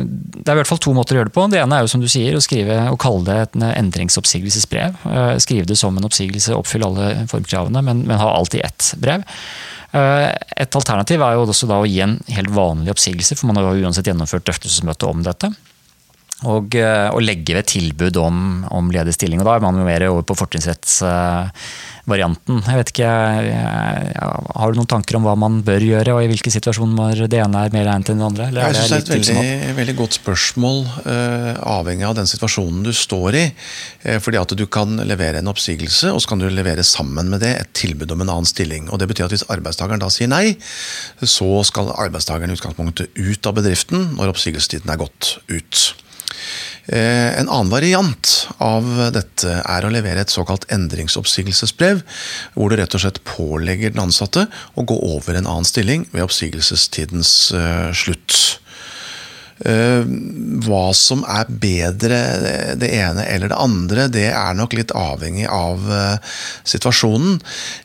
det 0.04 0.44
er 0.44 0.58
i 0.58 0.60
hvert 0.60 0.70
fall 0.70 0.82
to 0.84 0.94
måter 0.98 1.16
å 1.16 1.22
gjøre 1.22 1.32
det 1.32 1.36
på. 1.38 1.46
Det 1.52 1.62
ene 1.62 1.78
er 1.78 1.86
jo 1.86 1.94
som 1.94 2.04
du 2.04 2.10
sier, 2.12 2.36
å 2.36 2.44
skrive 2.44 2.82
og 2.92 3.00
kalle 3.02 3.24
det 3.30 3.38
et 3.46 3.58
endringsoppsigelsesbrev. 3.70 5.00
Eh, 5.08 5.32
skrive 5.44 5.70
det 5.70 5.80
som 5.80 5.96
en 5.96 6.10
oppsigelse, 6.10 6.58
oppfylle 6.58 6.90
alle 6.90 7.30
formkravene, 7.32 7.84
men, 7.86 8.04
men 8.10 8.20
ha 8.20 8.34
alltid 8.36 8.66
ett 8.68 8.92
brev. 9.00 9.24
Eh, 9.96 10.28
et 10.64 10.80
alternativ 10.82 11.24
er 11.24 11.38
jo 11.38 11.48
også 11.48 11.70
da 11.70 11.80
å 11.80 11.88
gi 11.88 12.04
en 12.04 12.20
helt 12.36 12.52
vanlig 12.52 12.92
oppsigelse, 12.92 13.40
for 13.40 13.50
man 13.50 13.62
har 13.62 13.72
jo 13.72 13.88
uansett 13.88 14.12
gjennomført 14.12 14.48
drøftelsesmøte 14.50 15.08
om 15.08 15.24
dette. 15.26 15.54
Og, 16.46 16.76
og 16.78 17.18
legge 17.24 17.56
ved 17.58 17.66
tilbud 17.66 18.14
om, 18.22 18.62
om 18.70 18.92
ledig 18.94 19.16
stilling. 19.16 19.40
og 19.42 19.48
Da 19.48 19.56
er 19.58 19.64
man 19.64 19.74
jo 19.80 19.86
mer 19.88 20.04
over 20.06 20.22
på 20.22 20.36
fortrinnsrettsvarianten. 20.38 22.62
Jeg 22.62 22.78
vet 22.78 22.92
ikke, 22.94 23.10
Har 23.10 24.70
du 24.70 24.78
noen 24.78 24.92
tanker 24.92 25.18
om 25.18 25.26
hva 25.26 25.34
man 25.34 25.66
bør 25.66 25.82
gjøre, 25.82 26.14
og 26.14 26.22
i 26.22 26.30
hvilke 26.30 26.54
situasjoner 26.54 27.26
det 27.26 27.42
ene 27.42 27.58
er 27.66 27.74
mer 27.74 27.90
egnet 27.90 28.14
enn 28.14 28.22
det 28.22 28.30
andre? 28.30 28.54
jeg 28.54 28.78
synes 28.78 28.92
det 28.92 28.98
er 28.98 29.02
et 29.02 29.14
veldig, 29.16 29.74
veldig, 29.82 29.98
godt 29.98 30.14
spørsmål, 30.20 30.78
uh, 31.10 31.58
avhengig 31.80 32.06
av 32.06 32.14
den 32.22 32.30
situasjonen 32.30 32.86
du 32.86 32.94
står 32.94 33.42
i. 33.42 33.50
Uh, 34.06 34.22
fordi 34.22 34.38
at 34.46 34.54
du 34.62 34.70
kan 34.70 34.94
levere 35.10 35.42
en 35.42 35.50
oppsigelse, 35.50 36.14
og 36.14 36.22
så 36.22 36.30
kan 36.36 36.46
du 36.46 36.54
levere 36.54 36.86
sammen 36.86 37.34
med 37.34 37.42
det 37.42 37.58
et 37.58 37.74
tilbud 37.82 38.14
om 38.14 38.22
en 38.22 38.30
annen 38.38 38.46
stilling. 38.46 38.94
Og 38.94 39.02
Det 39.02 39.10
betyr 39.10 39.26
at 39.26 39.34
hvis 39.34 39.50
arbeidstakeren 39.50 40.06
da 40.06 40.14
sier 40.14 40.30
nei, 40.30 40.54
så 41.26 41.66
skal 41.66 41.90
arbeidstakeren 41.98 42.54
i 42.54 42.58
utgangspunktet 42.60 43.10
ut 43.18 43.42
av 43.50 43.58
bedriften 43.58 44.14
når 44.20 44.30
oppsigelsestiden 44.36 44.94
er 44.94 45.02
gått 45.02 45.42
ut. 45.50 45.98
Eh, 46.88 47.40
en 47.40 47.50
annen 47.50 47.72
variant 47.72 48.34
av 48.64 48.86
dette 49.16 49.58
er 49.60 49.86
å 49.86 49.92
levere 49.92 50.24
et 50.24 50.32
såkalt 50.32 50.68
endringsoppsigelsesbrev, 50.72 52.04
hvor 52.56 52.72
du 52.72 52.78
rett 52.80 52.96
og 52.96 53.04
slett 53.04 53.20
pålegger 53.28 53.92
den 53.92 54.06
ansatte 54.06 54.46
å 54.76 54.86
gå 54.88 54.96
over 55.10 55.36
en 55.36 55.50
annen 55.50 55.68
stilling 55.68 56.08
ved 56.14 56.24
oppsigelsestidens 56.28 57.34
eh, 57.52 57.92
slutt. 57.92 58.60
Eh, 59.66 60.06
hva 60.68 60.84
som 60.94 61.24
er 61.26 61.48
bedre 61.50 62.18
det 62.78 62.90
ene 62.94 63.24
eller 63.26 63.50
det 63.50 63.58
andre, 63.58 64.06
det 64.14 64.28
er 64.30 64.58
nok 64.58 64.76
litt 64.78 64.94
avhengig 64.94 65.48
av 65.50 65.88
eh, 65.94 66.36
situasjonen. 66.68 67.40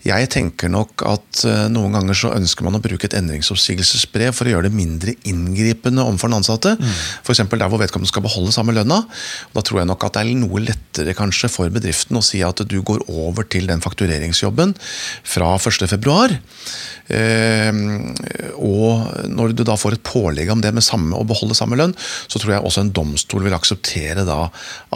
Jeg 0.05 0.29
tenker 0.35 0.73
nok 0.73 1.05
at 1.09 1.45
eh, 1.49 1.65
noen 1.73 1.97
ganger 1.97 2.19
så 2.19 2.35
ønsker 2.37 2.67
man 2.67 2.77
å 2.77 2.83
bruke 2.85 3.09
et 3.09 3.17
endringsoppsigelsesbrev 3.17 4.37
for 4.37 4.49
å 4.49 4.57
gjøre 4.57 4.69
det 4.69 4.77
mindre 4.77 5.17
inngripende 5.29 6.05
overfor 6.05 6.33
den 6.33 6.41
ansatte. 6.43 6.75
Mm. 6.77 6.93
F.eks. 7.25 7.45
der 7.49 7.73
hvor 7.73 7.81
vedkommende 7.81 8.13
skal 8.13 8.27
beholde 8.27 8.53
samme 8.55 8.77
lønna. 8.77 9.01
Da 9.57 9.65
tror 9.65 9.83
jeg 9.83 9.91
nok 9.91 10.09
at 10.09 10.19
det 10.19 10.27
er 10.27 10.43
noe 10.43 10.65
lettere 10.67 11.17
kanskje 11.17 11.49
for 11.53 11.73
bedriften 11.73 12.21
å 12.21 12.25
si 12.25 12.43
at 12.45 12.61
du 12.69 12.79
går 12.85 13.07
over 13.09 13.49
til 13.49 13.69
den 13.71 13.81
faktureringsjobben 13.85 14.77
fra 14.77 15.55
1.2. 15.57 16.39
Og 18.61 19.27
når 19.33 19.57
du 19.57 19.65
da 19.67 19.77
får 19.79 19.97
et 19.97 20.05
pålegg 20.07 20.53
om 20.53 20.61
det 20.63 20.73
med 20.75 20.85
samme, 20.85 21.17
å 21.17 21.27
beholde 21.29 21.57
samme 21.57 21.62
lønn, 21.71 21.95
så 22.27 22.41
tror 22.41 22.57
jeg 22.57 22.65
også 22.67 22.85
en 22.85 22.93
domstol 22.95 23.47
vil 23.47 23.57
akseptere 23.57 24.27
da 24.29 24.41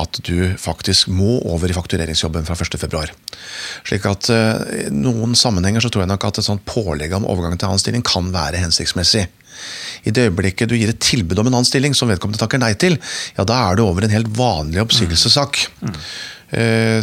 at 0.01 0.21
du 0.27 0.53
faktisk 0.61 1.11
må 1.13 1.39
over 1.47 1.71
i 1.71 1.77
faktureringsjobben 1.77 2.47
fra 2.49 2.57
1.2. 2.59 3.03
Slik 3.87 4.07
at 4.11 4.31
i 4.31 4.87
noen 4.95 5.37
sammenhenger 5.39 5.85
så 5.85 5.91
tror 5.93 6.05
jeg 6.05 6.13
nok 6.13 6.29
at 6.29 6.41
et 6.43 6.49
sånt 6.49 6.65
pålegg 6.69 7.15
om 7.17 7.29
overgang 7.29 7.57
til 7.57 7.71
annen 7.71 7.83
stilling 7.83 8.07
kan 8.07 8.33
være 8.35 8.63
hensiktsmessig. 8.63 9.27
I 10.05 10.13
det 10.15 10.29
øyeblikket 10.29 10.71
du 10.71 10.77
gir 10.77 10.93
et 10.93 11.03
tilbud 11.03 11.39
om 11.41 11.49
en 11.49 11.59
annen 11.59 11.69
stilling 11.69 11.97
som 11.97 12.11
vedkommende 12.11 12.41
takker 12.43 12.61
nei 12.63 12.75
til, 12.79 12.99
ja 13.39 13.47
da 13.49 13.63
er 13.71 13.79
du 13.79 13.87
over 13.87 14.05
en 14.05 14.13
helt 14.13 14.31
vanlig 14.37 14.83
oppsigelsessak. 14.85 15.63
Mm. 15.81 15.93
Mm. 15.93 16.03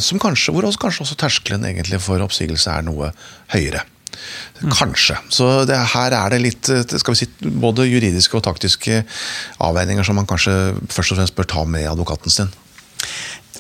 Som 0.03 0.21
kanskje, 0.23 0.53
hvor 0.55 0.65
også, 0.69 0.79
kanskje 0.79 1.03
også 1.03 1.19
terskelen 1.19 1.65
egentlig 1.67 1.99
for 2.01 2.21
oppsigelse 2.23 2.71
er 2.71 2.85
noe 2.85 3.11
høyere. 3.51 3.83
Kanskje. 4.63 5.17
Så 5.33 5.49
det, 5.69 5.77
her 5.93 6.15
er 6.17 6.33
det 6.33 6.41
litt 6.43 6.69
skal 6.69 7.15
vi 7.15 7.21
si, 7.23 7.29
både 7.43 7.87
juridiske 7.89 8.37
og 8.39 8.45
taktiske 8.45 9.03
avveininger 9.63 10.05
som 10.07 10.19
man 10.19 10.29
kanskje 10.29 10.75
først 10.87 11.15
og 11.15 11.21
fremst 11.21 11.37
bør 11.37 11.49
ta 11.55 11.65
med 11.67 11.89
advokaten 11.91 12.33
sin. 12.33 12.53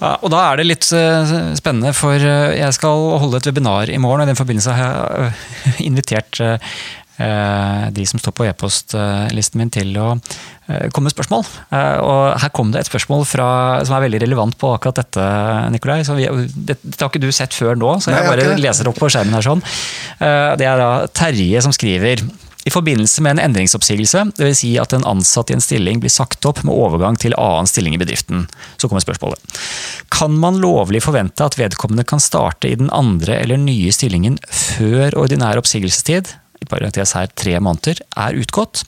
Ja, 0.01 0.15
og 0.19 0.31
Da 0.33 0.41
er 0.49 0.59
det 0.59 0.65
litt 0.67 0.87
eh, 0.95 1.33
spennende, 1.59 1.93
for 1.95 2.17
eh, 2.17 2.57
jeg 2.57 2.75
skal 2.75 3.05
holde 3.21 3.39
et 3.39 3.47
webinar 3.47 3.91
i 3.91 3.99
morgen. 4.01 4.23
og 4.23 4.27
I 4.27 4.31
den 4.31 4.39
forbindelse 4.39 4.73
har 4.73 4.83
jeg 4.83 5.33
eh, 5.69 5.81
invitert 5.89 6.41
eh, 6.41 6.73
de 7.93 8.05
som 8.09 8.19
står 8.21 8.33
på 8.33 8.45
e-postlisten 8.49 9.61
min 9.61 9.69
til 9.73 9.93
å 10.01 10.07
eh, 10.15 10.87
komme 10.93 11.09
med 11.09 11.13
spørsmål. 11.15 11.43
Eh, 11.69 11.97
og 12.01 12.39
her 12.41 12.53
kom 12.55 12.71
det 12.73 12.83
et 12.83 12.89
spørsmål 12.89 13.25
fra, 13.29 13.47
som 13.85 13.97
er 13.97 14.05
veldig 14.07 14.23
relevant 14.25 14.57
på 14.57 14.73
akkurat 14.73 15.01
dette, 15.03 15.27
Nikolai. 15.75 16.01
Så 16.07 16.17
vi, 16.17 16.25
det, 16.55 16.79
dette 16.81 17.01
har 17.03 17.11
ikke 17.11 17.23
du 17.23 17.31
sett 17.35 17.53
før 17.53 17.77
nå, 17.79 17.97
så 18.01 18.15
jeg 18.15 18.29
bare 18.29 18.55
leser 18.57 18.89
opp 18.89 18.97
på 19.01 19.11
skjermen 19.13 19.37
her 19.37 19.45
sånn. 19.45 19.61
Eh, 20.19 20.55
Det 20.57 20.69
er 20.69 20.81
da 20.81 20.89
Terje 21.13 21.61
som 21.65 21.75
skriver. 21.75 22.25
I 22.63 22.71
forbindelse 22.71 23.19
med 23.25 23.35
en 23.35 23.49
endringsoppsigelse, 23.49 24.21
dvs. 24.37 24.59
Si 24.61 24.69
at 24.79 24.93
en 24.95 25.03
ansatt 25.03 25.49
i 25.51 25.55
en 25.57 25.63
stilling 25.63 25.99
blir 25.99 26.11
sagt 26.13 26.45
opp 26.47 26.61
med 26.63 26.71
overgang 26.71 27.17
til 27.19 27.35
annen 27.35 27.67
stilling 27.67 27.97
i 27.97 27.99
bedriften, 27.99 28.45
så 28.79 28.87
kommer 28.87 29.03
spørsmålet. 29.03 29.57
Kan 30.15 30.37
man 30.39 30.61
lovlig 30.63 31.01
forvente 31.03 31.43
at 31.43 31.57
vedkommende 31.59 32.05
kan 32.07 32.23
starte 32.23 32.71
i 32.71 32.77
den 32.79 32.87
andre 32.95 33.41
eller 33.41 33.59
nye 33.59 33.91
stillingen 33.91 34.39
før 34.47 35.19
ordinær 35.25 35.59
oppsigelsestid, 35.59 36.31
i 36.63 36.69
parentes 36.69 37.15
her 37.17 37.29
tre 37.37 37.57
måneder, 37.63 38.01
er 38.17 38.39
utgått? 38.39 38.83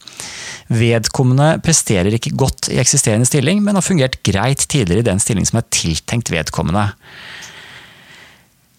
Vedkommende 0.71 1.55
presterer 1.65 2.15
ikke 2.17 2.35
godt 2.35 2.71
i 2.73 2.79
eksisterende 2.81 3.27
stilling, 3.29 3.61
men 3.63 3.77
har 3.77 3.85
fungert 3.85 4.21
greit 4.25 4.65
tidligere 4.71 5.05
i 5.05 5.09
den 5.11 5.21
stilling 5.23 5.47
som 5.47 5.61
er 5.61 5.69
tiltenkt 5.73 6.33
vedkommende. 6.33 6.89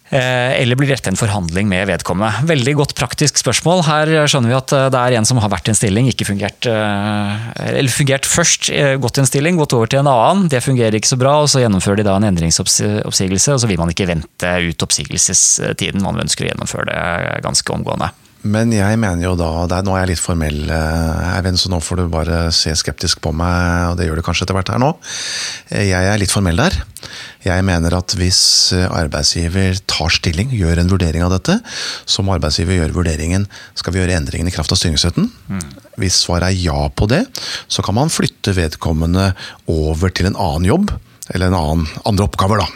Eh, 0.09 0.61
Eller 0.61 0.77
blir 0.79 0.87
dette 0.87 1.11
en 1.11 1.19
forhandling 1.19 1.67
med 1.67 1.89
vedkommende? 1.89 2.47
Veldig 2.47 2.73
godt 2.79 2.93
praktisk 2.95 3.41
spørsmål. 3.41 3.81
Her 3.83 4.11
skjønner 4.29 4.53
vi 4.53 4.55
at 4.55 4.73
eh, 4.75 4.85
det 4.93 5.01
er 5.01 5.17
en 5.19 5.27
som 5.27 5.41
har 5.43 5.51
vært 5.51 5.67
i 5.67 5.73
en 5.73 5.79
stilling, 5.79 6.07
ikke 6.07 6.29
fungert 6.29 6.67
eh, 6.71 7.47
Eller 7.73 7.91
fungert 7.91 8.27
først, 8.27 8.71
gått 9.03 9.19
i 9.19 9.23
en 9.23 9.27
stilling, 9.27 9.59
gått 9.59 9.75
over 9.75 9.91
til 9.91 9.99
en 10.03 10.11
annen. 10.11 10.47
Det 10.51 10.63
fungerer 10.63 10.95
ikke 10.95 11.11
så 11.11 11.19
bra, 11.19 11.35
og 11.43 11.51
så 11.51 11.63
gjennomfører 11.63 11.99
de 11.99 12.07
da 12.07 12.15
en 12.15 12.29
endringsoppsigelse. 12.29 13.57
Og 13.57 13.63
så 13.63 13.71
vil 13.71 13.81
man 13.81 13.91
ikke 13.91 14.07
vente 14.07 14.53
ut 14.69 14.87
oppsigelsestiden, 14.87 16.03
man 16.05 16.23
ønsker 16.23 16.47
å 16.47 16.51
gjennomføre 16.53 16.87
det 16.93 17.43
ganske 17.43 17.75
omgående. 17.75 18.13
Men 18.47 18.71
jeg 18.71 18.97
mener 19.01 19.23
jo 19.25 19.33
da 19.39 19.47
er, 19.65 19.83
Nå 19.85 19.93
er 19.95 20.03
jeg 20.05 20.11
litt 20.13 20.21
formell, 20.23 20.59
eh, 20.71 21.31
Eivind, 21.37 21.59
så 21.59 21.71
nå 21.73 21.79
får 21.83 21.99
du 21.99 22.03
bare 22.13 22.37
se 22.55 22.71
skeptisk 22.79 23.19
på 23.23 23.33
meg. 23.35 23.91
og 23.91 23.97
Det 23.99 24.07
gjør 24.07 24.19
du 24.21 24.23
kanskje 24.25 24.45
etter 24.47 24.57
hvert 24.57 24.71
her 24.73 24.81
nå. 24.83 24.91
Eh, 25.71 25.87
Jeg 25.89 26.07
er 26.11 26.21
litt 26.21 26.31
formell 26.33 26.59
der. 26.61 26.77
Jeg 27.45 27.63
mener 27.63 27.93
at 27.97 28.13
hvis 28.19 28.39
arbeidsgiver 28.91 29.77
tar 29.87 30.09
stilling, 30.11 30.49
gjør 30.51 30.81
en 30.81 30.89
vurdering 30.91 31.23
av 31.23 31.31
dette, 31.31 31.59
så 32.05 32.23
må 32.25 32.35
arbeidsgiver 32.35 32.79
gjøre 32.81 32.95
vurderingen 32.97 33.45
skal 33.77 33.93
vi 33.93 34.01
gjøre 34.01 34.17
endringen 34.19 34.49
i 34.49 34.51
kraft 34.55 34.73
av 34.73 34.79
styringsretten. 34.81 35.29
Hvis 35.97 36.19
svaret 36.25 36.49
er 36.51 36.57
ja 36.59 36.87
på 36.89 37.07
det, 37.07 37.23
så 37.71 37.83
kan 37.85 37.95
man 37.95 38.11
flytte 38.13 38.53
vedkommende 38.57 39.31
over 39.71 40.09
til 40.11 40.27
en 40.29 40.35
annen 40.39 40.67
jobb. 40.67 40.91
Eller 41.33 41.49
en 41.51 41.57
annen, 41.59 41.87
andre 42.07 42.23
oppgaver, 42.27 42.61
da. 42.63 42.67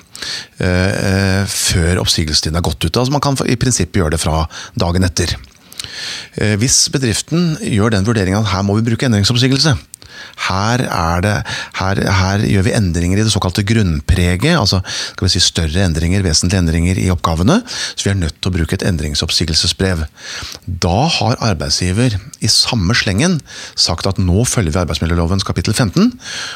eh, 0.65 1.45
Før 1.47 2.01
oppsigelsestiden 2.03 2.57
er 2.59 2.65
gått 2.65 2.83
ut. 2.83 2.97
Altså 2.97 3.11
Man 3.15 3.21
kan 3.23 3.37
i 3.47 3.55
prinsippet 3.55 4.01
gjøre 4.01 4.11
det 4.17 4.19
fra 4.23 4.45
dagen 4.75 5.03
etter. 5.07 5.35
Eh, 6.37 6.57
Hvis 6.61 6.83
bedriften 6.93 7.55
gjør 7.61 7.95
den 7.95 8.07
vurderingen 8.07 8.43
at 8.43 8.51
her 8.53 8.65
må 8.67 8.77
vi 8.79 8.87
bruke 8.91 9.07
endringsoppsigelse, 9.07 9.77
her, 10.47 10.83
er 10.85 11.23
det, 11.23 11.33
her, 11.77 12.01
her 12.17 12.43
gjør 12.45 12.65
vi 12.65 12.73
endringer 12.75 13.19
i 13.19 13.25
det 13.25 13.33
såkalte 13.33 13.63
grunnpreget, 13.67 14.57
altså 14.57 14.81
si 15.31 15.41
større 15.43 15.85
endringer, 15.85 16.23
vesentlige 16.25 16.61
endringer 16.61 16.99
i 16.99 17.09
oppgavene, 17.13 17.59
så 17.67 18.07
vi 18.07 18.13
er 18.13 18.19
nødt 18.19 18.39
til 18.39 18.51
å 18.51 18.55
bruke 18.55 18.77
et 18.77 18.85
endringsoppsigelsesbrev. 18.87 20.03
Da 20.65 20.97
har 21.17 21.39
arbeidsgiver 21.51 22.17
i 22.41 22.51
samme 22.51 22.95
slengen 22.97 23.39
sagt 23.75 24.09
at 24.09 24.21
nå 24.21 24.45
følger 24.49 24.75
vi 24.75 24.83
arbeidsmiljøloven 24.83 25.43
kapittel 25.47 25.75
15, 25.77 26.11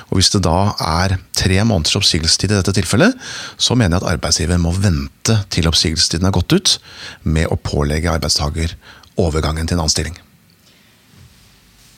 og 0.09 0.19
hvis 0.19 0.33
det 0.35 0.43
da 0.47 0.73
er 0.81 1.17
tre 1.37 1.61
måneders 1.63 1.97
oppsigelsestid 1.99 2.51
i 2.51 2.59
dette 2.59 2.75
tilfellet, 2.75 3.15
så 3.57 3.77
mener 3.77 3.97
jeg 3.97 4.03
at 4.03 4.11
arbeidsgiver 4.15 4.61
må 4.61 4.73
vente 4.75 5.39
til 5.53 5.69
oppsigelsestiden 5.69 6.27
er 6.27 6.35
gått 6.35 6.55
ut 6.55 6.77
med 7.23 7.49
å 7.51 7.59
pålegge 7.59 8.13
arbeidstaker 8.13 8.75
overgangen 9.21 9.67
til 9.67 9.77
en 9.77 9.85
annen 9.85 9.93
stilling. 9.93 10.17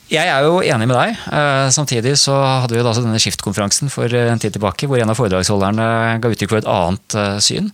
Jeg 0.08 0.24
er 0.32 0.40
jo 0.46 0.62
enig 0.64 0.86
med 0.88 0.96
deg. 0.96 1.18
Eh, 1.36 1.66
Samtidig 1.74 2.14
så 2.16 2.32
hadde 2.62 2.72
vi 2.72 2.80
jo 2.80 2.86
da 2.86 2.94
denne 2.96 3.20
skiftkonferansen 3.20 3.90
for 3.92 4.08
en 4.08 4.40
tid 4.40 4.54
tilbake, 4.56 4.88
hvor 4.88 5.00
en 5.02 5.12
av 5.12 5.18
foredragsholderne 5.18 5.88
ga 6.22 6.30
uttrykk 6.32 6.54
for 6.54 6.62
et 6.62 6.70
annet 6.72 7.16
eh, 7.20 7.34
syn. 7.44 7.68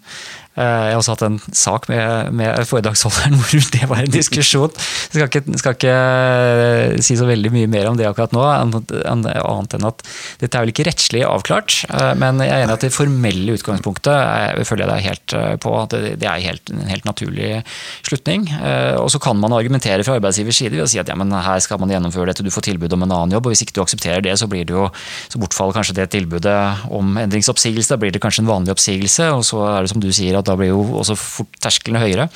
Eh, 0.56 0.62
Jeg 0.62 0.92
har 0.94 1.00
også 1.00 1.14
hatt 1.16 1.24
en 1.26 1.38
sak 1.56 1.88
med, 1.90 2.28
med 2.38 2.60
foredragsholderen 2.70 3.34
hvor 3.40 3.64
det 3.74 3.88
var 3.90 4.02
en 4.04 4.12
diskusjon. 4.14 4.70
Jeg 5.10 5.16
skal 5.18 5.26
ikke, 5.30 5.58
skal 5.58 5.74
ikke 5.74 5.94
eh, 5.94 6.96
si 7.02 7.16
så 7.18 7.26
veldig 7.26 7.50
mye 7.54 7.70
mer 7.72 7.88
om 7.90 7.96
det 7.98 8.06
akkurat 8.06 8.34
nå, 8.36 8.44
annet 8.44 8.92
enn- 9.74 9.88
at 9.88 10.04
dette 10.40 10.54
er 10.56 10.62
vel 10.64 10.70
ikke 10.72 10.86
rettslig 10.86 11.24
avklart. 11.26 11.80
eh, 11.90 12.12
Men 12.20 12.38
jeg 12.44 12.52
er 12.54 12.64
enig 12.68 12.76
at 12.76 12.86
det 12.86 12.92
formelle 12.94 13.56
utgangspunktet 13.58 14.12
jeg 14.14 14.68
føler 14.68 14.84
jeg 14.86 14.92
deg 14.94 15.08
helt 15.08 15.34
på. 15.64 15.72
at 15.82 15.96
Det, 16.20 16.28
er 16.28 16.44
helt, 16.44 16.70
en 16.70 16.86
helt 16.90 17.04
naturlig 17.08 17.50
slutning. 18.06 18.46
Og 19.00 19.10
så 19.12 19.18
kan 19.22 19.36
man 19.40 19.52
argumentere 19.56 20.04
fra 20.06 20.16
arbeidsgivers 20.18 20.58
side 20.60 20.74
ved 20.76 20.84
å 20.84 20.88
si 20.90 20.98
at 21.00 21.08
ja, 21.10 21.16
men 21.18 21.32
her 21.34 21.58
skal 21.64 21.80
man 21.82 21.90
gjennomføre 21.92 22.30
dette, 22.30 22.44
du 22.46 22.52
får 22.54 22.66
tilbud 22.68 22.92
om 22.96 23.04
en 23.06 23.12
annen 23.14 23.34
jobb. 23.36 23.46
og 23.48 23.54
Hvis 23.54 23.64
ikke 23.66 23.76
du 23.78 23.82
aksepterer 23.84 24.22
det, 24.24 24.36
så, 24.40 24.46
blir 24.50 24.64
det 24.68 24.74
jo, 24.76 24.86
så 25.32 25.40
bortfaller 25.42 25.76
kanskje 25.78 25.96
det 25.98 26.08
tilbudet 26.14 26.56
om 26.94 27.16
endringsoppsigelse. 27.24 27.90
Da 27.94 28.00
blir 28.00 28.14
det 28.14 28.22
kanskje 28.24 28.44
en 28.44 28.50
vanlig 28.52 28.74
oppsigelse, 28.76 29.30
og 29.34 29.44
så 29.48 29.62
er 29.72 29.84
det 29.86 29.92
som 29.94 30.02
du 30.04 30.10
sier 30.14 30.38
at 30.40 30.43
da 30.46 30.56
blir 30.58 30.72
jo 30.72 30.80
også 31.00 31.16
fort 31.18 31.58
terskelen 31.62 32.00
høyere. 32.00 32.26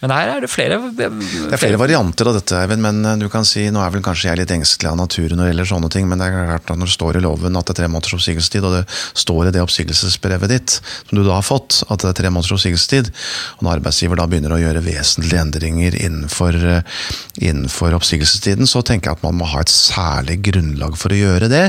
Men 0.00 0.14
her 0.14 0.32
er 0.34 0.44
det 0.44 0.50
flere 0.52 0.78
Det 0.94 1.06
er 1.08 1.60
flere 1.60 1.80
varianter 1.80 2.30
av 2.30 2.38
dette, 2.38 2.56
Eivind, 2.58 2.84
men 2.84 3.02
eh, 3.04 3.18
du 3.20 3.28
kan 3.32 3.46
si, 3.48 3.66
nå 3.74 3.82
er 3.82 3.92
vel 3.94 4.04
kanskje 4.04 4.30
jeg 4.30 4.40
litt 4.42 4.54
engstelig 4.54 4.90
av 4.92 4.98
naturen 5.00 5.38
når 5.40 5.48
det 5.48 5.52
gjelder 5.52 5.70
sånne 5.72 5.90
ting, 5.94 6.08
men 6.10 6.22
det 6.22 6.28
er 6.28 6.48
klart 6.52 6.72
at 6.74 6.80
når 6.80 6.90
det 6.90 6.96
står 6.96 7.18
i 7.18 7.24
loven 7.24 7.58
at 7.60 7.68
det 7.68 7.74
er 7.74 7.80
tre 7.82 7.90
måneders 7.92 8.16
oppsigelsestid, 8.18 8.68
og 8.68 8.78
det 8.78 8.84
står 9.24 9.50
i 9.50 9.54
det 9.54 9.64
oppsigelsesbrevet 9.64 10.54
ditt, 10.54 10.78
som 11.08 11.18
du 11.18 11.24
da 11.24 11.38
har 11.38 11.46
fått, 11.46 11.82
at 11.88 12.04
det 12.04 12.12
er 12.12 12.18
tre 12.22 12.32
måneders 12.32 12.54
oppsigelsestid, 12.56 13.12
og 13.58 13.66
når 13.66 13.80
arbeidsgiver 13.80 14.20
da 14.20 14.28
begynner 14.30 14.56
å 14.56 14.60
gjøre 14.62 14.84
vesentlige 14.86 15.42
endringer 15.42 15.98
innenfor, 16.00 16.60
eh, 16.72 17.04
innenfor 17.50 17.98
oppsigelsestiden, 17.98 18.70
så 18.70 18.84
tenker 18.86 19.10
jeg 19.10 19.20
at 19.20 19.26
man 19.26 19.38
må 19.40 19.50
ha 19.52 19.62
et 19.64 19.72
særlig 19.72 20.40
grunnlag 20.50 20.96
for 21.00 21.14
å 21.14 21.20
gjøre 21.20 21.50
det. 21.52 21.64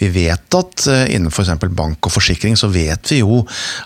Vi 0.00 0.10
vet 0.12 0.60
at 0.60 0.86
eh, 0.92 1.06
innenfor 1.16 1.46
f.eks. 1.46 1.74
bank 1.76 2.06
og 2.08 2.14
forsikring, 2.14 2.56
så 2.58 2.70
vet 2.72 3.12
vi 3.12 3.20
jo 3.20 3.42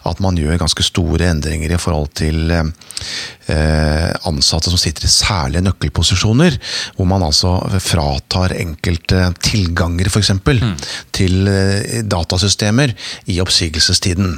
at 0.09 0.21
man 0.23 0.39
gjør 0.39 0.61
ganske 0.61 0.85
store 0.87 1.30
endringer 1.31 1.75
i 1.75 1.81
forhold 1.81 2.11
til 2.19 2.53
eh, 2.55 4.11
ansatte 4.29 4.73
som 4.73 4.81
sitter 4.81 5.07
i 5.07 5.13
særlige 5.13 5.65
nøkkelposisjoner, 5.65 6.59
hvor 6.97 7.09
man 7.11 7.25
altså 7.27 7.57
fratar 7.83 8.55
enkelte 8.59 9.31
tilganger 9.45 10.11
f.eks. 10.11 10.33
Mm. 10.41 10.75
til 11.17 11.51
eh, 11.51 12.03
datasystemer 12.05 12.95
i 13.31 13.41
oppsigelsestiden. 13.43 14.37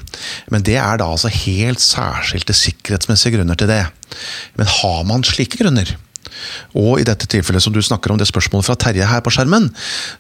Men 0.52 0.66
det 0.66 0.78
er 0.80 1.00
da 1.00 1.10
altså 1.10 1.32
helt 1.32 1.82
særskilte 1.82 2.56
sikkerhetsmessige 2.56 3.38
grunner 3.38 3.58
til 3.58 3.70
det. 3.72 3.84
Men 4.58 4.70
har 4.78 5.04
man 5.08 5.24
slike 5.26 5.60
grunner, 5.62 5.96
og 6.78 7.00
i 7.00 7.06
dette 7.06 7.28
tilfellet 7.30 7.64
som 7.64 7.74
du 7.74 7.80
snakker 7.82 8.12
om 8.12 8.20
det 8.20 8.28
spørsmålet 8.30 8.68
fra 8.68 8.76
Terje 8.78 9.08
her 9.08 9.22
på 9.24 9.32
skjermen, 9.34 9.70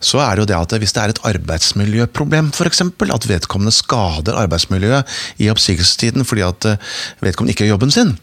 så 0.02 0.22
er 0.24 0.36
det 0.36 0.44
jo 0.44 0.50
det 0.52 0.58
at 0.58 0.76
hvis 0.82 0.94
det 0.96 1.02
er 1.02 1.14
et 1.14 1.22
arbeidsmiljøproblem 1.32 2.52
f.eks., 2.52 2.84
at 3.12 3.28
vedkommende 3.28 3.74
skader 3.74 4.38
arbeidsmiljøet 4.40 5.42
i 5.42 5.50
oppsigelsestiden 5.52 6.26
fordi 6.28 6.44
at 6.46 6.68
eh, 6.68 6.92
vedkommende 7.24 7.54
ikke 7.54 7.66
gjør 7.66 7.74
jobben 7.74 7.94
sin, 7.94 8.14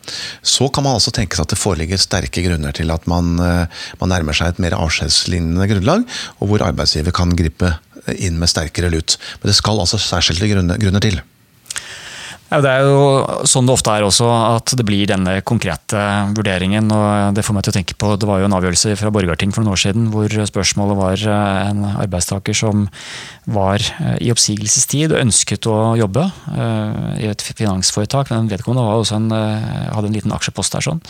så 0.42 0.70
kan 0.74 0.86
man 0.86 0.98
altså 0.98 1.14
tenke 1.16 1.38
seg 1.38 1.48
at 1.48 1.54
det 1.54 1.62
foreligger 1.62 2.02
sterke 2.02 2.44
grunner 2.46 2.76
til 2.76 2.94
at 2.94 3.06
man, 3.12 3.36
eh, 3.44 3.84
man 4.02 4.14
nærmer 4.14 4.38
seg 4.38 4.54
et 4.54 4.64
mer 4.64 4.78
avskjedslignende 4.78 5.70
grunnlag, 5.72 6.08
og 6.40 6.52
hvor 6.52 6.66
arbeidsgiver 6.66 7.16
kan 7.16 7.36
gripe 7.38 7.76
inn 8.18 8.40
med 8.40 8.50
sterkere 8.50 8.92
lut. 8.94 9.18
Men 9.42 9.52
det 9.52 9.60
skal 9.60 9.82
altså 9.82 10.00
særskilte 10.02 10.50
grunner, 10.50 10.80
grunner 10.82 11.04
til. 11.04 11.20
Ja, 12.50 12.58
det 12.66 12.70
er 12.74 12.88
jo 12.88 13.02
sånn 13.46 13.68
det 13.70 13.76
ofte 13.76 13.94
er 13.94 14.04
også, 14.08 14.26
at 14.26 14.72
det 14.74 14.86
blir 14.88 15.06
denne 15.10 15.36
konkrete 15.46 16.02
vurderingen. 16.34 16.90
og 16.90 17.36
Det 17.38 17.44
får 17.46 17.56
meg 17.56 17.66
til 17.66 17.74
å 17.74 17.78
tenke 17.78 17.98
på, 18.02 18.16
det 18.18 18.26
var 18.26 18.42
jo 18.42 18.48
en 18.48 18.56
avgjørelse 18.58 18.96
fra 18.98 19.12
Borgarting 19.14 19.54
for 19.54 19.62
noen 19.62 19.76
år 19.76 19.82
siden 19.84 20.08
hvor 20.10 20.34
spørsmålet 20.50 20.98
var 20.98 21.26
eh, 21.30 21.60
en 21.70 21.84
arbeidstaker 21.92 22.58
som 22.58 22.88
var 23.46 23.78
eh, 23.78 24.16
i 24.26 24.32
oppsigelsestid 24.34 25.14
og 25.14 25.22
ønsket 25.22 25.70
å 25.70 25.78
jobbe 26.00 26.26
eh, 26.26 27.12
i 27.22 27.30
et 27.30 27.46
finansforetak, 27.46 28.34
men 28.34 28.50
vedkommende 28.50 28.98
også 28.98 29.20
en, 29.20 29.30
hadde 29.30 30.10
en 30.10 30.18
liten 30.18 30.34
aksjepost 30.34 30.74
der. 30.74 30.90
sånn. 30.90 31.04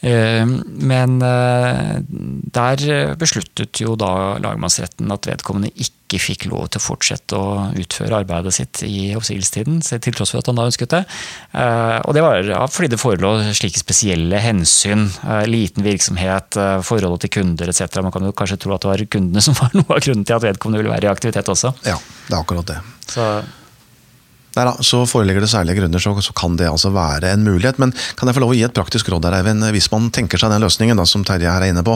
Men 0.00 1.18
der 1.20 2.84
besluttet 3.20 3.82
jo 3.82 3.96
da 4.00 4.38
lagmannsretten 4.40 5.12
at 5.12 5.28
vedkommende 5.28 5.72
ikke 5.76 5.99
fikk 6.18 6.48
lov 6.50 6.66
til 6.72 6.80
å 6.80 6.82
fortsette 6.82 7.36
å 7.38 7.68
utføre 7.78 8.18
arbeidet 8.24 8.52
sitt 8.56 8.82
i 8.82 9.12
oppsigelsestiden, 9.14 9.78
til 9.86 10.12
tross 10.16 10.32
for 10.32 10.40
at 10.40 10.46
han 10.50 10.56
da 10.58 10.66
ønsket 10.66 10.90
det. 10.90 11.04
Eh, 11.52 12.00
Og 12.08 12.14
det 12.16 12.22
var 12.24 12.42
fordi 12.72 12.88
det 12.90 12.98
forelå 12.98 13.30
slike 13.54 13.78
spesielle 13.78 14.40
hensyn. 14.42 15.06
eh, 15.22 15.46
Liten 15.46 15.84
virksomhet, 15.84 16.56
eh, 16.56 16.80
forholdet 16.82 17.20
til 17.20 17.30
kunder 17.38 17.68
etc. 17.68 18.00
Man 18.02 18.10
kan 18.12 18.24
jo 18.24 18.32
kanskje 18.32 18.58
tro 18.58 18.74
at 18.74 18.80
det 18.82 18.88
var 18.90 19.04
kundene 19.06 19.40
som 19.46 19.54
var 19.54 19.70
noe 19.74 19.86
av 19.94 20.00
grunnen 20.00 20.24
til 20.26 20.34
at 20.34 20.42
vedkommende 20.42 20.82
ville 20.82 20.94
være 20.94 21.06
i 21.06 21.12
aktivitet 21.12 21.46
også. 21.48 21.74
Ja, 21.84 21.96
det 22.28 22.34
er 22.34 22.40
akkurat 22.42 22.66
det. 22.66 22.80
Så 23.06 23.42
Nei 24.56 24.64
da, 24.66 24.72
så 24.82 25.04
Foreligger 25.06 25.44
det 25.44 25.48
særlige 25.52 25.78
grunner, 25.78 26.02
så, 26.02 26.10
så 26.20 26.32
kan 26.34 26.56
det 26.58 26.66
altså 26.66 26.90
være 26.90 27.30
en 27.30 27.44
mulighet. 27.46 27.78
Men 27.78 27.92
kan 28.18 28.26
jeg 28.26 28.34
få 28.34 28.40
lov 28.42 28.50
å 28.50 28.56
gi 28.58 28.64
et 28.66 28.74
praktisk 28.74 29.06
råd 29.12 29.22
der, 29.22 29.36
Eivind? 29.38 29.62
Hvis 29.70 29.86
man 29.92 30.08
tenker 30.10 30.42
seg 30.42 30.50
den 30.50 30.64
løsningen 30.64 30.98
da, 30.98 31.04
som 31.06 31.22
Terje 31.22 31.46
her 31.46 31.62
er 31.62 31.70
inne 31.70 31.84
på, 31.86 31.94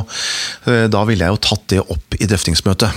da 0.86 1.02
ville 1.08 1.26
jeg 1.26 1.34
jo 1.34 1.40
tatt 1.42 1.66
det 1.74 1.80
opp 1.82 2.14
i 2.14 2.28
drøftingsmøtet. 2.30 2.94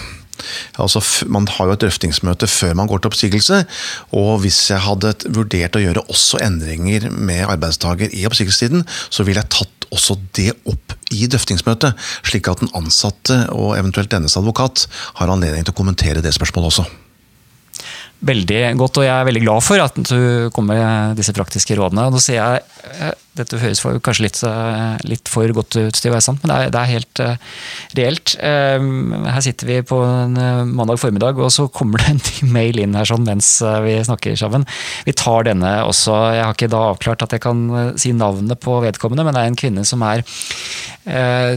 Altså, 0.78 1.02
Man 1.28 1.48
har 1.48 1.68
jo 1.70 1.78
et 1.78 1.86
drøftingsmøte 1.86 2.48
før 2.48 2.76
man 2.78 2.88
går 2.88 3.02
til 3.02 3.12
oppsigelse. 3.12 3.64
og 4.12 4.42
Hvis 4.44 4.70
jeg 4.72 4.84
hadde 4.84 5.14
vurdert 5.30 5.76
å 5.76 5.84
gjøre 5.84 6.06
også 6.10 6.42
endringer 6.44 7.10
med 7.12 7.48
arbeidstaker 7.48 8.14
i 8.14 8.26
oppsigelsestiden, 8.30 8.86
så 9.10 9.24
ville 9.24 9.42
jeg 9.42 9.54
tatt 9.54 9.90
også 9.92 10.18
det 10.36 10.52
opp 10.68 10.96
i 11.16 11.28
drøftingsmøtet, 11.32 11.96
slik 12.28 12.50
at 12.52 12.60
den 12.64 12.74
ansatte 12.76 13.46
og 13.56 13.78
eventuelt 13.78 14.12
dennes 14.12 14.36
advokat 14.40 14.88
har 15.22 15.32
anledning 15.32 15.64
til 15.64 15.76
å 15.76 15.80
kommentere 15.80 16.24
det 16.24 16.36
spørsmålet 16.36 16.74
også. 16.74 17.07
Veldig 18.18 18.74
godt, 18.80 18.98
og 18.98 19.04
jeg 19.06 19.14
er 19.14 19.26
veldig 19.28 19.44
glad 19.44 19.62
for 19.62 19.78
at 19.78 19.94
du 20.10 20.50
kommer 20.56 20.80
med 20.80 21.20
disse 21.20 21.34
praktiske 21.38 21.76
rådene. 21.78 22.08
Nå 22.10 22.18
ser 22.22 22.38
jeg, 22.40 22.62
eh, 22.98 23.14
Dette 23.38 23.60
høres 23.62 23.78
for, 23.78 23.94
kanskje 24.02 24.26
litt, 24.26 24.42
eh, 24.42 24.98
litt, 25.06 25.30
for 25.30 25.46
godt 25.54 25.78
ut 25.78 25.94
til 25.94 26.10
å 26.10 26.16
være 26.16 26.26
sant, 26.26 26.42
men 26.42 26.50
det 26.50 26.58
er, 26.58 26.74
det 26.74 26.80
er 26.80 26.90
helt 26.90 27.22
uh, 27.22 27.38
reelt. 27.94 28.34
Her 28.42 29.42
sitter 29.46 29.70
vi 29.70 29.86
på 29.86 30.02
en 30.02 30.34
mandag 30.74 30.98
formiddag, 30.98 31.38
og 31.38 31.54
så 31.54 31.70
kommer 31.70 32.02
det 32.02 32.10
en 32.16 32.22
mail 32.58 32.74
inn 32.82 32.98
her 32.98 33.06
sånn 33.06 33.22
mens 33.28 33.62
vi 33.86 34.02
snakker 34.02 34.34
sammen. 34.42 34.66
Vi 35.06 35.14
tar 35.14 35.46
denne 35.46 35.86
også. 35.86 36.34
Jeg 36.34 36.42
har 36.48 36.58
ikke 36.58 36.74
da 36.74 36.90
avklart 36.96 37.22
at 37.22 37.30
jeg 37.38 37.46
kan 37.46 37.94
si 38.02 38.10
navnet 38.18 38.58
på 38.58 38.82
vedkommende, 38.82 39.22
men 39.28 39.38
det 39.38 39.42
er 39.44 39.50
en 39.52 39.62
kvinne 39.62 39.86
som 39.86 40.02
er 40.02 40.26
uh, 41.06 41.54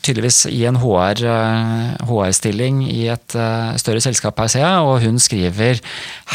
tydeligvis 0.00 0.48
i 0.48 0.64
en 0.64 0.80
HR-stilling 0.80 2.88
HR 2.88 2.96
i 2.96 3.12
et 3.12 3.36
uh, 3.36 3.76
større 3.76 4.00
selskap 4.00 4.32
her, 4.40 4.48
ser 4.48 4.64
jeg, 4.64 4.80
og 4.88 5.04
hun 5.04 5.20
skriver 5.20 5.84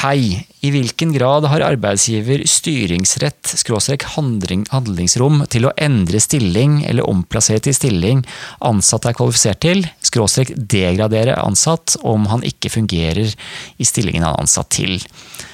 Hei! 0.03 0.43
I 0.63 0.69
hvilken 0.71 1.11
grad 1.15 1.45
har 1.51 1.63
arbeidsgiver 1.63 2.41
styringsrett, 2.47 3.53
skråstrek 3.59 4.05
handlingsrom, 4.15 5.43
til 5.51 5.67
å 5.67 5.73
endre 5.79 6.19
stilling 6.23 6.81
eller 6.87 7.07
omplassere 7.07 7.63
til 7.63 7.75
stilling 7.75 8.23
ansatte 8.63 9.11
er 9.11 9.17
kvalifisert 9.17 9.61
til, 9.63 9.83
skråstrek 10.03 10.53
degradere 10.55 11.35
ansatt 11.39 11.97
om 12.03 12.27
han 12.31 12.43
ikke 12.47 12.71
fungerer 12.73 13.31
i 13.31 13.87
stillingen 13.87 14.23
han 14.23 14.35
er 14.35 14.45
ansatt 14.45 14.71
til? 14.75 14.97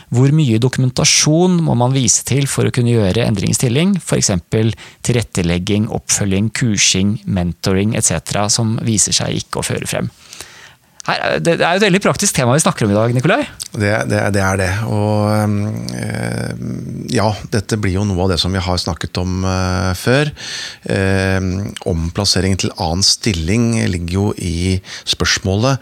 Hvor 0.09 0.33
mye 0.33 0.57
dokumentasjon 0.61 1.59
må 1.65 1.75
man 1.77 1.93
vise 1.93 2.23
til 2.25 2.47
for 2.49 2.65
å 2.65 2.73
kunne 2.73 2.95
gjøre 2.95 3.27
endring 3.27 3.53
i 3.53 3.57
stilling, 3.57 3.97
f.eks. 4.01 4.31
tilrettelegging, 5.05 5.85
oppfølging, 5.93 6.49
kursing, 6.57 7.19
mentoring 7.29 7.93
etc., 7.97 8.47
som 8.49 8.79
viser 8.85 9.13
seg 9.13 9.43
ikke 9.43 9.61
å 9.61 9.67
føre 9.69 9.89
frem? 9.89 10.09
Her, 11.07 11.39
det 11.39 11.55
er 11.57 11.73
jo 11.73 11.79
et 11.79 11.85
veldig 11.87 12.01
praktisk 12.03 12.35
tema 12.35 12.53
vi 12.53 12.61
snakker 12.61 12.85
om 12.85 12.91
i 12.91 12.97
dag, 12.97 13.13
Nikolai. 13.15 13.43
Det, 13.71 13.91
det, 14.09 14.19
det 14.35 14.41
er 14.43 14.57
det. 14.59 14.69
Og 14.91 15.29
øh, 15.31 16.49
ja, 17.13 17.29
dette 17.53 17.77
blir 17.79 17.95
jo 17.95 18.05
noe 18.07 18.25
av 18.25 18.33
det 18.33 18.39
som 18.41 18.53
vi 18.53 18.61
har 18.61 18.81
snakket 18.81 19.17
om 19.21 19.45
øh, 19.47 19.91
før. 19.97 20.31
Eh, 20.91 21.39
omplassering 21.89 22.57
til 22.59 22.73
annen 22.75 23.05
stilling 23.05 23.71
ligger 23.93 24.15
jo 24.17 24.25
i 24.37 24.79
spørsmålet 25.07 25.79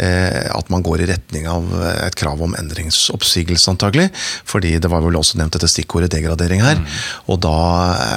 øh, 0.00 0.46
at 0.54 0.70
man 0.72 0.84
går 0.86 1.02
i 1.02 1.10
retning 1.10 1.48
av 1.50 1.66
et 2.06 2.16
krav 2.20 2.40
om 2.44 2.54
endringsoppsigelse, 2.60 3.72
antagelig. 3.72 4.10
Fordi 4.48 4.76
det 4.78 4.92
var 4.92 5.02
vel 5.04 5.18
også 5.18 5.40
nevnt 5.40 5.58
dette 5.58 5.72
stikkordet 5.72 6.12
degradering 6.14 6.62
her. 6.64 6.78
Mm. 6.78 6.86
Og 7.32 7.42
da 7.42 7.56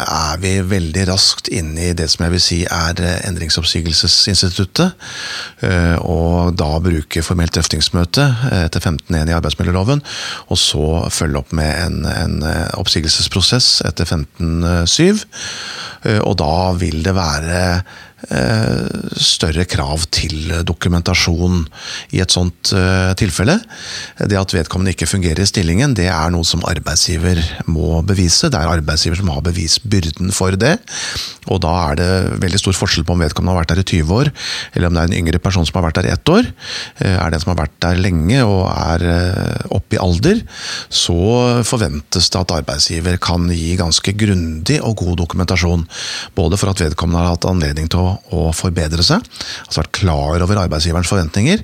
er 0.04 0.44
vi 0.44 0.54
veldig 0.70 1.08
raskt 1.10 1.50
inne 1.54 1.90
i 1.90 1.98
det 1.98 2.12
som 2.14 2.28
jeg 2.28 2.36
vil 2.38 2.46
si 2.46 2.62
er 2.68 3.04
endringsoppsigelsesinstituttet. 3.24 4.94
Eh, 5.64 5.98
da 6.52 6.70
bruke 6.84 7.24
formelt 7.26 7.56
drøftingsmøte 7.56 8.26
eh, 8.52 8.66
etter 8.68 8.84
15.1 8.84 9.32
i 9.32 9.36
arbeidsmiljøloven, 9.38 10.04
og 10.50 10.60
så 10.60 10.88
følge 11.14 11.40
opp 11.40 11.54
med 11.56 11.72
en, 11.86 12.00
en 12.10 12.40
eh, 12.48 12.70
oppsigelsesprosess 12.80 13.82
etter 13.88 14.10
15.7. 14.10 15.24
Eh, 16.10 16.20
og 16.22 16.38
da 16.42 16.56
vil 16.80 17.04
det 17.06 17.16
være 17.18 17.62
større 19.20 19.66
krav 19.70 20.06
til 20.14 20.52
dokumentasjon 20.66 21.64
i 22.16 22.22
et 22.24 22.34
sånt 22.34 22.72
eh, 22.76 23.12
tilfelle. 23.20 23.58
Det 24.20 24.38
at 24.40 24.54
vedkommende 24.56 24.94
ikke 24.94 25.10
fungerer 25.10 25.44
i 25.44 25.50
stillingen, 25.50 25.96
det 25.98 26.08
er 26.12 26.32
noe 26.34 26.46
som 26.48 26.64
arbeidsgiver 26.70 27.42
må 27.68 28.02
bevise. 28.08 28.50
Det 28.52 28.60
er 28.60 28.72
arbeidsgiver 28.78 29.20
som 29.20 29.32
har 29.34 29.44
bevisbyrden 29.46 30.34
for 30.36 30.58
det. 30.60 30.76
Og 31.52 31.62
da 31.64 31.74
er 31.90 32.00
det 32.00 32.10
veldig 32.44 32.62
stor 32.62 32.78
forskjell 32.78 33.08
på 33.08 33.16
om 33.16 33.24
vedkommende 33.24 33.56
har 33.56 33.64
vært 33.64 33.74
der 33.74 33.84
i 33.84 33.88
20 34.02 34.16
år, 34.20 34.32
eller 34.74 34.90
om 34.90 34.96
det 34.96 35.04
er 35.04 35.12
en 35.12 35.20
yngre 35.22 35.42
person 35.44 35.68
som 35.68 35.80
har 35.80 35.88
vært 35.90 36.02
der 36.02 36.10
i 36.10 36.14
ett 36.16 36.34
år. 36.34 36.50
Eh, 37.04 37.18
er 37.18 37.30
det 37.30 37.40
en 37.40 37.46
som 37.46 37.54
har 37.54 37.62
vært 37.66 37.78
der 37.84 38.02
lenge 38.02 38.44
og 38.48 38.64
er 38.72 39.08
oppe 39.74 39.98
i 39.98 40.02
alder, 40.02 40.42
så 40.94 41.64
forventes 41.68 42.30
det 42.32 42.40
at 42.40 42.56
arbeidsgiver 42.56 43.20
kan 43.22 43.50
gi 43.52 43.76
ganske 43.80 44.16
grundig 44.18 44.80
og 44.82 44.98
god 45.04 45.18
dokumentasjon. 45.24 45.88
Både 46.38 46.60
for 46.60 46.72
at 46.72 46.84
vedkommende 46.84 47.24
har 47.24 47.36
hatt 47.36 47.50
anledning 47.50 47.90
til 47.92 48.04
å 48.04 48.13
å 48.34 48.48
forbedre 48.56 49.04
seg. 49.06 49.24
Altså 49.66 49.82
vært 49.82 49.98
klar 50.00 50.44
over 50.46 50.62
arbeidsgiverens 50.64 51.10
forventninger, 51.12 51.64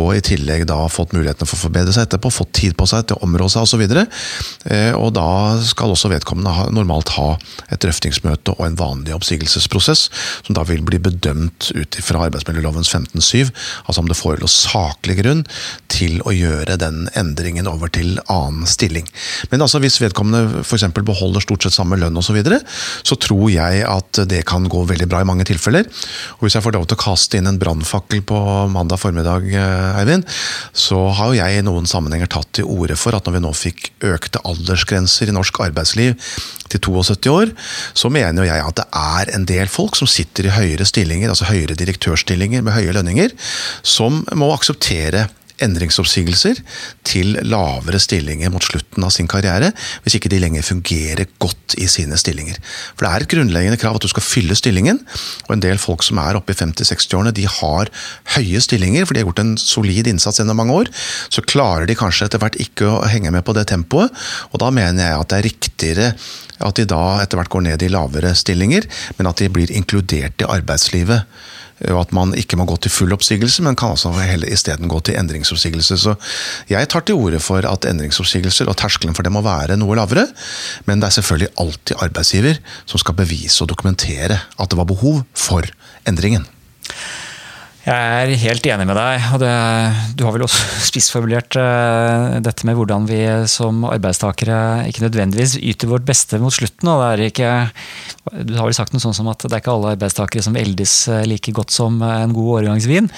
og 0.00 0.14
i 0.16 0.22
tillegg 0.24 0.66
da 0.70 0.78
fått 0.90 1.14
muligheten 1.16 1.48
for 1.48 1.58
å 1.58 1.64
forbedre 1.66 1.94
seg 1.94 2.08
etterpå, 2.08 2.32
fått 2.32 2.54
tid 2.56 2.76
på 2.78 2.88
seg 2.88 3.06
til 3.08 3.18
å 3.18 3.26
områ 3.26 3.50
seg 3.52 3.66
osv. 3.66 3.84
Og, 3.84 4.00
eh, 4.72 4.92
og 4.96 5.12
da 5.16 5.28
skal 5.66 5.92
også 5.92 6.10
vedkommende 6.12 6.70
normalt 6.74 7.12
ha 7.18 7.34
et 7.68 7.80
drøftingsmøte 7.84 8.56
og 8.56 8.64
en 8.66 8.78
vanlig 8.80 9.14
oppsigelsesprosess, 9.16 10.06
som 10.46 10.56
da 10.56 10.64
vil 10.68 10.82
bli 10.86 11.00
bedømt 11.02 11.70
ut 11.76 12.00
fra 12.04 12.24
arbeidsmiljølovens 12.28 12.88
15-7, 12.88 13.52
altså 13.84 14.04
om 14.04 14.10
det 14.10 14.18
forelå 14.18 14.48
saklig 14.50 15.20
grunn 15.20 15.44
til 15.92 16.20
å 16.24 16.34
gjøre 16.34 16.78
den 16.80 17.06
endringen 17.18 17.68
over 17.68 17.92
til 17.92 18.16
annen 18.30 18.66
stilling. 18.70 19.06
Men 19.52 19.64
altså 19.64 19.80
hvis 19.82 20.00
vedkommende 20.00 20.64
f.eks. 20.64 20.88
beholder 20.96 21.44
stort 21.44 21.66
sett 21.66 21.76
samme 21.76 22.00
lønn 22.00 22.16
osv., 22.16 22.30
så, 22.30 22.36
videre, 22.36 22.60
så 23.06 23.18
tror 23.20 23.48
jeg 23.52 23.84
at 23.86 24.22
det 24.30 24.44
kan 24.48 24.68
gå 24.70 24.84
veldig 24.88 25.08
bra 25.10 25.22
i 25.22 25.28
mange 25.28 25.46
tilfeller. 25.48 25.79
Og 25.88 26.44
Hvis 26.44 26.56
jeg 26.56 26.64
får 26.64 26.76
lov 26.76 26.86
til 26.90 26.98
å 26.98 27.02
kaste 27.04 27.40
inn 27.40 27.48
en 27.50 27.60
brannfakkel 27.60 28.22
på 28.26 28.38
mandag 28.72 29.00
formiddag, 29.02 29.48
eh, 29.54 30.00
Eivind, 30.00 30.26
så 30.72 31.08
har 31.16 31.30
jo 31.30 31.40
jeg 31.40 31.58
i 31.58 31.66
noen 31.66 31.88
sammenhenger 31.88 32.30
tatt 32.30 32.52
til 32.56 32.68
orde 32.68 32.98
for 32.98 33.16
at 33.16 33.26
når 33.26 33.38
vi 33.38 33.44
nå 33.46 33.52
fikk 33.56 33.90
økte 34.10 34.42
aldersgrenser 34.44 35.30
i 35.30 35.36
norsk 35.36 35.62
arbeidsliv 35.64 36.16
til 36.70 36.80
72 36.80 37.32
år, 37.32 37.52
så 37.94 38.10
mener 38.12 38.44
jo 38.44 38.50
jeg 38.50 38.64
at 38.66 38.78
det 38.78 38.86
er 39.00 39.34
en 39.34 39.48
del 39.48 39.70
folk 39.70 39.98
som 39.98 40.10
sitter 40.10 40.48
i 40.48 40.54
høyere 40.54 40.86
stillinger, 40.86 41.32
altså 41.32 41.50
høyere 41.50 41.78
direktørstillinger 41.78 42.62
med 42.66 42.76
høye 42.76 42.94
lønninger, 42.96 43.34
som 43.82 44.22
må 44.38 44.52
akseptere 44.54 45.28
endringsoppsigelser 45.64 46.60
til 47.06 47.38
lavere 47.46 48.00
stillinger 48.02 48.52
mot 48.52 48.64
slutten 48.64 49.04
av 49.06 49.12
sin 49.14 49.28
karriere, 49.30 49.72
hvis 50.04 50.16
ikke 50.18 50.32
de 50.32 50.40
lenger 50.42 50.66
fungerer 50.66 51.28
godt 51.42 51.76
i 51.80 51.88
sine 51.90 52.18
stillinger. 52.20 52.58
For 52.96 53.06
Det 53.06 53.12
er 53.12 53.24
et 53.24 53.32
grunnleggende 53.34 53.80
krav 53.80 53.98
at 53.98 54.06
du 54.06 54.10
skal 54.12 54.24
fylle 54.24 54.56
stillingen, 54.58 55.00
og 55.48 55.54
en 55.54 55.64
del 55.64 55.80
folk 55.82 56.04
som 56.06 56.20
er 56.22 56.38
oppe 56.38 56.54
i 56.54 56.58
50-60-årene, 56.58 57.34
de 57.36 57.46
har 57.46 57.92
høye 58.36 58.60
stillinger, 58.60 59.06
for 59.06 59.14
de 59.14 59.22
har 59.22 59.28
gjort 59.28 59.44
en 59.44 59.56
solid 59.60 60.10
innsats 60.10 60.40
gjennom 60.40 60.60
mange 60.60 60.76
år. 60.82 60.92
Så 61.32 61.44
klarer 61.46 61.88
de 61.88 61.98
kanskje 61.98 62.28
etter 62.28 62.42
hvert 62.42 62.58
ikke 62.60 62.88
å 62.88 63.00
henge 63.10 63.32
med 63.34 63.44
på 63.46 63.56
det 63.56 63.68
tempoet, 63.70 64.14
og 64.50 64.62
da 64.62 64.70
mener 64.74 65.06
jeg 65.06 65.20
at 65.20 65.30
det 65.30 65.38
er 65.38 65.48
riktigere 65.50 66.12
at 66.60 66.76
de 66.76 66.84
da 66.88 67.20
etter 67.22 67.40
hvert 67.40 67.52
går 67.52 67.64
ned 67.70 67.82
i 67.84 67.92
lavere 67.92 68.34
stillinger, 68.36 68.86
men 69.18 69.30
at 69.30 69.40
de 69.40 69.48
blir 69.52 69.72
inkludert 69.72 70.42
i 70.42 70.48
arbeidslivet 70.48 71.24
og 71.88 72.00
at 72.02 72.12
man 72.16 72.34
ikke 72.36 72.58
må 72.60 72.66
gå 72.68 72.76
til 72.82 72.92
full 72.92 73.14
oppsigelse, 73.16 73.64
men 73.64 73.78
kan 73.78 73.94
altså 73.94 74.12
isteden 74.44 74.90
gå 74.90 75.00
til 75.00 75.16
endringsoppsigelse. 75.16 75.98
Så 75.98 76.14
jeg 76.68 76.88
tar 76.88 77.00
til 77.00 77.16
orde 77.16 77.40
for 77.40 77.64
at 77.64 77.88
endringsoppsigelser 77.88 78.68
og 78.68 78.76
terskelen 78.76 79.16
for 79.16 79.24
det 79.24 79.32
må 79.32 79.42
være 79.44 79.78
noe 79.80 79.96
lavere, 79.96 80.26
men 80.86 81.00
det 81.00 81.08
er 81.08 81.16
selvfølgelig 81.18 81.54
alltid 81.58 81.96
arbeidsgiver 82.04 82.60
som 82.84 83.00
skal 83.00 83.16
bevise 83.16 83.64
og 83.64 83.72
dokumentere 83.72 84.38
at 84.58 84.70
det 84.70 84.78
var 84.78 84.88
behov 84.88 85.22
for 85.34 85.64
endringen. 86.08 86.46
Jeg 87.80 87.96
er 87.96 88.30
helt 88.42 88.66
enig 88.68 88.84
med 88.90 88.98
deg. 88.98 89.22
og 89.32 89.40
det, 89.40 89.52
Du 90.18 90.26
har 90.26 90.34
vel 90.34 90.44
også 90.44 90.66
spissformulert 90.90 91.56
uh, 91.56 92.36
dette 92.44 92.66
med 92.68 92.76
hvordan 92.76 93.06
vi 93.08 93.20
som 93.48 93.86
arbeidstakere 93.88 94.90
ikke 94.90 95.06
nødvendigvis 95.06 95.56
yter 95.56 95.88
vårt 95.88 96.04
beste 96.04 96.36
mot 96.42 96.52
slutten. 96.52 96.90
og 96.92 97.00
det 97.00 97.08
er 97.08 97.22
ikke, 97.30 97.52
Du 98.44 98.52
har 98.58 98.68
vel 98.68 98.76
sagt 98.76 98.92
noe 98.92 99.00
sånt 99.00 99.16
som 99.16 99.30
at 99.32 99.46
det 99.46 99.54
er 99.54 99.62
ikke 99.62 99.72
alle 99.72 99.94
arbeidstakere 99.96 100.44
som 100.44 100.58
eldes 100.60 101.08
eh, 101.08 101.24
like 101.24 101.54
godt 101.56 101.72
som 101.72 101.96
en 102.04 102.34
god 102.36 102.60
årgangsvin. 102.60 103.08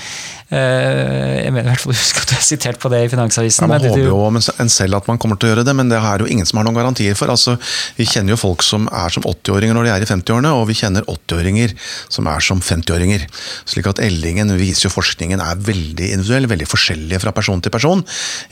Uh, 0.52 1.42
jeg 1.42 1.50
mener 1.50 1.66
i 1.66 1.72
hvert 1.72 1.82
fall 1.82 1.96
husk 2.04 2.22
at 2.22 2.30
du 2.30 2.36
er 2.38 2.46
sitert 2.46 2.78
på 2.78 2.92
det 2.92 3.02
i 3.02 3.10
Finansavisen. 3.10 3.66
Ja, 3.66 3.72
man 3.72 3.82
håper 3.82 4.06
jo 4.06 4.20
en 4.62 4.72
selv 4.72 5.00
at 5.00 5.10
man 5.10 5.18
kommer 5.18 5.40
til 5.42 5.50
å 5.50 5.56
gjøre 5.56 5.66
det, 5.66 5.74
men 5.74 5.90
det 5.90 5.98
er 5.98 6.22
jo 6.22 6.30
ingen 6.30 6.46
som 6.46 6.60
har 6.60 6.68
noen 6.68 6.78
garantier 6.78 7.18
for. 7.18 7.34
Altså, 7.34 7.56
vi 7.98 8.06
kjenner 8.06 8.36
jo 8.36 8.40
folk 8.44 8.62
som 8.62 8.86
er 8.94 9.10
som 9.10 9.26
80-åringer 9.26 9.74
når 9.74 9.88
de 9.90 9.94
er 9.96 10.06
i 10.06 10.10
50-årene, 10.12 10.54
og 10.54 10.68
vi 10.70 10.78
kjenner 10.78 11.08
80-åringer 11.10 11.74
som 12.06 12.30
er 12.30 12.46
som 12.46 12.62
50-åringer. 12.62 13.26
slik 13.66 13.90
at 13.90 13.98
eldingen 14.04 14.51
viser 14.60 14.86
jo 14.86 14.92
forskningen 14.92 15.42
er 15.42 15.60
veldig 15.66 16.08
individuell, 16.16 16.48
veldig 16.50 16.68
forskjellig 16.68 17.20
fra 17.22 17.34
person 17.36 17.62
til 17.62 17.72
person. 17.74 18.02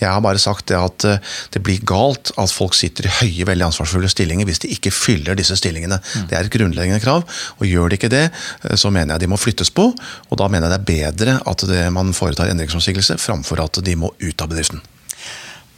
Jeg 0.01 0.09
har 0.11 0.23
bare 0.25 0.43
sagt 0.43 0.69
det 0.71 0.79
at 0.79 1.07
eh, 1.09 1.33
det 1.55 1.63
blir 1.67 1.83
galt 1.87 2.33
at 2.41 2.55
folk 2.55 2.77
sitter 2.79 3.09
i 3.09 3.15
høye, 3.21 3.49
veldig 3.51 3.69
ansvarsfulle 3.71 4.11
stillinger 4.13 4.49
hvis 4.49 4.63
de 4.65 4.73
ikke 4.77 4.95
fyller 4.95 5.39
disse 5.39 5.57
stillingene. 5.61 6.01
Mm. 6.01 6.29
Det 6.31 6.39
er 6.39 6.47
et 6.47 6.55
grunnleggende 6.55 7.03
krav, 7.03 7.27
og 7.59 7.67
gjør 7.69 7.91
de 7.91 8.01
ikke 8.01 8.13
det, 8.13 8.27
eh, 8.31 8.77
så 8.81 8.93
mener 8.95 9.17
jeg 9.17 9.27
de 9.27 9.33
må 9.33 9.41
flyttes 9.41 9.73
på. 9.75 9.91
Og 10.31 10.41
da 10.41 10.49
mener 10.53 10.69
jeg 10.69 10.77
det 10.77 10.81
er 10.81 10.89
bedre 10.95 11.37
at 11.51 11.67
det, 11.69 11.83
man 11.95 12.15
foretar 12.17 12.53
endringsomsigelse 12.53 13.19
framfor 13.21 13.65
at 13.65 13.83
de 13.85 13.99
må 13.99 14.13
ut 14.21 14.43
av 14.43 14.51
bedriften. 14.51 14.83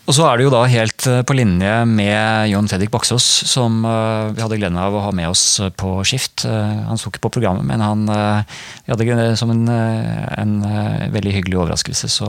Og 0.03 0.17
så 0.17 0.25
er 0.27 0.39
det 0.39 0.47
jo 0.49 0.51
da 0.51 0.65
helt 0.67 1.05
eh, 1.07 1.21
på 1.23 1.35
linje 1.39 1.73
med 1.87 2.49
Jon 2.51 2.67
Fredrik 2.67 2.91
Baksås, 2.91 3.27
som 3.47 3.85
uh, 3.87 4.33
vi 4.35 4.43
hadde 4.43 4.59
gleden 4.59 4.81
av 4.83 4.97
å 4.99 5.03
ha 5.05 5.13
med 5.15 5.31
oss 5.31 5.61
på 5.79 5.93
skift. 6.07 6.43
Han 6.43 6.99
sto 6.99 7.13
ikke 7.13 7.23
på 7.29 7.31
programmet, 7.37 7.65
men 7.69 7.83
han 7.83 8.03
vi 8.83 8.91
hadde 8.91 9.27
som 9.39 9.53
en, 9.55 9.69
en 9.71 10.55
veldig 11.15 11.35
hyggelig 11.37 11.61
overraskelse 11.61 12.11
så 12.11 12.29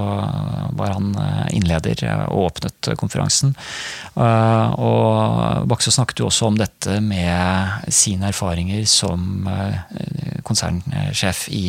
var 0.78 0.94
han 0.94 1.12
innleder 1.56 2.04
og 2.28 2.52
åpnet 2.52 2.92
konferansen. 3.00 3.56
Og 4.14 5.66
Baksås 5.70 5.98
snakket 5.98 6.22
jo 6.22 6.30
også 6.30 6.52
om 6.52 6.60
dette 6.60 7.00
med 7.04 7.90
sine 7.94 8.30
erfaringer 8.30 8.86
som 8.90 9.48
konsernsjef 10.46 11.48
i 11.54 11.66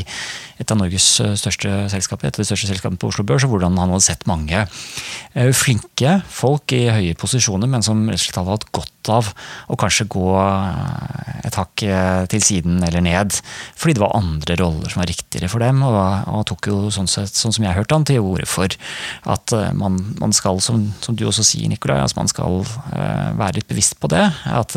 et 0.61 0.71
av 0.71 0.81
Norges 0.81 1.09
største 1.41 1.89
selskaper, 1.93 2.29
et 2.29 2.39
av 2.39 2.45
de 2.45 2.49
største 2.49 2.71
selskapene 2.71 3.01
på 3.01 3.11
Oslo 3.13 3.27
Børs, 3.27 3.47
og 3.47 3.55
hvordan 3.55 3.79
han 3.81 3.95
hadde 3.95 4.07
sett 4.07 4.29
mange 4.31 4.67
flinke 5.35 5.85
flinke 5.95 6.23
folk 6.29 6.73
i 6.75 6.89
høye 6.91 7.15
posisjoner, 7.19 7.69
men 7.69 7.83
som 7.83 8.09
rett 8.09 8.19
og 8.19 8.25
slett 8.25 8.39
hadde 8.39 8.55
hatt 8.55 8.73
godt 8.73 9.11
av 9.13 9.29
å 9.69 9.77
kanskje 9.77 10.07
gå 10.09 10.29
eh, 10.41 11.41
et 11.45 11.57
hakk 11.59 11.83
eh, 11.85 12.25
til 12.33 12.43
siden 12.43 12.83
eller 12.83 13.03
ned. 13.05 13.35
Fordi 13.77 13.95
det 13.95 14.03
var 14.03 14.17
andre 14.17 14.57
roller 14.57 14.89
som 14.89 15.03
var 15.03 15.11
riktigere 15.11 15.51
for 15.53 15.61
dem. 15.61 15.83
Og, 15.85 15.99
og 16.33 16.47
tok 16.49 16.69
jo 16.71 16.79
sånn, 16.95 17.09
sett, 17.11 17.35
sånn 17.37 17.53
som 17.53 17.67
jeg 17.67 17.77
hørte 17.77 17.95
han, 17.95 18.07
til 18.09 18.25
orde 18.25 18.47
for 18.49 18.69
at 19.29 19.53
eh, 19.53 19.73
man, 19.77 19.99
man 20.21 20.33
skal, 20.33 20.61
som, 20.65 20.87
som, 21.05 21.17
du 21.17 21.27
også 21.29 21.45
sier, 21.45 21.69
Nikolai, 21.69 22.01
altså 22.01 22.23
man 22.23 22.33
skal 22.33 22.63
være 22.95 23.59
litt 23.59 23.69
bevisst 23.69 23.99
på 24.01 24.09
det. 24.13 24.25
At 24.49 24.73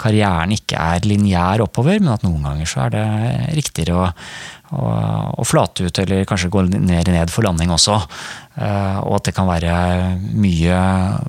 karrieren 0.00 0.54
ikke 0.56 0.80
er 0.80 1.04
lineær 1.04 1.66
oppover, 1.66 2.00
men 2.00 2.14
at 2.14 2.24
noen 2.24 2.46
ganger 2.46 2.68
så 2.68 2.86
er 2.86 2.96
det 2.96 3.04
riktigere 3.58 3.98
å 3.98 4.08
og, 4.70 5.46
flate 5.48 5.88
ut, 5.88 5.98
eller 6.02 6.26
kanskje 6.28 6.50
gå 6.52 6.62
ned 6.70 7.08
ned 7.10 7.32
for 7.32 7.46
landing 7.46 7.72
også. 7.74 7.96
Eh, 8.54 8.98
og 9.02 9.16
at 9.18 9.26
det 9.26 9.34
kan 9.36 9.48
være 9.48 9.74
mye 10.38 10.78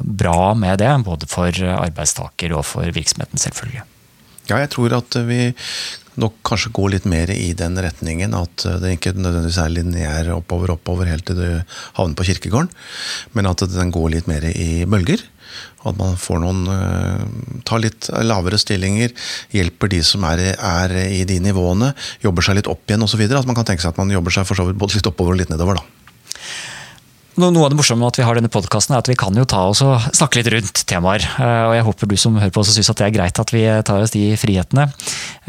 bra 0.02 0.54
med 0.58 0.82
det, 0.84 0.92
både 1.08 1.30
for 1.32 1.64
arbeidstaker 1.78 2.54
og 2.58 2.68
for 2.70 2.86
virksomheten, 2.94 3.42
selvfølgelig. 3.42 3.86
Ja, 4.50 4.60
jeg 4.60 4.72
tror 4.74 4.98
at 4.98 5.16
vi 5.28 5.52
nok 6.20 6.40
kanskje 6.46 6.74
går 6.76 6.90
litt 6.96 7.06
mer 7.10 7.32
i 7.34 7.52
den 7.58 7.78
retningen. 7.82 8.34
At 8.36 8.66
det 8.82 8.98
ikke 8.98 9.14
nødvendigvis 9.16 9.60
er 9.64 9.74
lineær 9.74 10.32
oppover, 10.36 10.76
oppover 10.76 11.10
helt 11.10 11.26
til 11.30 11.40
du 11.40 11.78
havner 11.98 12.18
på 12.18 12.28
kirkegården. 12.28 12.72
Men 13.38 13.50
at 13.50 13.64
den 13.72 13.94
går 13.96 14.10
litt 14.18 14.28
mer 14.30 14.46
i 14.52 14.84
bølger. 14.90 15.24
At 15.88 15.98
man 15.98 16.18
får 16.20 16.42
noen 16.44 16.66
uh, 16.70 17.24
tar 17.68 17.82
litt 17.84 18.10
lavere 18.22 18.60
stillinger, 18.62 19.16
hjelper 19.56 19.92
de 19.92 20.04
som 20.06 20.26
er, 20.30 20.52
er 20.56 20.94
i 21.08 21.24
de 21.28 21.40
nivåene, 21.44 21.94
jobber 22.22 22.46
seg 22.46 22.60
litt 22.60 22.70
opp 22.72 22.86
igjen 22.90 23.06
osv. 23.06 23.24
At 23.26 23.50
man 23.50 23.58
kan 23.58 23.68
tenke 23.68 23.84
seg 23.84 23.96
at 23.96 24.02
man 24.02 24.14
jobber 24.14 24.36
seg 24.36 24.46
for 24.50 24.60
så 24.60 24.68
vidt 24.68 24.80
både 24.82 25.00
litt 25.00 25.10
oppover 25.10 25.36
og 25.36 25.42
litt 25.42 25.54
nedover. 25.54 25.82
da. 25.82 25.88
Noe 27.42 27.66
av 27.66 27.72
det 27.74 27.78
morsomme 27.80 28.04
med 28.04 28.12
at 28.12 28.20
vi 28.20 28.26
har 28.28 28.38
denne 28.38 28.52
podkasten, 28.54 28.94
er 28.94 29.02
at 29.02 29.08
vi 29.10 29.16
kan 29.18 29.34
jo 29.34 29.48
ta 29.50 29.64
oss 29.72 29.80
og 29.82 30.04
snakke 30.14 30.38
litt 30.38 30.50
rundt 30.54 30.82
temaer. 30.86 31.24
Eh, 31.42 31.62
og 31.66 31.74
jeg 31.74 31.86
håper 31.88 32.10
du 32.12 32.14
som 32.20 32.36
hører 32.38 32.52
på 32.54 32.62
også 32.62 32.76
syns 32.76 32.92
at 32.94 33.00
det 33.00 33.08
er 33.08 33.16
greit 33.16 33.42
at 33.42 33.54
vi 33.54 33.64
tar 33.88 34.04
oss 34.04 34.14
de 34.14 34.28
frihetene. 34.38 34.86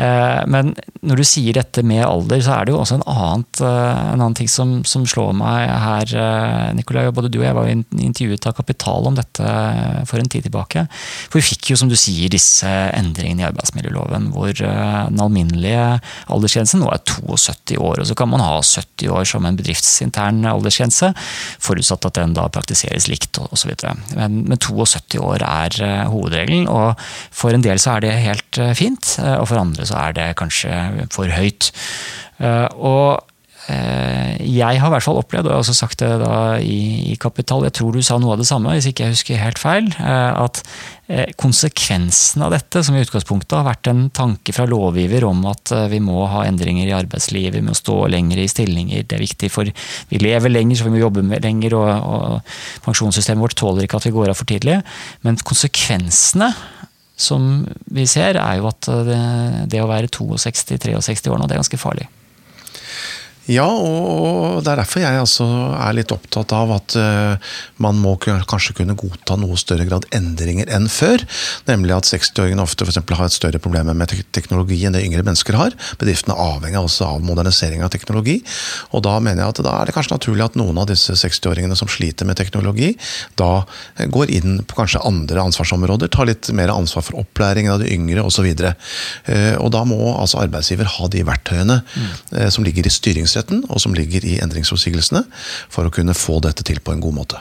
Eh, 0.00 0.38
men 0.48 0.70
når 1.04 1.20
du 1.20 1.24
sier 1.28 1.58
dette 1.58 1.84
med 1.84 2.00
alder, 2.06 2.40
så 2.40 2.54
er 2.54 2.64
det 2.64 2.72
jo 2.72 2.78
også 2.80 2.96
en, 2.96 3.04
annet, 3.12 3.60
eh, 3.60 3.98
en 4.14 4.22
annen 4.22 4.36
ting 4.38 4.48
som, 4.48 4.72
som, 4.88 5.04
slår 5.04 5.34
meg 5.36 5.68
her, 5.68 6.14
Nikolai. 6.78 7.04
Både 7.12 7.28
du 7.28 7.42
og 7.42 7.44
jeg 7.44 7.58
var 7.58 7.68
intervjuet 7.68 8.48
av 8.48 8.56
Kapital 8.56 9.10
om 9.10 9.18
dette 9.18 9.52
for 10.08 10.22
en 10.22 10.32
tid 10.32 10.46
tilbake. 10.48 10.86
For 11.26 11.42
vi 11.42 11.44
fikk 11.50 11.74
jo, 11.74 11.80
som 11.82 11.92
du 11.92 11.98
sier, 11.98 12.32
disse 12.32 12.72
endringene 12.96 13.44
i 13.44 13.48
arbeidsmiljøloven, 13.50 14.30
hvor 14.32 14.54
den 14.56 15.20
alminnelige 15.20 15.84
aldersgrensen 16.32 16.80
nå 16.80 16.88
er 16.94 17.04
72 17.10 17.76
år. 17.76 18.00
Og 18.00 18.08
så 18.08 18.16
kan 18.16 18.32
man 18.32 18.44
ha 18.44 18.54
70 18.62 19.12
år 19.12 19.28
som 19.28 19.44
en 19.44 19.60
bedriftsintern 19.60 20.40
aldersgrense. 20.48 21.12
For 21.60 21.81
forutsatt 21.82 22.06
at 22.06 22.18
den 22.20 22.34
da 22.34 22.46
praktiseres 22.52 23.08
likt 23.10 23.38
osv. 23.42 23.74
Men, 24.14 24.44
men 24.48 24.58
72 24.58 25.18
år 25.20 25.42
er 25.42 25.76
uh, 25.82 26.10
hovedregelen, 26.12 26.68
og 26.68 26.94
for 27.30 27.52
en 27.52 27.62
del 27.64 27.78
så 27.78 27.96
er 27.96 28.06
det 28.06 28.14
helt 28.22 28.58
uh, 28.60 28.72
fint, 28.74 29.18
uh, 29.18 29.40
og 29.40 29.48
for 29.50 29.60
andre 29.60 29.86
så 29.86 29.98
er 29.98 30.16
det 30.16 30.30
kanskje 30.38 31.08
for 31.12 31.28
høyt. 31.28 31.72
og 32.42 33.31
jeg 33.68 34.80
har 34.82 34.88
i 34.88 34.92
hvert 34.92 35.04
fall 35.04 35.20
opplevd, 35.20 35.46
og 35.46 35.52
jeg 35.52 35.54
har 35.54 35.62
også 35.62 35.76
sagt 35.76 36.02
det 36.02 36.32
i, 36.66 37.12
i 37.12 37.18
Kapital, 37.20 37.62
jeg 37.68 37.76
tror 37.78 37.94
du 37.94 38.02
sa 38.02 38.16
noe 38.18 38.34
av 38.34 38.40
det 38.42 38.48
samme, 38.48 38.72
hvis 38.74 38.88
ikke 38.90 39.06
jeg 39.06 39.14
husker 39.14 39.38
helt 39.38 39.60
feil, 39.62 39.86
at 40.02 40.64
Eh, 41.12 41.32
konsekvensen 41.36 42.40
av 42.42 42.54
dette, 42.54 42.80
som 42.80 42.94
i 42.96 43.00
utgangspunktet 43.04 43.52
har 43.58 43.66
vært 43.66 43.88
en 43.90 44.06
tanke 44.16 44.52
fra 44.56 44.64
lovgiver 44.70 45.26
om 45.28 45.42
at 45.50 45.72
eh, 45.74 45.88
vi 45.92 45.98
må 46.00 46.22
ha 46.30 46.46
endringer 46.48 46.88
i 46.88 46.94
arbeidslivet, 46.96 47.58
vi 47.58 47.64
må 47.66 47.74
stå 47.76 48.06
lenger 48.08 48.40
i 48.40 48.46
stillinger, 48.48 49.02
det 49.04 49.18
er 49.18 49.24
viktig 49.24 49.50
for 49.52 49.68
vi 50.08 50.20
lever 50.22 50.54
lenger, 50.54 50.78
så 50.78 50.86
vi 50.86 50.94
må 50.94 51.02
jobbe 51.02 51.26
lenger, 51.42 51.76
og, 51.76 51.90
og 51.90 52.86
pensjonssystemet 52.86 53.44
vårt 53.44 53.58
tåler 53.60 53.84
ikke 53.84 54.00
at 54.00 54.08
vi 54.08 54.14
går 54.14 54.32
av 54.32 54.40
for 54.40 54.48
tidlig. 54.48 54.78
Men 55.26 55.36
konsekvensene 55.42 56.48
som 57.20 57.50
vi 57.92 58.08
ser, 58.08 58.40
er 58.40 58.62
jo 58.62 58.70
at 58.70 58.88
det, 59.10 59.20
det 59.74 59.84
å 59.84 59.90
være 59.90 60.08
62-63 60.08 61.28
år 61.28 61.42
nå, 61.42 61.50
det 61.50 61.58
er 61.58 61.64
ganske 61.64 61.82
farlig. 61.82 62.08
Ja, 63.50 63.66
og 63.66 64.60
det 64.62 64.70
er 64.70 64.78
derfor 64.78 65.02
jeg 65.02 65.18
altså 65.18 65.44
er 65.74 65.96
litt 65.96 66.12
opptatt 66.14 66.52
av 66.54 66.70
at 66.76 66.94
uh, 66.94 67.54
man 67.82 67.96
må 67.98 68.12
kanskje 68.22 68.76
kunne 68.78 68.94
godta 68.98 69.34
noe 69.40 69.56
større 69.58 69.86
grad 69.88 70.06
endringer 70.14 70.70
enn 70.70 70.86
før. 70.86 71.24
Nemlig 71.66 71.96
at 71.96 72.06
60-åringene 72.06 72.62
ofte 72.62 72.86
for 72.86 73.18
har 73.18 73.26
et 73.26 73.34
større 73.34 73.58
problem 73.62 73.90
med 73.98 74.14
teknologi 74.30 74.78
enn 74.86 74.94
det 74.94 75.02
yngre 75.02 75.24
mennesker 75.26 75.58
har. 75.58 75.74
Bedriftene 75.98 76.36
er 76.36 76.52
avhengig 76.54 76.78
også 76.84 77.08
av 77.16 77.24
modernisering 77.26 77.82
av 77.82 77.90
teknologi. 77.90 78.36
Og 78.94 79.02
da 79.08 79.16
mener 79.18 79.42
jeg 79.42 79.56
at 79.56 79.62
da 79.66 79.74
er 79.80 79.90
det 79.90 79.96
kanskje 79.98 80.14
naturlig 80.14 80.46
at 80.46 80.60
noen 80.60 80.78
av 80.78 80.86
disse 80.92 81.18
60-åringene 81.18 81.78
som 81.78 81.90
sliter 81.90 82.28
med 82.28 82.38
teknologi, 82.38 82.92
da 83.40 83.64
går 83.98 84.30
inn 84.38 84.62
på 84.62 84.78
kanskje 84.78 85.02
andre 85.08 85.48
ansvarsområder. 85.48 86.12
Tar 86.14 86.30
litt 86.30 86.52
mer 86.54 86.70
ansvar 86.76 87.08
for 87.08 87.18
opplæringen 87.24 87.74
av 87.74 87.82
de 87.82 87.90
yngre 87.90 88.22
osv. 88.22 88.46
Og, 88.46 88.62
så 88.62 88.70
uh, 89.34 89.58
og 89.58 89.74
da 89.74 89.82
må 89.88 89.98
altså 90.14 90.44
arbeidsgiver 90.44 90.86
ha 90.94 91.10
de 91.10 91.26
verktøyene 91.26 91.80
mm. 91.82 92.50
som 92.54 92.62
ligger 92.62 92.86
i 92.86 92.92
styrings 92.92 93.31
styringsretten, 93.32 93.64
og 93.70 93.80
som 93.80 93.96
ligger 93.96 94.24
i 94.24 94.38
endringsoppsigelsene, 94.42 95.24
for 95.72 95.88
å 95.88 95.94
kunne 95.94 96.16
få 96.16 96.40
dette 96.44 96.64
til 96.66 96.80
på 96.80 96.94
en 96.94 97.02
god 97.02 97.18
måte. 97.22 97.40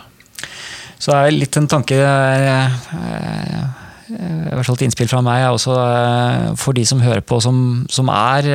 Så 1.01 1.11
det 1.11 1.19
er 1.19 1.37
litt 1.37 1.57
en 1.57 1.69
tanke 1.69 1.97
eh, 1.97 2.81
eh, 2.95 3.69
i 4.11 4.51
hvert 4.51 4.67
fall 4.67 4.75
et 4.75 4.83
innspill 4.85 5.07
fra 5.07 5.21
meg 5.23 5.45
også 5.47 5.71
eh, 5.71 6.47
for 6.59 6.75
de 6.75 6.83
som 6.85 6.99
hører 7.01 7.23
på 7.23 7.39
som, 7.41 7.85
som 7.89 8.11
er 8.11 8.49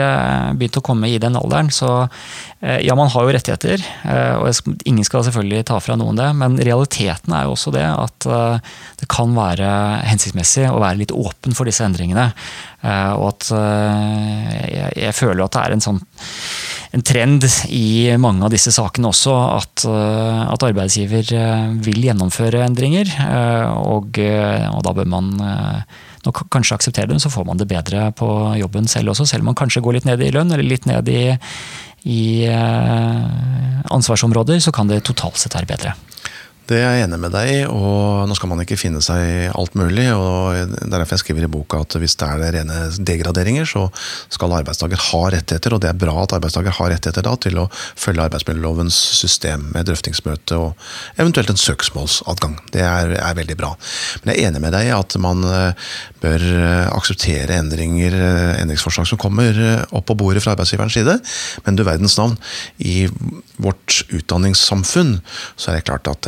begynt 0.55 0.77
å 0.79 0.85
komme 0.85 1.09
i 1.09 1.19
den 1.19 1.39
alderen. 1.39 1.73
Så 1.73 1.89
ja, 2.61 2.95
man 2.99 3.11
har 3.13 3.23
jo 3.23 3.33
rettigheter, 3.35 3.83
og 4.41 4.71
ingen 4.89 5.05
skal 5.07 5.23
selvfølgelig 5.27 5.67
ta 5.69 5.77
fra 5.81 5.95
noen 5.99 6.17
det. 6.19 6.29
Men 6.35 6.57
realiteten 6.57 7.35
er 7.37 7.45
jo 7.47 7.53
også 7.53 7.73
det 7.75 7.85
at 7.85 8.27
det 8.99 9.09
kan 9.13 9.35
være 9.37 9.69
hensiktsmessig 10.09 10.65
å 10.71 10.81
være 10.83 11.03
litt 11.03 11.15
åpen 11.15 11.55
for 11.55 11.69
disse 11.69 11.85
endringene. 11.87 12.31
Og 12.85 13.25
at 13.31 13.49
jeg, 13.51 14.91
jeg 15.01 15.15
føler 15.17 15.43
at 15.45 15.55
det 15.57 15.63
er 15.63 15.75
en 15.75 15.83
sånn 15.83 16.01
en 16.97 17.05
trend 17.05 17.45
i 17.69 18.09
mange 18.21 18.45
av 18.47 18.53
disse 18.53 18.73
sakene 18.75 19.11
også 19.11 19.35
at, 19.35 19.85
eh, 19.85 20.43
at 20.49 20.65
arbeidsgiver 20.65 21.33
eh, 21.37 21.67
vil 21.85 22.07
gjennomføre 22.09 22.63
endringer. 22.65 23.11
Eh, 23.27 23.67
og, 23.93 24.17
og, 24.17 24.81
da 24.87 24.95
bør 24.97 25.11
man 25.11 25.33
nok 26.27 26.47
kanskje 26.51 26.79
akseptere 26.79 27.11
dem, 27.11 27.21
så 27.23 27.31
får 27.33 27.47
man 27.47 27.61
det 27.61 27.69
bedre 27.71 28.11
på 28.17 28.29
jobben 28.61 28.89
selv 28.91 29.13
også. 29.13 29.29
Selv 29.29 29.45
om 29.45 29.53
man 29.53 29.59
kanskje 29.59 29.83
går 29.85 29.99
litt 29.99 30.09
ned 30.09 30.25
i 30.25 30.33
lønn 30.35 30.51
eller 30.53 30.67
litt 30.67 30.89
ned 30.89 31.11
i, 31.13 31.37
i 32.11 32.25
ansvarsområder, 33.95 34.59
så 34.63 34.75
kan 34.75 34.91
det 34.91 35.05
totalt 35.07 35.39
sett 35.39 35.55
være 35.59 35.71
bedre. 35.71 35.95
Det 36.67 36.81
er 36.83 36.97
jeg 36.97 37.05
enig 37.05 37.19
med 37.23 37.31
deg 37.31 37.49
i, 37.53 37.59
og 37.71 38.25
nå 38.27 38.35
skal 38.35 38.51
man 38.51 38.59
ikke 38.65 38.79
finne 38.81 38.99
seg 39.05 39.21
i 39.23 39.43
alt 39.55 39.77
mulig. 39.79 40.09
og 40.11 40.57
er 40.57 40.73
derfor 40.91 41.15
jeg 41.15 41.23
skriver 41.23 41.45
i 41.47 41.51
boka 41.51 41.85
at 41.85 41.95
hvis 42.03 42.17
det 42.19 42.27
er 42.27 42.57
rene 42.57 42.79
degraderinger, 42.99 43.69
så 43.71 43.85
skal 44.35 44.57
arbeidstaker 44.57 44.99
ha 44.99 45.21
rettigheter, 45.31 45.77
og 45.77 45.85
det 45.85 45.93
er 45.93 46.01
bra 46.01 46.17
at 46.25 46.35
arbeidstaker 46.35 46.75
har 46.75 46.91
rettigheter 46.91 47.23
da 47.23 47.37
til 47.39 47.61
å 47.63 47.69
følge 47.71 48.25
arbeidsmiljølovens 48.27 48.99
system 49.21 49.69
med 49.77 49.87
drøftingsmøte 49.87 50.59
og 50.59 50.89
eventuelt 51.23 51.55
en 51.55 51.63
søksmålsadgang. 51.63 52.59
Det 52.75 52.83
er, 52.83 53.15
er, 53.15 53.39
veldig 53.39 53.59
bra. 53.63 53.71
Men 54.25 54.35
jeg 54.35 54.43
er 54.43 54.51
enig 54.51 54.65
med 54.67 54.75
deg 54.75 54.91
i 54.91 54.97
at 54.97 55.17
man 55.23 55.47
eh, 55.47 55.95
bør 56.25 56.49
eh, 56.51 56.91
akseptere 56.91 57.61
endringer, 57.61 58.19
eh, 58.19 58.53
endringsforslag 58.65 59.07
som 59.13 59.23
kommer 59.23 59.63
opp 59.87 60.11
på 60.11 60.19
bordet 60.19 60.43
fra 60.43 60.57
arbeidsgiverens 60.57 60.99
side, 60.99 61.19
men 61.63 61.79
du 61.79 61.87
verdens 61.87 62.19
navn, 62.19 62.35
i 62.83 63.07
vårt 63.63 64.03
utdanningssamfunn 64.11 65.21
så 65.55 65.71
er 65.71 65.79
det 65.79 65.87
klart 65.87 66.11
at 66.11 66.27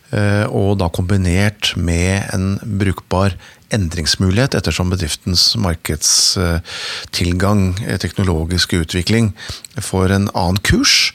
Eh, 0.09 0.45
og 0.49 0.79
da 0.81 0.89
kombinert 0.89 1.75
med 1.77 2.25
en 2.33 2.57
brukbar 2.81 3.35
endringsmulighet 3.73 4.55
ettersom 4.57 4.89
bedriftens 4.89 5.53
markedstilgang, 5.61 7.77
teknologisk 8.01 8.01
teknologiske 8.01 8.79
utvikling, 8.83 9.33
får 9.77 10.15
en 10.15 10.29
annen 10.33 10.57
kurs, 10.65 11.13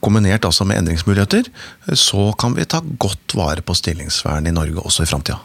kombinert 0.00 0.48
altså 0.48 0.64
med 0.64 0.80
endringsmuligheter, 0.80 1.44
så 1.92 2.32
kan 2.40 2.56
vi 2.56 2.64
ta 2.64 2.80
godt 2.98 3.36
vare 3.36 3.60
på 3.60 3.76
stillingsvernet 3.76 4.48
i 4.48 4.56
Norge 4.56 4.80
også 4.80 5.04
i 5.04 5.10
framtida. 5.10 5.36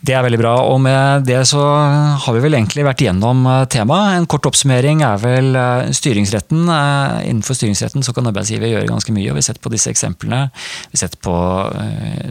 Det 0.00 0.14
er 0.16 0.22
veldig 0.24 0.38
bra, 0.40 0.54
og 0.64 0.78
med 0.80 1.26
det 1.28 1.42
så 1.50 1.60
har 1.60 2.32
vi 2.32 2.40
vel 2.40 2.56
egentlig 2.56 2.86
vært 2.86 3.02
igjennom 3.04 3.42
eh, 3.44 3.66
temaet. 3.68 4.14
En 4.16 4.28
kort 4.32 4.46
oppsummering 4.48 5.02
er 5.04 5.18
vel 5.20 5.52
eh, 5.60 5.90
styringsretten. 5.92 6.62
Eh, 6.72 7.26
innenfor 7.28 7.58
styringsretten 7.58 8.06
så 8.06 8.14
kan 8.16 8.30
arbeidsgiver 8.30 8.72
gjøre 8.72 8.88
ganske 8.88 9.12
mye, 9.12 9.28
og 9.28 9.36
vi 9.36 9.42
har 9.42 9.48
sett 9.50 9.60
på 9.60 9.72
disse 9.74 9.92
eksemplene. 9.92 10.46
Vi 10.88 10.96
har 10.96 11.02
sett 11.02 11.18
på 11.20 11.34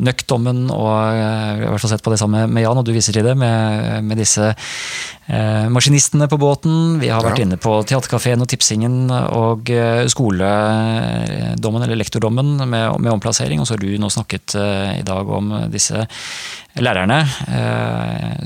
nøktdommen, 0.02 0.66
og 0.74 0.90
vi 0.90 1.22
har 1.22 1.62
i 1.62 1.68
hvert 1.68 1.84
fall 1.84 1.94
sett 1.94 2.06
på 2.06 2.14
det 2.16 2.18
samme 2.22 2.48
med 2.50 2.66
Jan, 2.66 2.82
og 2.82 2.88
du 2.88 2.94
viser 2.96 3.14
til 3.14 3.30
det, 3.30 3.36
med, 3.38 4.02
med 4.08 4.18
disse 4.18 4.50
eh, 4.50 5.70
maskinistene 5.70 6.26
på 6.32 6.40
båten. 6.42 6.98
Vi 7.04 7.12
har 7.14 7.22
vært 7.26 7.44
ja. 7.44 7.46
inne 7.46 7.60
på 7.62 7.76
Theatercaféen 7.86 8.42
og 8.42 8.50
Tipsingen 8.50 9.14
og 9.14 9.70
skoledommen, 10.10 11.86
eller 11.86 12.02
lektordommen, 12.02 12.56
med, 12.66 12.98
med 12.98 13.14
omplassering. 13.14 13.62
Og 13.62 13.70
så 13.70 13.78
har 13.78 13.86
du 13.86 13.94
nå 14.02 14.10
snakket 14.10 14.58
eh, 14.58 14.98
i 15.04 15.06
dag 15.06 15.30
om 15.38 15.54
disse 15.70 16.08
lærerne 16.80 17.24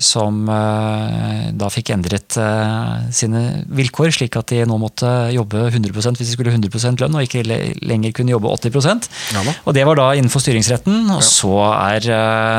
som 0.03 0.43
eh, 0.49 1.49
da 1.53 1.70
fikk 1.72 1.93
endret 1.95 2.22
eh, 2.41 3.09
sine 3.15 3.41
vilkår, 3.73 4.11
slik 4.15 4.38
at 4.39 4.51
de 4.51 4.63
nå 4.67 4.77
måtte 4.81 5.09
jobbe 5.34 5.67
100 5.69 5.93
hvis 5.93 6.19
de 6.19 6.31
skulle 6.31 6.53
100% 6.53 7.01
lønn, 7.01 7.17
og 7.17 7.25
ikke 7.25 7.43
lenger 7.45 8.13
kunne 8.15 8.34
jobbe 8.34 8.51
80% 8.51 9.07
ja, 9.36 9.43
Og 9.65 9.73
Det 9.75 9.86
var 9.88 9.99
da 9.99 10.07
innenfor 10.17 10.43
styringsretten. 10.43 11.09
Og 11.13 11.21
ja. 11.21 11.27
så 11.27 11.53
er, 11.73 12.07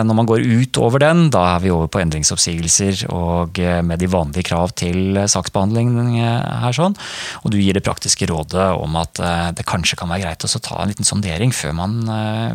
når 0.06 0.18
man 0.20 0.28
går 0.28 0.44
ut 0.44 0.80
over 0.82 1.02
den, 1.02 1.28
da 1.34 1.44
er 1.54 1.64
vi 1.64 1.72
over 1.74 1.90
på 1.90 2.02
endringsoppsigelser 2.02 3.06
og 3.14 3.60
med 3.84 4.00
de 4.00 4.10
vanlige 4.10 4.48
krav 4.50 4.74
til 4.78 5.18
saksbehandling 5.30 6.18
her 6.18 6.76
sånn. 6.76 6.96
Og 7.42 7.54
du 7.54 7.58
gir 7.60 7.76
det 7.76 7.84
praktiske 7.86 8.28
rådet 8.30 8.70
om 8.78 8.98
at 9.00 9.20
det 9.56 9.66
kanskje 9.68 9.98
kan 10.00 10.10
være 10.12 10.26
greit 10.26 10.46
å 10.46 10.62
ta 10.64 10.80
en 10.82 10.92
liten 10.92 11.08
sondering 11.08 11.54
før 11.54 11.76
man 11.76 11.98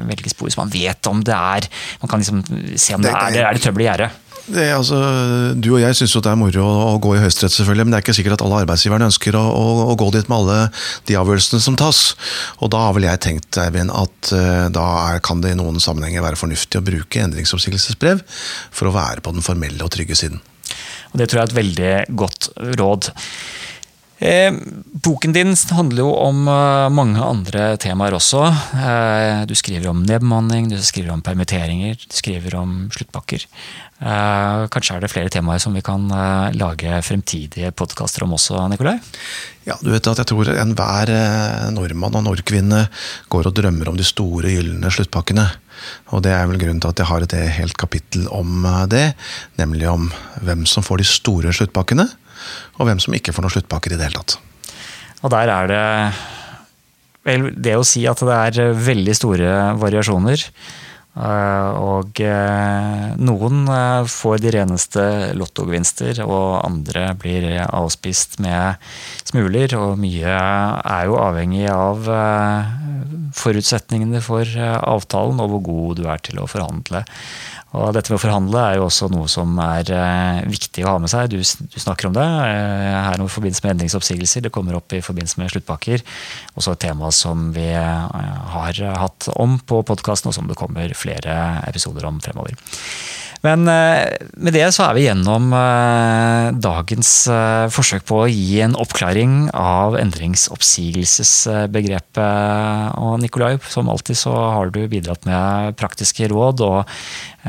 velger 0.09 0.34
spor, 0.34 0.51
så 0.51 0.63
man 0.63 0.74
vet 0.74 1.11
om 1.11 1.24
det 1.26 1.36
er 1.36 1.67
Man 2.01 2.09
kan 2.09 2.22
liksom 2.22 2.41
se 2.76 2.95
om 2.95 3.03
det 3.03 3.11
er, 3.11 3.34
det, 3.34 3.43
er 3.43 3.57
det 3.57 3.63
trøbbel 3.63 3.86
i 3.86 3.89
gjerdet? 3.89 4.28
Altså, 4.50 4.98
du 5.60 5.70
og 5.76 5.82
jeg 5.82 5.98
syns 5.98 6.16
det 6.18 6.32
er 6.32 6.40
moro 6.40 6.64
å 6.66 6.96
gå 7.02 7.14
i 7.16 7.22
Høyesterett, 7.22 7.54
selvfølgelig, 7.54 7.86
men 7.86 7.94
det 7.94 8.00
er 8.00 8.06
ikke 8.06 8.16
sikkert 8.18 8.38
at 8.38 8.44
alle 8.46 8.62
arbeidsgiverne 8.64 9.10
ønsker 9.12 9.38
å, 9.38 9.44
å, 9.46 9.66
å, 9.92 9.96
gå 10.00 10.10
dit 10.16 10.30
med 10.32 10.38
alle 10.40 10.58
de 11.10 11.18
avgjørelsene 11.20 11.62
som 11.64 11.78
tas. 11.80 12.02
Og 12.60 12.72
Da 12.74 12.82
har 12.88 12.96
vel 12.98 13.08
jeg 13.10 13.24
tenkt 13.26 13.60
Eivind, 13.62 13.94
at 13.94 14.34
uh, 14.34 14.68
da 14.74 14.86
er, 15.06 15.24
kan 15.26 15.44
det 15.44 15.54
i 15.54 15.60
noen 15.60 15.82
sammenhenger 15.84 16.26
være 16.26 16.40
fornuftig 16.40 16.82
å 16.82 16.86
bruke 16.86 17.24
endringsoppsigelsesbrev 17.28 18.24
for 18.26 18.90
å 18.90 18.96
være 18.96 19.26
på 19.26 19.36
den 19.36 19.46
formelle 19.46 19.86
og 19.86 19.94
trygge 19.94 20.18
siden. 20.18 20.42
Og 21.14 21.22
Det 21.22 21.30
tror 21.30 21.42
jeg 21.42 21.46
er 21.46 21.52
et 21.52 21.60
veldig 21.60 21.94
godt 22.20 22.52
råd. 22.80 23.12
Eh, 24.20 24.53
boken 24.99 25.34
din 25.34 25.55
handler 25.72 26.03
jo 26.03 26.09
om 26.11 26.47
eh, 26.51 26.89
mange 26.91 27.24
andre 27.24 27.78
temaer 27.80 28.17
også. 28.17 28.41
Eh, 28.76 29.45
du 29.47 29.53
skriver 29.55 29.88
om 29.93 30.01
nedbemanning, 30.03 30.67
du 30.67 30.76
skriver 30.84 31.13
om 31.13 31.24
permitteringer, 31.24 31.95
du 31.95 32.17
skriver 32.17 32.57
om 32.59 32.74
sluttpakker. 32.91 33.45
Eh, 34.03 34.65
kanskje 34.76 34.97
er 34.97 35.05
det 35.05 35.11
flere 35.13 35.32
temaer 35.32 35.63
som 35.63 35.76
vi 35.76 35.86
kan 35.86 36.11
eh, 36.11 36.51
lage 36.59 36.99
fremtidige 37.07 37.72
podkaster 37.72 38.28
om 38.28 38.36
også, 38.36 38.59
Nikolai? 38.74 38.97
Ja, 39.63 39.80
du 39.80 39.93
vet 39.93 40.11
at 40.11 40.20
jeg 40.20 40.34
tror 40.34 40.51
enhver 40.51 41.15
eh, 41.15 41.72
nordmann 41.72 42.20
og 42.20 42.28
nordkvinne 42.28 42.89
går 43.32 43.47
og 43.47 43.55
drømmer 43.55 43.93
om 43.93 43.99
de 43.99 44.07
store, 44.07 44.51
gylne 44.51 44.91
sluttpakkene. 44.91 45.47
Og 46.11 46.28
det 46.28 46.36
er 46.36 46.43
vel 46.49 46.59
grunnen 46.59 46.84
til 46.84 46.91
at 46.91 46.99
jeg 46.99 47.07
har 47.07 47.24
et 47.24 47.41
helt 47.55 47.80
kapittel 47.80 48.28
om 48.36 48.67
det. 48.91 49.13
Nemlig 49.61 49.88
om 49.88 50.09
hvem 50.43 50.67
som 50.67 50.84
får 50.84 50.99
de 50.99 51.07
store 51.07 51.55
sluttpakkene 51.55 52.11
og 52.78 52.90
hvem 52.90 53.02
som 53.04 53.16
ikke 53.16 53.36
får 53.36 53.46
noen 53.46 53.56
sluttpakker 53.58 53.96
i 53.96 54.00
det 54.00 54.10
hele 54.10 54.22
tatt. 54.22 54.38
Og 55.24 55.34
der 55.34 55.52
er 55.52 55.72
det 55.72 55.86
vel 57.28 57.50
det 57.56 57.76
å 57.78 57.88
si 57.88 58.06
at 58.10 58.22
det 58.26 58.38
er 58.38 58.78
veldig 58.90 59.16
store 59.18 59.56
variasjoner. 59.80 60.46
Eh, 61.20 61.70
og 61.84 62.22
eh, 62.24 63.06
noen 63.20 63.64
eh, 63.74 64.08
får 64.08 64.40
de 64.44 64.54
reneste 64.56 65.04
lottogevinster, 65.36 66.22
og 66.24 66.62
andre 66.62 67.10
blir 67.20 67.48
avspist 67.66 68.38
med 68.44 68.80
smuler. 69.28 69.76
Og 69.80 70.00
mye 70.00 70.36
er 70.40 71.10
jo 71.10 71.20
avhengig 71.20 71.68
av 71.74 72.08
forutsetningene 73.40 74.24
for 74.26 74.48
avtalen 74.60 75.42
og 75.44 75.56
hvor 75.56 75.66
god 75.68 76.00
du 76.00 76.08
er 76.10 76.22
til 76.26 76.42
å 76.42 76.50
forhandle. 76.50 77.04
Og 77.78 77.91
dette 77.93 78.09
med 78.09 78.17
å 78.17 78.24
forhandle 78.24 78.61
er 78.65 78.80
jo 78.80 78.88
også 78.88 79.11
noe 79.13 79.28
som 79.30 79.53
er 79.61 79.91
eh, 79.93 80.39
viktig 80.49 80.86
å 80.86 80.95
ha 80.95 81.01
med 81.01 81.11
seg. 81.11 81.30
Du, 81.30 81.38
du 81.38 81.78
snakker 81.78 82.09
om 82.09 82.15
det 82.15 82.26
eh, 82.26 82.95
her 83.05 83.22
i 83.22 83.28
forbindelse 83.30 83.65
med 83.65 83.76
endringsoppsigelser. 83.76 84.47
Det 84.47 84.53
kommer 84.55 84.80
opp 84.80 84.95
i 84.97 85.03
forbindelse 85.05 85.38
med 85.41 85.53
sluttpakker. 85.53 86.01
Også 86.57 86.74
et 86.74 86.82
tema 86.88 87.11
som 87.13 87.51
vi 87.53 87.67
eh, 87.70 88.20
har 88.55 88.82
hatt 89.03 89.30
om 89.38 89.59
på 89.61 89.84
podkasten, 89.86 90.32
og 90.32 90.38
som 90.39 90.49
det 90.49 90.57
kommer 90.57 90.97
flere 90.97 91.38
episoder 91.70 92.09
om 92.09 92.17
fremover. 92.26 92.57
Men 93.46 93.68
eh, 93.72 94.18
med 94.36 94.52
det 94.56 94.66
så 94.76 94.84
er 94.90 94.96
vi 94.98 95.06
gjennom 95.06 95.54
eh, 95.56 96.50
dagens 96.60 97.12
eh, 97.32 97.70
forsøk 97.72 98.04
på 98.10 98.18
å 98.26 98.28
gi 98.28 98.60
en 98.66 98.76
oppklaring 98.80 99.50
av 99.56 99.96
endringsoppsigelsesbegrepet. 100.00 102.98
Og 103.00 103.20
Nikolai, 103.24 103.58
som 103.72 103.90
alltid 103.92 104.18
så 104.20 104.34
har 104.36 104.70
du 104.76 104.82
bidratt 104.92 105.26
med 105.30 105.76
praktiske 105.80 106.28
råd 106.32 106.58
og 106.68 106.80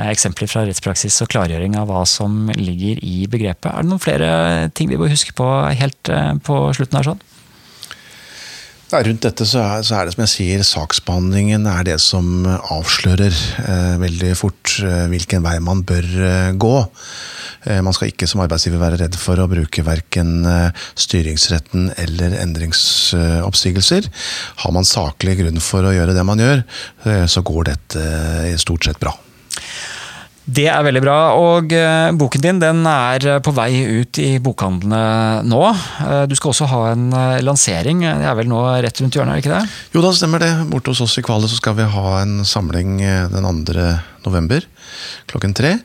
eksempler 0.01 0.49
fra 0.51 0.64
rettspraksis 0.68 1.22
og 1.24 1.30
klargjøring 1.32 1.72
av 1.80 1.86
hva 1.91 2.03
som 2.07 2.32
ligger 2.55 2.97
i 3.03 3.26
begrepet. 3.30 3.72
Er 3.72 3.80
det 3.82 3.91
noen 3.91 4.03
flere 4.03 4.30
ting 4.76 4.88
vi 4.93 4.99
bør 5.01 5.11
huske 5.11 5.32
på 5.34 5.47
helt 5.74 6.11
på 6.47 6.55
slutten 6.76 6.97
her? 7.01 7.07
sånn? 7.11 7.22
Ja, 8.91 9.05
rundt 9.07 9.22
dette 9.22 9.45
så 9.47 9.61
er, 9.62 9.84
så 9.86 9.95
er, 9.95 10.09
det 10.09 10.16
som 10.16 10.24
jeg 10.24 10.30
sier, 10.32 10.62
saksbehandlingen 10.66 11.62
er 11.70 11.84
det 11.86 12.01
som 12.03 12.43
avslører 12.43 13.30
eh, 13.62 13.93
veldig 14.03 14.30
fort 14.34 14.72
eh, 14.82 15.05
hvilken 15.12 15.45
vei 15.45 15.53
man 15.62 15.84
bør 15.86 16.09
eh, 16.26 16.49
gå. 16.59 16.72
Eh, 17.70 17.78
man 17.86 17.95
skal 17.95 18.11
ikke 18.11 18.26
som 18.26 18.43
arbeidsgiver 18.43 18.82
være 18.82 18.99
redd 19.05 19.14
for 19.20 19.38
å 19.38 19.47
bruke 19.53 19.84
verken 19.86 20.43
eh, 20.43 20.82
styringsretten 20.99 21.93
eller 22.03 22.34
endringsoppsigelser. 22.41 24.11
Har 24.64 24.74
man 24.74 24.88
saklig 24.88 25.38
grunn 25.45 25.62
for 25.62 25.86
å 25.86 25.95
gjøre 25.95 26.16
det 26.18 26.26
man 26.26 26.43
gjør, 26.43 26.66
eh, 27.07 27.26
så 27.30 27.47
går 27.47 27.70
dette 27.70 28.05
stort 28.59 28.91
sett 28.91 28.99
bra. 28.99 29.14
Det 30.51 30.66
er 30.70 30.82
veldig 30.82 31.03
bra. 31.05 31.18
Og 31.38 31.74
uh, 31.74 32.11
boken 32.18 32.44
din 32.44 32.61
den 32.62 32.82
er 32.88 33.26
eh, 33.36 33.40
på 33.44 33.55
vei 33.55 33.70
ut 34.01 34.18
i 34.22 34.30
bokhandlene 34.42 35.46
nå. 35.46 35.62
Uh, 36.03 36.24
du 36.30 36.34
skal 36.38 36.53
også 36.53 36.70
ha 36.72 36.82
en 36.92 37.09
lansering. 37.44 38.03
Det 38.05 38.28
er 38.28 38.38
vel 38.38 38.51
nå 38.51 38.62
rett 38.82 39.03
rundt 39.03 39.16
hjørnet, 39.16 39.36
er 39.36 39.40
det 39.40 39.44
ikke 39.44 39.59
det? 39.59 39.80
Jo 39.94 40.05
da, 40.05 40.14
stemmer 40.16 40.42
det. 40.42 40.53
Borte 40.70 40.94
hos 40.94 41.05
oss 41.07 41.18
i 41.20 41.24
Kvale 41.26 41.51
så 41.51 41.61
skal 41.61 41.78
vi 41.78 41.88
ha 41.94 42.07
en 42.22 42.40
samling 42.48 42.98
den 43.01 43.64
2. 43.70 43.90
november 44.26 44.66
klokken 45.30 45.54
tre. 45.56 45.76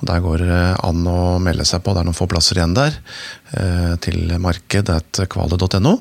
Og 0.00 0.08
Der 0.08 0.22
går 0.24 0.44
det 0.44 0.60
an 0.84 1.06
å 1.08 1.38
melde 1.42 1.66
seg 1.68 1.82
på. 1.84 1.94
Det 1.94 2.02
er 2.02 2.08
noen 2.08 2.16
få 2.16 2.28
plasser 2.30 2.58
igjen 2.58 2.76
der. 2.76 2.96
Til 4.04 4.34
marked.kvale.no. 4.42 5.92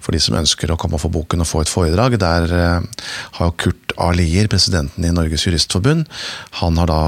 For 0.00 0.14
de 0.14 0.20
som 0.22 0.38
ønsker 0.38 0.70
å 0.70 0.78
komme 0.80 0.98
og 0.98 1.04
få 1.04 1.12
boken 1.12 1.42
og 1.42 1.48
få 1.50 1.64
et 1.64 1.72
foredrag. 1.72 2.18
Der 2.22 2.54
har 3.38 3.54
Kurt 3.60 3.90
A. 4.00 4.10
Lier, 4.16 4.48
presidenten 4.50 5.04
i 5.04 5.12
Norges 5.12 5.44
Juristforbund, 5.46 6.06
han, 6.60 6.78
da, 6.88 7.00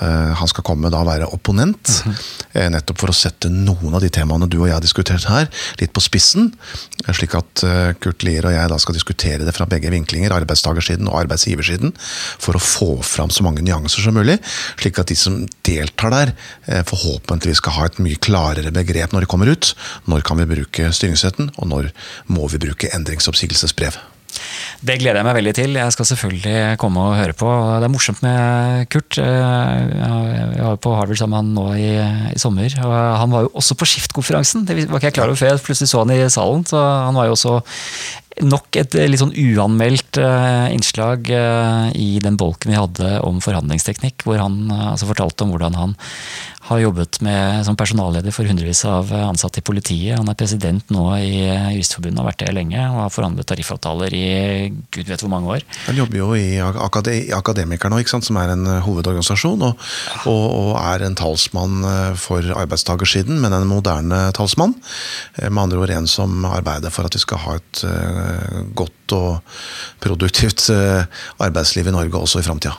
eh, 0.00 0.32
han 0.40 0.50
skal 0.50 0.64
komme 0.66 0.90
da 0.90 1.02
og 1.02 1.10
være 1.10 1.28
opponent. 1.34 2.02
Mm 2.06 2.14
-hmm. 2.14 2.70
Nettopp 2.70 2.98
for 2.98 3.10
å 3.10 3.14
sette 3.14 3.48
noen 3.48 3.94
av 3.94 4.00
de 4.00 4.08
temaene 4.08 4.48
du 4.48 4.58
og 4.60 4.66
jeg 4.66 4.74
har 4.74 4.80
diskutert 4.80 5.24
her, 5.24 5.48
litt 5.78 5.92
på 5.92 6.00
spissen. 6.00 6.52
Slik 7.12 7.34
at 7.34 7.64
Kurt 8.00 8.22
Lier 8.22 8.46
og 8.46 8.52
jeg 8.52 8.68
da 8.68 8.78
skal 8.78 8.94
diskutere 8.94 9.44
det 9.44 9.54
fra 9.54 9.66
begge 9.66 9.90
vinklinger, 9.90 10.32
arbeidstakersiden 10.32 11.08
og 11.08 11.20
arbeidsgiversiden, 11.20 11.92
for 12.38 12.54
å 12.54 12.58
få 12.58 13.02
fram 13.02 13.30
så 13.30 13.42
mange 13.42 13.62
nyanser 13.62 13.89
som 13.90 14.16
mulig. 14.16 14.38
Slik 14.80 15.00
at 15.02 15.10
de 15.10 15.18
som 15.18 15.42
deltar 15.66 16.14
der, 16.14 16.32
forhåpentligvis 16.88 17.62
skal 17.62 17.76
ha 17.78 17.88
et 17.88 18.00
mye 18.02 18.20
klarere 18.22 18.72
begrep 18.74 19.14
når 19.14 19.26
de 19.26 19.30
kommer 19.30 19.50
ut. 19.50 19.74
Når 20.10 20.24
kan 20.26 20.40
vi 20.40 20.48
bruke 20.54 20.92
styringsretten, 20.94 21.52
og 21.58 21.70
når 21.70 21.92
må 22.30 22.48
vi 22.52 22.62
bruke 22.62 22.92
endringsoppsigelsesbrev? 22.96 23.98
Det 24.80 24.96
gleder 25.00 25.20
jeg 25.20 25.26
meg 25.26 25.36
veldig 25.36 25.52
til. 25.58 25.76
Jeg 25.76 25.92
skal 25.92 26.08
selvfølgelig 26.08 26.78
komme 26.80 27.02
og 27.04 27.18
høre 27.18 27.36
på. 27.36 27.48
Det 27.80 27.88
er 27.88 27.92
morsomt 27.92 28.22
med 28.24 28.86
Kurt. 28.92 29.18
Jeg 29.20 30.64
var 30.64 30.80
på 30.80 30.94
Harvard 30.96 31.20
sammen 31.20 31.34
med 31.34 31.40
han 31.40 31.52
nå 31.58 31.66
i, 31.76 31.90
i 32.32 32.40
sommer. 32.40 32.72
og 32.84 32.96
Han 33.20 33.34
var 33.34 33.44
jo 33.44 33.52
også 33.60 33.76
på 33.76 33.88
Skiftkonferansen. 33.90 34.64
Det 34.64 34.78
var 34.88 34.96
ikke 34.96 35.10
jeg 35.10 35.18
klar 35.18 35.28
over 35.28 35.40
før 35.40 35.52
jeg 35.52 35.62
plutselig 35.66 35.92
så 35.92 36.04
han 36.04 36.14
i 36.16 36.22
salen. 36.32 36.64
så 36.64 36.80
Han 36.80 37.18
var 37.18 37.28
jo 37.28 37.36
også 37.36 37.60
nok 38.46 38.78
et 38.80 38.94
litt 39.10 39.20
sånn 39.20 39.34
uanmeldt 39.36 40.20
uh, 40.22 40.70
innslag 40.72 41.28
uh, 41.28 41.90
i 41.92 42.22
den 42.22 42.38
bolken 42.40 42.72
vi 42.72 42.78
hadde 42.78 43.18
om 43.26 43.40
forhandlingsteknikk, 43.44 44.24
hvor 44.24 44.40
han 44.40 44.70
altså 44.70 45.10
fortalte 45.10 45.44
om 45.44 45.52
hvordan 45.52 45.76
han 45.76 45.96
har 46.70 46.82
jobbet 46.84 47.20
med, 47.26 47.64
som 47.66 47.76
personalleder 47.78 48.34
for 48.34 48.48
hundrevis 48.48 48.82
av 48.88 49.10
ansatte 49.14 49.60
i 49.60 49.66
politiet. 49.66 50.16
Han 50.18 50.30
er 50.30 50.38
president 50.38 50.92
nå 50.94 51.04
i 51.18 51.42
Juristforbundet, 51.74 52.18
og 52.18 52.24
har 52.24 52.30
vært 52.30 52.44
det 52.44 52.54
lenge 52.56 52.84
og 52.86 53.00
har 53.04 53.14
forhandlet 53.14 53.48
tariffavtaler 53.50 54.16
i 54.16 54.26
gud 54.94 55.10
vet 55.10 55.24
hvor 55.24 55.32
mange 55.32 55.56
år. 55.56 55.66
Han 55.88 56.00
jobber 56.00 56.20
jo 56.20 56.30
i 56.38 56.60
Akademikerne 56.60 58.00
nå, 58.00 58.22
som 58.24 58.38
er 58.40 58.54
en 58.54 58.66
hovedorganisasjon, 58.86 59.66
og, 59.66 59.88
og, 60.30 60.44
og, 60.60 60.72
er 60.80 61.04
en 61.06 61.18
talsmann 61.18 61.82
for 62.20 62.46
arbeidstakersiden, 62.62 63.40
men 63.42 63.54
en 63.56 63.68
moderne 63.68 64.22
talsmann. 64.36 64.76
Med 65.42 65.62
andre 65.64 65.82
ord 65.82 65.94
en 65.94 66.08
som 66.10 66.44
arbeider 66.48 66.94
for 66.94 67.08
at 67.08 67.16
vi 67.16 67.22
skal 67.22 67.44
ha 67.44 67.58
et 67.58 67.84
godt 68.78 69.16
og 69.16 69.40
produktivt 70.02 70.68
eh, 70.74 71.04
arbeidsliv 71.42 71.90
i 71.90 71.94
Norge 71.94 72.22
også 72.22 72.40
i 72.40 72.46
framtida. 72.46 72.76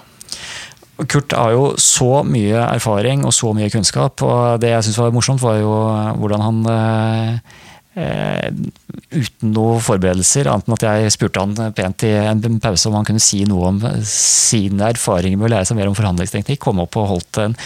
Kurt 1.09 1.33
har 1.33 1.55
jo 1.55 1.63
så 1.81 2.21
mye 2.27 2.61
erfaring 2.67 3.25
og 3.25 3.33
så 3.33 3.53
mye 3.57 3.71
kunnskap, 3.73 4.21
og 4.21 4.61
det 4.61 4.73
jeg 4.73 4.85
syns 4.85 4.99
var 5.01 5.13
morsomt, 5.15 5.41
var 5.41 5.57
jo 5.61 5.75
hvordan 6.21 6.43
han 6.45 6.63
eh, 6.71 7.35
Eh, 7.37 7.70
uten 7.91 9.51
noen 9.51 9.81
forberedelser, 9.83 10.47
annet 10.47 10.69
enn 10.69 10.75
at 10.77 10.85
jeg 10.85 11.11
spurte 11.11 11.41
han 11.43 11.73
pent 11.75 12.05
i 12.07 12.11
en 12.23 12.59
pause 12.63 12.87
om 12.87 12.95
han 12.95 13.07
kunne 13.07 13.23
si 13.23 13.41
noe 13.49 13.67
om 13.67 13.81
sine 14.07 14.93
erfaringer 14.93 15.39
med 15.39 15.49
å 15.49 15.51
lære 15.51 15.67
seg 15.67 15.79
mer 15.79 15.89
om 15.91 15.97
forhandlingsteknikk. 15.97 16.61
Kom 16.63 16.79
opp 16.83 16.95
og 16.99 17.09
holdt 17.09 17.41
en 17.43 17.57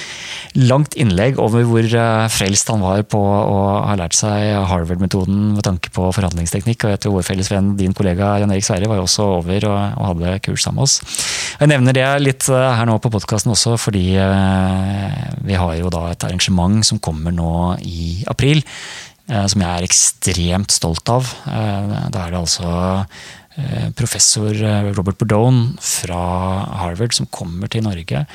langt 0.57 0.97
innlegg 0.97 1.37
over 1.41 1.67
hvor 1.69 1.85
eh, 1.85 2.25
frelst 2.33 2.73
han 2.73 2.81
var 2.81 3.05
på 3.05 3.21
å 3.21 3.61
ha 3.85 3.95
lært 3.99 4.17
seg 4.17 4.55
Harvard-metoden 4.71 5.55
med 5.59 5.65
tanke 5.67 5.93
på 5.93 6.09
forhandlingsteknikk. 6.17 6.87
Og 6.87 6.95
jeg 6.95 7.03
tror 7.05 7.17
vår 7.19 7.29
felles 7.29 7.53
venn, 7.53 7.75
din 7.77 7.93
kollega 7.93 8.39
Jan 8.41 8.55
Erik 8.55 8.65
Sverre, 8.65 8.89
var 8.89 9.01
jo 9.01 9.05
også 9.05 9.29
over 9.37 9.69
og, 9.69 9.79
og 9.93 10.11
hadde 10.13 10.37
kurs 10.49 10.65
sammen 10.65 10.81
med 10.81 10.89
oss. 10.89 10.97
Jeg 11.61 11.69
nevner 11.69 11.95
det 11.95 12.09
litt 12.25 12.49
eh, 12.49 12.69
her 12.79 12.89
nå 12.89 12.97
på 12.97 13.13
podkasten 13.13 13.53
også, 13.53 13.77
fordi 13.77 14.07
vi 15.45 15.55
har 15.59 15.73
jo 15.77 15.91
da 15.93 16.07
et 16.09 16.23
arrangement 16.25 16.81
som 16.85 16.97
kommer 17.03 17.33
nå 17.35 17.51
i 17.85 18.23
april 18.31 18.63
Eh, 18.65 19.14
som 19.25 19.63
jeg 19.63 19.71
er 19.71 19.87
ekstremt 19.87 20.73
stolt 20.73 21.09
av. 21.09 21.31
Eh, 21.49 21.95
da 22.13 22.25
er 22.25 22.33
det 22.33 22.39
altså 22.39 22.69
eh, 23.57 23.89
professor 23.97 24.53
Robert 24.91 25.17
Bordone 25.21 25.73
fra 25.81 26.21
Harvard 26.83 27.15
som 27.17 27.29
kommer 27.33 27.71
til 27.71 27.85
Norge. 27.87 28.25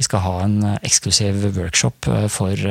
Vi 0.00 0.06
skal 0.06 0.24
ha 0.24 0.34
en 0.46 0.58
eksklusiv 0.80 1.44
workshop 1.54 2.08
for 2.32 2.70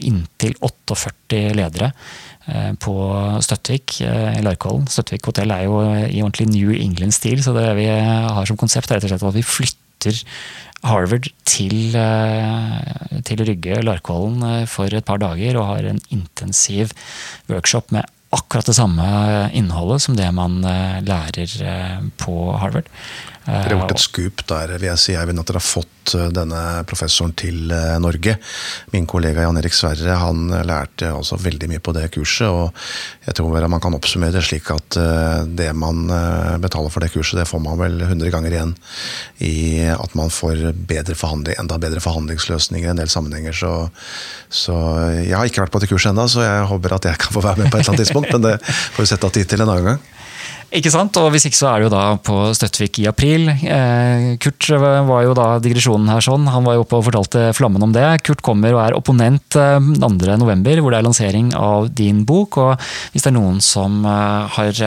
inntil 0.00 0.56
48 0.64 1.42
ledere 1.58 1.92
på 2.80 2.94
Støttvik 3.44 3.98
i 4.00 4.40
Larkollen. 4.44 4.88
Støttvik 4.88 5.28
hotell 5.28 5.52
er 5.52 5.66
jo 5.68 5.78
i 5.84 6.22
ordentlig 6.24 6.48
New 6.50 6.72
England-stil, 6.72 7.44
så 7.44 7.52
det 7.56 7.68
vi 7.76 7.86
har 7.92 8.48
som 8.48 8.58
konsept 8.60 8.90
er 8.90 8.98
rett 8.98 9.06
og 9.06 9.12
slett 9.12 9.28
at 9.28 9.36
vi 9.36 9.44
flytter 9.44 10.22
Harvard 10.84 11.30
til, 11.48 11.94
eh, 11.96 13.20
til 13.24 13.44
Rygge, 13.46 13.80
Larkollen, 13.82 14.42
eh, 14.42 14.66
for 14.68 14.92
et 14.92 15.04
par 15.04 15.18
dager 15.18 15.56
og 15.56 15.70
har 15.70 15.88
en 15.88 16.00
intensiv 16.10 16.92
workshop 17.48 17.92
med 17.92 18.04
akkurat 18.34 18.66
det 18.66 18.74
samme 18.76 19.04
innholdet 19.54 20.02
som 20.02 20.16
det 20.18 20.28
man 20.34 20.64
eh, 20.64 21.00
lærer 21.06 22.02
på 22.20 22.34
Harvard. 22.58 22.90
Dere 23.44 23.74
har 23.74 23.74
gjort 23.76 23.92
et 23.92 24.00
skup 24.00 24.42
der, 24.48 24.70
vil 24.78 24.88
jeg 24.88 25.00
si, 25.00 25.14
Eivind, 25.20 25.40
at 25.42 25.50
dere 25.50 25.60
har 25.60 25.66
fått 25.66 26.14
eh, 26.16 26.30
denne 26.32 26.60
professoren 26.88 27.34
til 27.36 27.68
eh, 27.74 27.96
Norge. 28.00 28.38
Min 28.94 29.08
kollega 29.10 29.44
Jan 29.44 29.60
Erik 29.60 29.76
Sverre 29.76 30.16
han 30.16 30.46
lærte 30.64 31.10
også 31.12 31.36
veldig 31.42 31.68
mye 31.74 31.82
på 31.84 31.92
det 31.96 32.06
kurset. 32.14 32.48
og 32.48 32.72
jeg 33.26 33.36
tror 33.36 33.68
man 33.68 33.82
kan 33.84 33.96
oppsummere 33.96 34.32
det 34.32 34.46
slik 34.48 34.70
at 34.72 34.96
eh, 35.00 35.44
det 35.60 35.68
man 35.76 36.06
betaler 36.62 36.92
for 36.92 37.04
det 37.04 37.12
kurset, 37.12 37.38
det 37.42 37.48
får 37.48 37.60
man 37.60 37.78
vel 37.80 38.00
100 38.06 38.32
ganger 38.32 38.56
igjen 38.56 38.74
i 39.44 39.84
at 39.92 40.16
man 40.16 40.32
får 40.32 40.70
bedre 40.88 41.16
forhandling, 41.18 41.58
enda 41.60 41.78
bedre 41.80 42.00
forhandlingsløsninger 42.04 42.88
i 42.88 42.92
en 42.94 43.02
del 43.02 43.12
sammenhenger. 43.12 43.52
Så, 43.52 43.74
så 44.48 44.78
jeg 45.20 45.36
har 45.36 45.48
ikke 45.50 45.66
vært 45.66 45.74
på 45.74 45.84
det 45.84 45.92
kurset 45.92 46.14
ennå, 46.14 46.26
så 46.32 46.46
jeg 46.46 46.68
håper 46.72 46.96
at 46.96 47.12
jeg 47.12 47.20
kan 47.20 47.36
få 47.36 47.44
være 47.44 47.64
med 47.64 47.72
på 47.72 47.76
et 47.76 47.84
eller 47.84 47.94
annet 47.94 48.06
tidspunkt. 48.06 48.32
Men 48.32 48.48
det 48.48 48.56
får 48.64 49.04
vi 49.04 49.12
sette 49.12 49.28
av 49.28 49.36
tid 49.36 49.52
til 49.52 49.64
en 49.64 49.68
annen 49.68 49.92
gang. 49.92 50.04
Ikke 50.74 50.90
sant? 50.90 51.14
Og 51.22 51.28
hvis 51.30 51.44
ikke 51.46 51.58
så 51.58 51.68
er 51.70 51.82
det 51.82 51.86
jo 51.86 51.92
da 51.92 52.02
på 52.18 52.36
Støttvik 52.56 52.98
i 52.98 53.06
april. 53.06 53.46
Eh, 53.52 54.34
Kurt 54.42 54.66
var 54.74 55.22
jo 55.22 55.34
da 55.36 55.46
digresjonen 55.62 56.10
her 56.10 56.24
sånn. 56.24 56.48
Han 56.50 56.66
var 56.66 56.74
jo 56.74 56.82
oppe 56.82 56.98
og 56.98 57.04
fortalte 57.06 57.52
Flammen 57.54 57.84
om 57.86 57.92
det. 57.94 58.06
Kurt 58.26 58.42
kommer 58.42 58.74
og 58.74 58.82
er 58.82 58.96
opponent 58.98 59.54
2.11, 59.54 60.72
eh, 60.72 60.82
hvor 60.82 60.90
det 60.90 60.98
er 60.98 61.06
lansering 61.06 61.52
av 61.54 61.86
din 61.94 62.24
bok. 62.26 62.58
Og 62.58 62.88
hvis 63.14 63.22
det 63.22 63.30
er 63.30 63.36
noen 63.36 63.60
som, 63.62 64.00
eh, 64.02 64.56
har, 64.56 64.80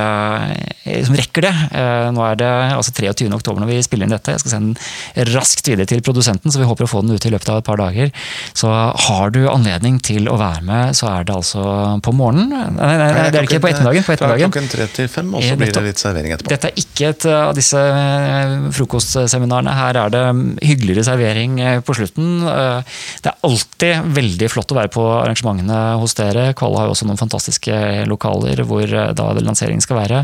som 1.08 1.18
rekker 1.18 1.48
det 1.48 1.54
Nå 1.78 2.24
er 2.24 2.38
det 2.40 2.50
altså 2.74 2.92
23. 2.96 3.30
oktober 3.36 3.62
når 3.62 3.70
vi 3.70 3.80
spiller 3.86 4.08
inn 4.08 4.16
dette. 4.16 4.34
Jeg 4.36 4.44
skal 4.44 4.54
sende 4.56 4.76
den 5.16 5.32
raskt 5.36 5.68
videre 5.68 5.88
til 5.88 6.04
produsenten, 6.04 6.52
så 6.52 6.60
vi 6.60 6.68
håper 6.68 6.88
å 6.88 6.92
få 6.92 7.04
den 7.06 7.16
ut 7.16 7.26
i 7.28 7.32
løpet 7.32 7.52
av 7.54 7.62
et 7.62 7.68
par 7.68 7.80
dager. 7.80 8.12
Så 8.58 8.72
har 8.72 9.32
du 9.32 9.46
anledning 9.48 10.02
til 10.04 10.28
å 10.28 10.36
være 10.40 10.64
med, 10.68 10.98
så 10.98 11.10
er 11.14 11.28
det 11.28 11.36
altså 11.36 11.64
på 12.04 12.16
morgenen. 12.16 12.76
Nei, 12.76 12.94
nei, 13.00 13.10
nei 13.14 13.28
det 13.32 13.42
er 13.42 13.50
ikke 13.50 13.64
på 13.64 13.72
ettermiddagen. 13.72 14.08
På 14.08 14.16
ettermiddagen. 14.18 14.52
Klokken 14.52 14.72
tre 14.74 14.90
til 14.98 15.12
fem, 15.12 15.34
og 15.34 15.44
så 15.44 15.60
blir 15.60 15.72
det 15.72 15.77
det 15.78 15.92
litt 15.92 16.02
servering 16.02 16.34
etterpå. 16.36 16.52
Dette 16.52 16.70
er 16.70 16.82
ikke 16.82 17.12
et 17.12 17.26
av 17.32 17.54
disse 17.58 17.80
eh, 17.80 18.56
frokostseminarene. 18.76 19.74
Her 19.78 20.00
er 20.04 20.14
det 20.14 20.24
hyggeligere 20.66 21.06
servering 21.08 21.60
eh, 21.64 21.80
på 21.86 21.96
slutten. 21.98 22.42
Eh, 22.52 22.98
det 23.24 23.32
er 23.32 23.48
alltid 23.48 24.12
veldig 24.18 24.50
flott 24.52 24.74
å 24.74 24.78
være 24.80 24.92
på 24.94 25.06
arrangementene 25.20 25.82
hos 26.02 26.18
dere. 26.18 26.50
Kvalle 26.58 26.82
har 26.82 26.90
jo 26.90 26.96
også 26.96 27.08
noen 27.10 27.22
fantastiske 27.22 27.80
lokaler 28.10 28.64
hvor 28.68 28.86
da 28.88 29.28
lanseringen 29.38 29.84
skal 29.84 30.02
være. 30.02 30.24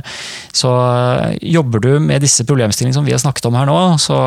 Så 0.56 0.72
jobber 1.42 1.84
du 1.84 1.92
med 2.04 2.24
disse 2.24 2.46
problemstillingene 2.48 2.98
som 2.98 3.08
vi 3.08 3.16
har 3.16 3.22
snakket 3.22 3.50
om 3.50 3.58
her 3.58 3.70
nå, 3.70 3.78
så 4.02 4.18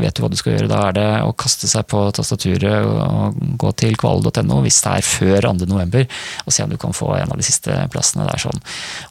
vet 0.00 0.16
du 0.16 0.22
hva 0.24 0.30
du 0.32 0.38
skal 0.38 0.56
gjøre. 0.56 0.70
Da 0.70 0.82
er 0.88 0.98
det 0.98 1.08
å 1.26 1.34
kaste 1.38 1.70
seg 1.70 1.86
på 1.90 2.04
tastaturet 2.14 2.86
og 2.86 3.38
gå 3.60 3.72
til 3.78 3.96
kvale.no 4.00 4.60
hvis 4.64 4.82
det 4.84 4.96
er 4.98 5.06
før 5.06 5.50
2.11, 5.52 6.06
og 6.46 6.54
se 6.54 6.64
om 6.64 6.72
du 6.72 6.78
kan 6.80 6.96
få 6.96 7.12
en 7.18 7.32
av 7.34 7.40
de 7.40 7.46
siste 7.46 7.76
plassene 7.92 8.26
der. 8.28 8.40
sånn. 8.40 8.62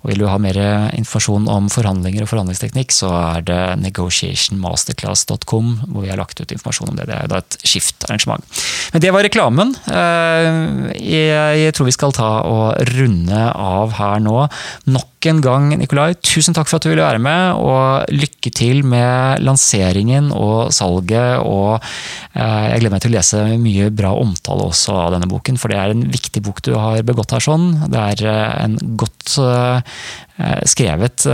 Og 0.02 0.12
Vil 0.12 0.24
du 0.24 0.28
ha 0.30 0.38
mer 0.42 0.58
informasjon 0.98 1.48
om 1.52 1.61
om 1.62 1.70
forhandlinger 1.72 2.26
og 2.26 2.32
forhandlingsteknikk, 2.32 2.94
så 2.96 3.12
er 3.36 3.46
det 3.48 3.62
negotiationmasterclass.com, 3.84 5.72
hvor 5.88 6.06
vi 6.06 6.12
har 6.12 6.20
lagt 6.22 6.42
ut 6.42 6.52
informasjon 6.52 6.92
om 6.94 7.00
det. 7.00 7.08
Det 7.12 7.18
er 7.18 7.32
da 7.32 7.42
et 7.42 7.60
skiftarrangement. 7.62 8.44
Men 8.96 9.06
det 9.06 9.14
var 9.14 9.26
reklamen. 9.28 9.76
Eh, 9.92 10.50
jeg 10.98 11.78
tror 11.78 11.90
vi 11.90 11.96
skal 11.96 12.16
ta 12.18 12.34
og 12.50 12.92
runde 12.96 13.46
av 13.52 13.98
her 14.00 14.22
nå. 14.24 14.38
Nok 14.92 15.11
en 15.30 15.42
gang, 15.44 15.70
Nikolai, 15.78 16.16
tusen 16.24 16.56
takk 16.56 16.70
for 16.70 16.80
at 16.80 16.86
du 16.86 16.92
ville 16.92 17.06
være 17.06 17.22
med, 17.22 17.60
og 17.60 18.10
lykke 18.14 18.52
til 18.56 18.82
med 18.88 19.44
lanseringen 19.46 20.32
og 20.34 20.72
salget. 20.76 21.42
Og 21.44 21.78
eh, 21.78 22.66
jeg 22.72 22.82
gleder 22.82 22.94
meg 22.96 23.04
til 23.04 23.12
å 23.12 23.16
lese 23.18 23.44
mye 23.62 23.92
bra 23.94 24.14
omtale 24.18 24.68
også 24.72 24.98
av 25.04 25.16
denne 25.16 25.30
boken, 25.32 25.60
for 25.62 25.72
det 25.72 25.80
er 25.82 25.94
en 25.94 26.04
viktig 26.12 26.44
bok 26.46 26.64
du 26.66 26.74
har 26.76 27.06
begått 27.08 27.36
her 27.36 27.46
sånn. 27.46 27.70
Det 27.92 28.04
er 28.16 28.26
eh, 28.32 28.52
en 28.66 28.78
godt 29.00 29.38
skrevet 30.66 31.28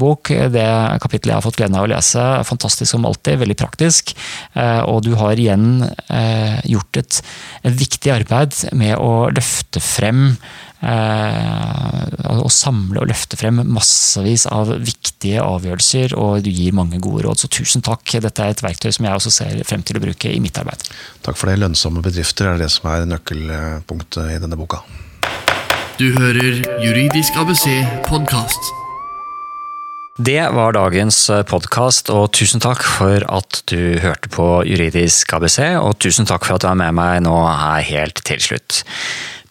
bok. 0.00 0.30
Det 0.48 0.68
kapittelet 1.02 1.34
jeg 1.34 1.36
har 1.36 1.44
fått 1.44 1.58
gleden 1.58 1.74
av 1.76 1.84
å 1.84 1.90
lese, 1.92 2.22
er 2.22 2.46
fantastisk 2.48 2.88
som 2.88 3.04
alltid, 3.04 3.42
veldig 3.42 3.56
praktisk. 3.60 4.14
Og 4.88 5.02
du 5.04 5.10
har 5.20 5.36
igjen 5.36 5.82
gjort 6.64 7.00
et, 7.02 7.18
et 7.68 7.76
viktig 7.76 8.14
arbeid 8.14 8.56
med 8.72 8.96
å 8.96 9.28
løfte 9.36 9.84
frem 9.84 10.30
å 10.78 12.50
samle 12.52 13.02
og 13.02 13.08
løfte 13.10 13.38
frem 13.38 13.58
massevis 13.74 14.46
av 14.46 14.70
viktige 14.78 15.42
avgjørelser, 15.42 16.14
og 16.18 16.44
du 16.46 16.50
gir 16.52 16.76
mange 16.76 17.00
gode 17.02 17.26
råd. 17.26 17.42
Så 17.42 17.50
tusen 17.50 17.82
takk. 17.82 18.04
Dette 18.22 18.44
er 18.44 18.54
et 18.54 18.62
verktøy 18.62 18.92
som 18.94 19.08
jeg 19.08 19.18
også 19.18 19.34
ser 19.34 19.62
frem 19.66 19.82
til 19.82 19.98
å 19.98 20.04
bruke 20.04 20.30
i 20.30 20.40
mitt 20.42 20.58
arbeid. 20.60 20.86
Takk 21.26 21.38
for 21.38 21.50
det. 21.50 21.58
Lønnsomme 21.58 22.02
bedrifter 22.04 22.52
er 22.52 22.62
det 22.62 22.70
som 22.72 22.90
er 22.92 23.08
nøkkelpunktet 23.10 24.36
i 24.36 24.42
denne 24.42 24.58
boka. 24.58 24.84
Du 25.98 26.12
hører 26.14 26.62
Juridisk 26.84 27.34
ABC 27.40 27.66
podkast. 28.06 28.74
Det 30.18 30.40
var 30.50 30.74
dagens 30.74 31.16
podkast, 31.46 32.08
og 32.10 32.32
tusen 32.34 32.62
takk 32.62 32.82
for 32.82 33.22
at 33.30 33.60
du 33.70 33.98
hørte 34.02 34.30
på 34.34 34.46
Juridisk 34.66 35.34
ABC. 35.34 35.60
Og 35.78 35.98
tusen 36.02 36.26
takk 36.26 36.46
for 36.46 36.56
at 36.56 36.62
du 36.62 36.70
er 36.70 36.78
med 36.78 36.94
meg 36.98 37.22
nå 37.26 37.34
her 37.46 37.82
helt 37.86 38.22
til 38.26 38.42
slutt 38.42 38.82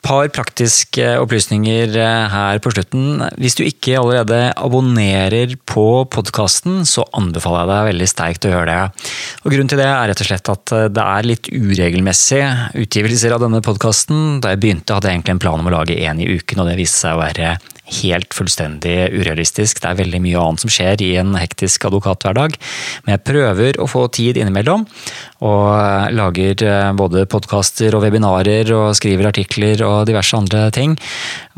par 0.07 0.29
praktiske 0.31 1.03
opplysninger 1.19 1.95
eh, 1.99 2.27
her 2.31 2.61
på 2.63 2.71
slutten. 2.71 3.25
Hvis 3.41 3.57
du 3.59 3.63
ikke 3.65 3.97
allerede 3.99 4.53
abonnerer 4.55 5.57
på 5.67 6.05
podkasten, 6.13 6.85
så 6.87 7.03
anbefaler 7.17 7.65
jeg 7.65 7.71
deg 7.71 7.89
veldig 7.89 8.07
sterkt 8.13 8.47
å 8.47 8.53
gjøre 8.53 8.69
det. 8.71 9.07
Og 9.43 9.51
Grunnen 9.51 9.71
til 9.71 9.81
det 9.81 9.89
er 9.89 10.07
rett 10.11 10.23
og 10.23 10.29
slett 10.29 10.51
at 10.53 10.75
eh, 10.77 10.87
det 10.95 11.07
er 11.17 11.27
litt 11.27 11.51
uregelmessige 11.51 12.51
utgivelser 12.85 13.35
av 13.35 13.43
denne 13.43 13.59
podkasten. 13.65 14.39
Da 14.43 14.53
jeg 14.53 14.63
begynte, 14.63 14.95
hadde 14.95 15.11
jeg 15.11 15.19
egentlig 15.19 15.35
en 15.35 15.43
plan 15.43 15.59
om 15.59 15.67
å 15.67 15.75
lage 15.75 15.99
én 15.99 16.23
i 16.23 16.29
uken, 16.37 16.63
og 16.63 16.71
det 16.71 16.79
viste 16.79 17.03
seg 17.03 17.17
å 17.17 17.23
være 17.25 17.57
helt 18.01 18.35
fullstendig 18.35 18.95
urealistisk. 19.15 19.81
Det 19.81 19.89
er 19.89 19.99
veldig 20.01 20.21
mye 20.23 20.41
annet 20.41 20.63
som 20.63 20.71
skjer 20.71 21.03
i 21.05 21.11
en 21.21 21.35
hektisk 21.39 21.87
advokathverdag. 21.89 22.57
Men 23.05 23.15
jeg 23.15 23.25
prøver 23.27 23.79
å 23.81 23.87
få 23.89 24.05
tid 24.13 24.39
innimellom, 24.39 24.85
og 25.47 26.13
lager 26.17 26.63
eh, 26.65 26.91
både 26.97 27.27
podkaster 27.29 27.95
og 27.95 28.03
webinarer 28.07 28.71
og 28.75 28.95
skriver 28.97 29.29
artikler 29.29 29.83
og 29.85 30.07
diverse 30.09 30.37
andre 30.37 30.67
ting. 30.75 30.95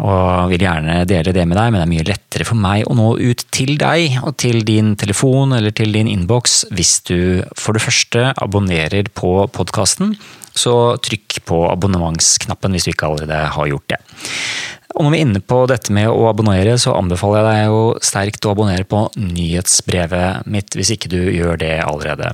Og 0.04 0.52
vil 0.54 0.66
gjerne 0.68 1.02
dele 1.10 1.34
det 1.36 1.46
med 1.48 1.60
deg, 1.60 1.72
men 1.72 1.82
det 1.82 1.86
er 1.88 1.94
mye 1.94 2.10
lettere 2.10 2.48
for 2.48 2.60
meg 2.60 2.86
å 2.88 2.98
nå 2.98 3.14
ut 3.20 3.46
til 3.56 3.76
deg 3.80 4.20
og 4.24 4.36
til 4.42 4.62
din 4.68 4.96
telefon 5.00 5.56
eller 5.58 5.76
til 5.76 5.96
din 5.96 6.10
innboks 6.12 6.62
hvis 6.76 7.00
du 7.10 7.20
for 7.58 7.76
det 7.76 7.84
første 7.84 8.30
abonnerer 8.38 9.12
på 9.16 9.34
podkasten. 9.56 10.16
Så 10.60 10.74
trykk 11.06 11.40
på 11.48 11.60
abonnementsknappen 11.70 12.74
hvis 12.76 12.88
du 12.88 12.94
ikke 12.94 13.10
allerede 13.10 13.44
har 13.56 13.70
gjort 13.70 13.94
det. 13.94 14.00
Og 15.00 15.06
når 15.06 15.14
vi 15.14 15.18
er 15.22 15.24
inne 15.24 15.40
på 15.40 15.58
dette 15.72 15.94
med 15.96 16.10
å 16.12 16.26
abonnere, 16.28 16.74
så 16.76 16.92
anbefaler 17.00 17.40
jeg 17.40 17.48
deg 17.48 17.70
jo 17.72 17.84
sterkt 18.04 18.44
å 18.44 18.52
abonnere 18.52 18.84
på 18.84 19.06
nyhetsbrevet 19.16 20.50
mitt, 20.52 20.76
hvis 20.76 20.92
ikke 20.92 21.12
du 21.14 21.22
gjør 21.32 21.56
det 21.62 21.78
allerede. 21.86 22.34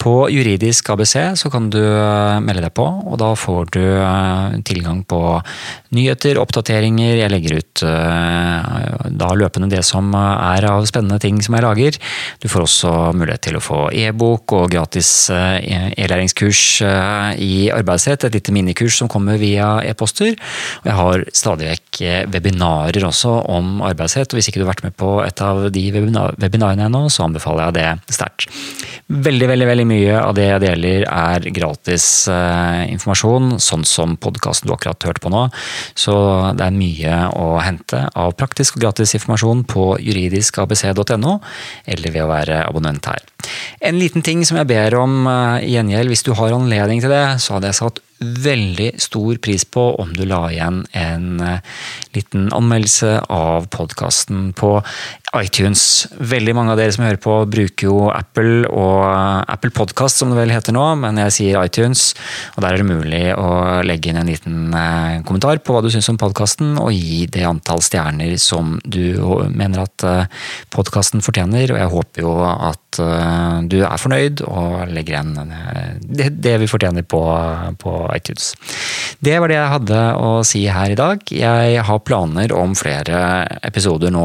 På 0.00 0.24
Juridisk 0.32 0.88
ABC 0.94 1.12
så 1.36 1.50
kan 1.52 1.66
du 1.68 1.82
eh, 1.82 2.38
melde 2.40 2.64
deg 2.64 2.72
på, 2.78 2.86
og 2.88 3.18
da 3.20 3.34
får 3.36 3.68
du 3.76 3.82
eh, 3.84 4.56
tilgang 4.64 5.02
på 5.04 5.20
nyheter, 5.92 6.40
oppdateringer. 6.40 7.18
Jeg 7.20 7.34
legger 7.34 7.58
ut 7.60 7.84
eh, 7.84 9.04
da 9.20 9.30
løpende 9.36 9.68
det 9.68 9.82
som 9.84 10.08
er 10.16 10.70
av 10.70 10.88
spennende 10.88 11.20
ting 11.20 11.44
som 11.44 11.58
jeg 11.58 11.66
lager. 11.66 12.00
Du 12.40 12.48
får 12.48 12.64
også 12.64 12.94
mulighet 13.12 13.44
til 13.50 13.60
å 13.60 13.64
få 13.64 13.82
e-bok 13.92 14.56
og 14.56 14.72
gratis 14.72 15.12
e-læringskurs 15.28 16.64
i 17.36 17.68
arbeidsrett, 17.76 18.24
et 18.24 18.40
lite 18.40 18.56
minikurs 18.56 18.96
som 19.02 19.12
kommer 19.12 19.36
via 19.42 19.74
e-poster. 19.84 20.32
Og 20.80 20.88
jeg 20.88 21.00
har 21.02 21.28
stadig 21.36 21.68
vekk 21.74 21.89
rekke 21.90 22.30
webinarer 22.30 23.04
også 23.04 23.46
om 23.48 23.82
arbeidsrett. 23.82 24.32
og 24.32 24.38
Hvis 24.38 24.48
ikke 24.48 24.60
du 24.60 24.64
har 24.66 24.74
vært 24.74 24.84
med 24.84 24.96
på 24.96 25.22
et 25.24 25.40
av 25.40 25.70
de 25.70 25.90
webinarene 25.92 26.86
ennå, 26.86 27.08
så 27.10 27.24
anbefaler 27.24 27.70
jeg 27.70 27.74
det 27.74 28.14
sterkt. 28.14 28.48
Veldig 29.08 29.48
veldig, 29.48 29.66
veldig 29.66 29.86
mye 29.86 30.20
av 30.20 30.34
det 30.34 30.46
jeg 30.46 30.62
deler 30.62 31.06
er 31.08 31.50
gratis 31.50 32.28
eh, 32.28 32.86
informasjon, 32.92 33.58
sånn 33.58 33.84
som 33.84 34.16
podkasten 34.16 34.68
du 34.68 34.74
akkurat 34.74 35.02
hørte 35.02 35.20
på 35.24 35.32
nå. 35.32 35.48
Så 35.94 36.14
det 36.56 36.66
er 36.66 36.76
mye 36.76 37.18
å 37.34 37.58
hente 37.60 38.06
av 38.14 38.36
praktisk 38.38 38.78
og 38.78 38.86
gratis 38.86 39.14
informasjon 39.18 39.64
på 39.66 39.96
juridiskabc.no, 39.98 41.40
eller 41.86 42.14
ved 42.14 42.24
å 42.24 42.30
være 42.30 42.64
abonnent 42.68 43.10
her. 43.10 43.29
En 43.80 43.98
liten 43.98 44.24
ting 44.26 44.44
som 44.46 44.60
jeg 44.60 44.70
ber 44.70 44.96
om 45.00 45.24
eh, 45.30 45.66
i 45.68 45.74
gjengjeld, 45.74 46.12
hvis 46.12 46.26
du 46.26 46.32
har 46.38 46.56
anledning 46.56 47.02
til 47.02 47.12
det, 47.12 47.26
så 47.42 47.56
hadde 47.56 47.72
jeg 47.72 47.80
satt 47.80 48.00
veldig 48.20 48.90
stor 49.00 49.38
pris 49.40 49.64
på 49.64 49.82
om 50.02 50.10
du 50.12 50.26
la 50.28 50.42
igjen 50.52 50.82
en 50.96 51.40
eh, 51.40 51.62
liten 52.12 52.50
anmeldelse 52.52 53.14
av 53.32 53.70
podkasten 53.72 54.50
på 54.56 54.74
iTunes. 55.40 56.04
Veldig 56.18 56.54
mange 56.58 56.74
av 56.74 56.80
dere 56.80 56.92
som 56.92 57.06
hører 57.06 57.20
på, 57.22 57.38
bruker 57.48 57.88
jo 57.88 58.10
Apple 58.12 58.68
og 58.68 59.06
Apple 59.48 59.72
Podcast, 59.72 60.20
som 60.20 60.32
det 60.32 60.40
vel 60.40 60.52
heter 60.52 60.76
nå, 60.76 60.84
men 61.00 61.20
jeg 61.24 61.36
sier 61.38 61.64
iTunes. 61.64 62.10
Og 62.56 62.64
der 62.64 62.74
er 62.74 62.82
det 62.82 62.90
mulig 62.90 63.22
å 63.38 63.80
legge 63.86 64.12
inn 64.12 64.20
en 64.20 64.28
liten 64.28 64.76
eh, 64.76 65.22
kommentar 65.24 65.62
på 65.64 65.76
hva 65.76 65.84
du 65.84 65.88
syns 65.92 66.10
om 66.12 66.20
podkasten, 66.20 66.76
og 66.82 66.92
gi 66.92 67.24
det 67.32 67.46
antall 67.48 67.80
stjerner 67.84 68.36
som 68.42 68.76
du 68.84 69.16
mener 69.48 69.86
at 69.86 70.04
eh, 70.04 70.46
podkasten 70.74 71.24
fortjener. 71.24 71.72
Og 71.72 71.80
jeg 71.80 71.94
håper 71.96 72.26
jo 72.26 72.36
at 72.44 72.79
eh, 72.98 73.60
du 73.70 73.78
er 73.84 74.00
fornøyd 74.00 74.42
og 74.48 74.90
legger 74.90 75.20
igjen 75.20 76.30
det 76.30 76.56
vi 76.62 76.70
fortjener 76.70 77.06
på, 77.06 77.22
på 77.78 77.94
iTunes. 78.16 78.54
Det 79.20 79.34
var 79.36 79.50
det 79.52 79.56
jeg 79.58 79.72
hadde 79.74 79.96
å 80.16 80.28
si 80.48 80.62
her 80.72 80.94
i 80.94 80.96
dag. 80.96 81.20
Jeg 81.28 81.82
har 81.84 81.98
planer 82.08 82.54
om 82.56 82.72
flere 82.78 83.18
episoder 83.68 84.08
nå 84.14 84.24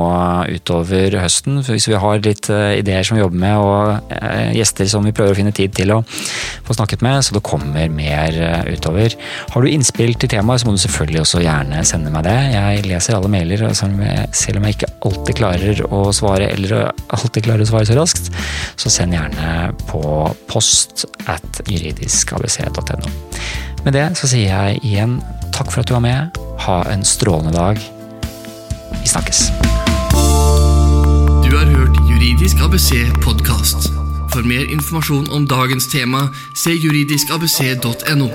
utover 0.56 1.18
høsten. 1.20 1.58
Hvis 1.68 1.90
vi 1.92 2.00
har 2.00 2.22
litt 2.24 2.48
eh, 2.48 2.78
ideer 2.80 3.04
som 3.04 3.18
vi 3.18 3.24
jobber 3.24 3.42
med 3.42 3.60
og 3.60 4.14
eh, 4.16 4.54
gjester 4.56 4.88
som 4.88 5.04
vi 5.04 5.12
prøver 5.16 5.36
å 5.36 5.40
finne 5.42 5.52
tid 5.56 5.76
til 5.76 5.92
å 5.98 6.00
få 6.08 6.78
snakket 6.78 7.04
med, 7.04 7.26
så 7.28 7.36
det 7.36 7.44
kommer 7.44 7.92
mer 7.92 8.40
eh, 8.40 8.72
utover. 8.72 9.18
Har 9.52 9.66
du 9.66 9.68
innspill 9.68 10.16
til 10.16 10.32
temaet, 10.32 10.64
så 10.64 10.70
må 10.70 10.78
du 10.78 10.84
selvfølgelig 10.86 11.26
også 11.26 11.44
gjerne 11.44 11.84
sende 11.92 12.16
meg 12.16 12.24
det. 12.30 12.38
Jeg 12.56 12.88
leser 12.88 13.20
alle 13.20 13.34
mailer, 13.36 13.68
selv 13.76 14.62
om 14.62 14.70
jeg 14.70 14.78
ikke 14.78 14.94
alltid 15.12 15.42
klarer 15.42 15.84
å 15.90 16.06
svare, 16.16 16.54
eller 16.56 16.88
alltid 16.88 17.50
klarer 17.50 17.68
å 17.68 17.72
svare 17.74 17.92
så 17.92 18.00
raskt, 18.00 18.32
så 18.76 18.92
send 18.94 19.16
gjerne 19.16 19.74
på 19.90 20.02
post 20.52 21.06
at 21.32 21.62
juridiskabc.no. 21.68 23.14
Med 23.86 23.94
det 23.94 24.08
så 24.18 24.30
sier 24.30 24.50
jeg 24.50 24.82
igjen 24.84 25.20
takk 25.56 25.72
for 25.72 25.84
at 25.84 25.90
du 25.90 25.96
var 25.96 26.06
med. 26.06 26.40
Ha 26.66 26.82
en 26.92 27.06
strålende 27.06 27.54
dag. 27.56 27.80
Vi 29.02 29.08
snakkes. 29.08 29.48
Du 31.46 31.52
har 31.54 31.70
hørt 31.70 32.00
Juridisk 32.10 32.64
ABC 32.66 32.92
podkast. 33.24 33.92
For 34.34 34.44
mer 34.44 34.66
informasjon 34.74 35.30
om 35.32 35.46
dagens 35.48 35.88
tema, 35.94 36.26
se 36.58 36.74
juridiskabc.no. 36.74 38.28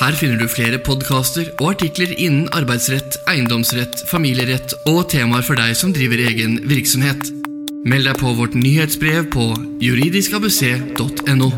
Her 0.00 0.16
finner 0.16 0.40
du 0.40 0.48
flere 0.48 0.80
podkaster 0.80 1.50
og 1.58 1.74
artikler 1.74 2.14
innen 2.16 2.48
arbeidsrett, 2.56 3.18
eiendomsrett, 3.28 4.06
familierett 4.08 4.74
og 4.86 5.04
temaer 5.12 5.44
for 5.46 5.60
deg 5.60 5.76
som 5.78 5.92
driver 5.94 6.24
egen 6.30 6.60
virksomhet. 6.70 7.41
Meld 7.82 8.06
deg 8.06 8.18
på 8.20 8.30
vårt 8.38 8.54
nyhetsbrev 8.54 9.24
på 9.34 9.48
juridiskabuseet.no. 9.82 11.48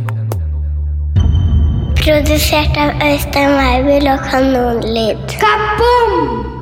Produsert 2.00 2.80
av 2.80 2.96
Øystein 3.04 3.52
Weibel 3.58 4.08
og 4.08 4.24
Kanonlyd. 4.30 5.36
Kaboom! 5.42 6.53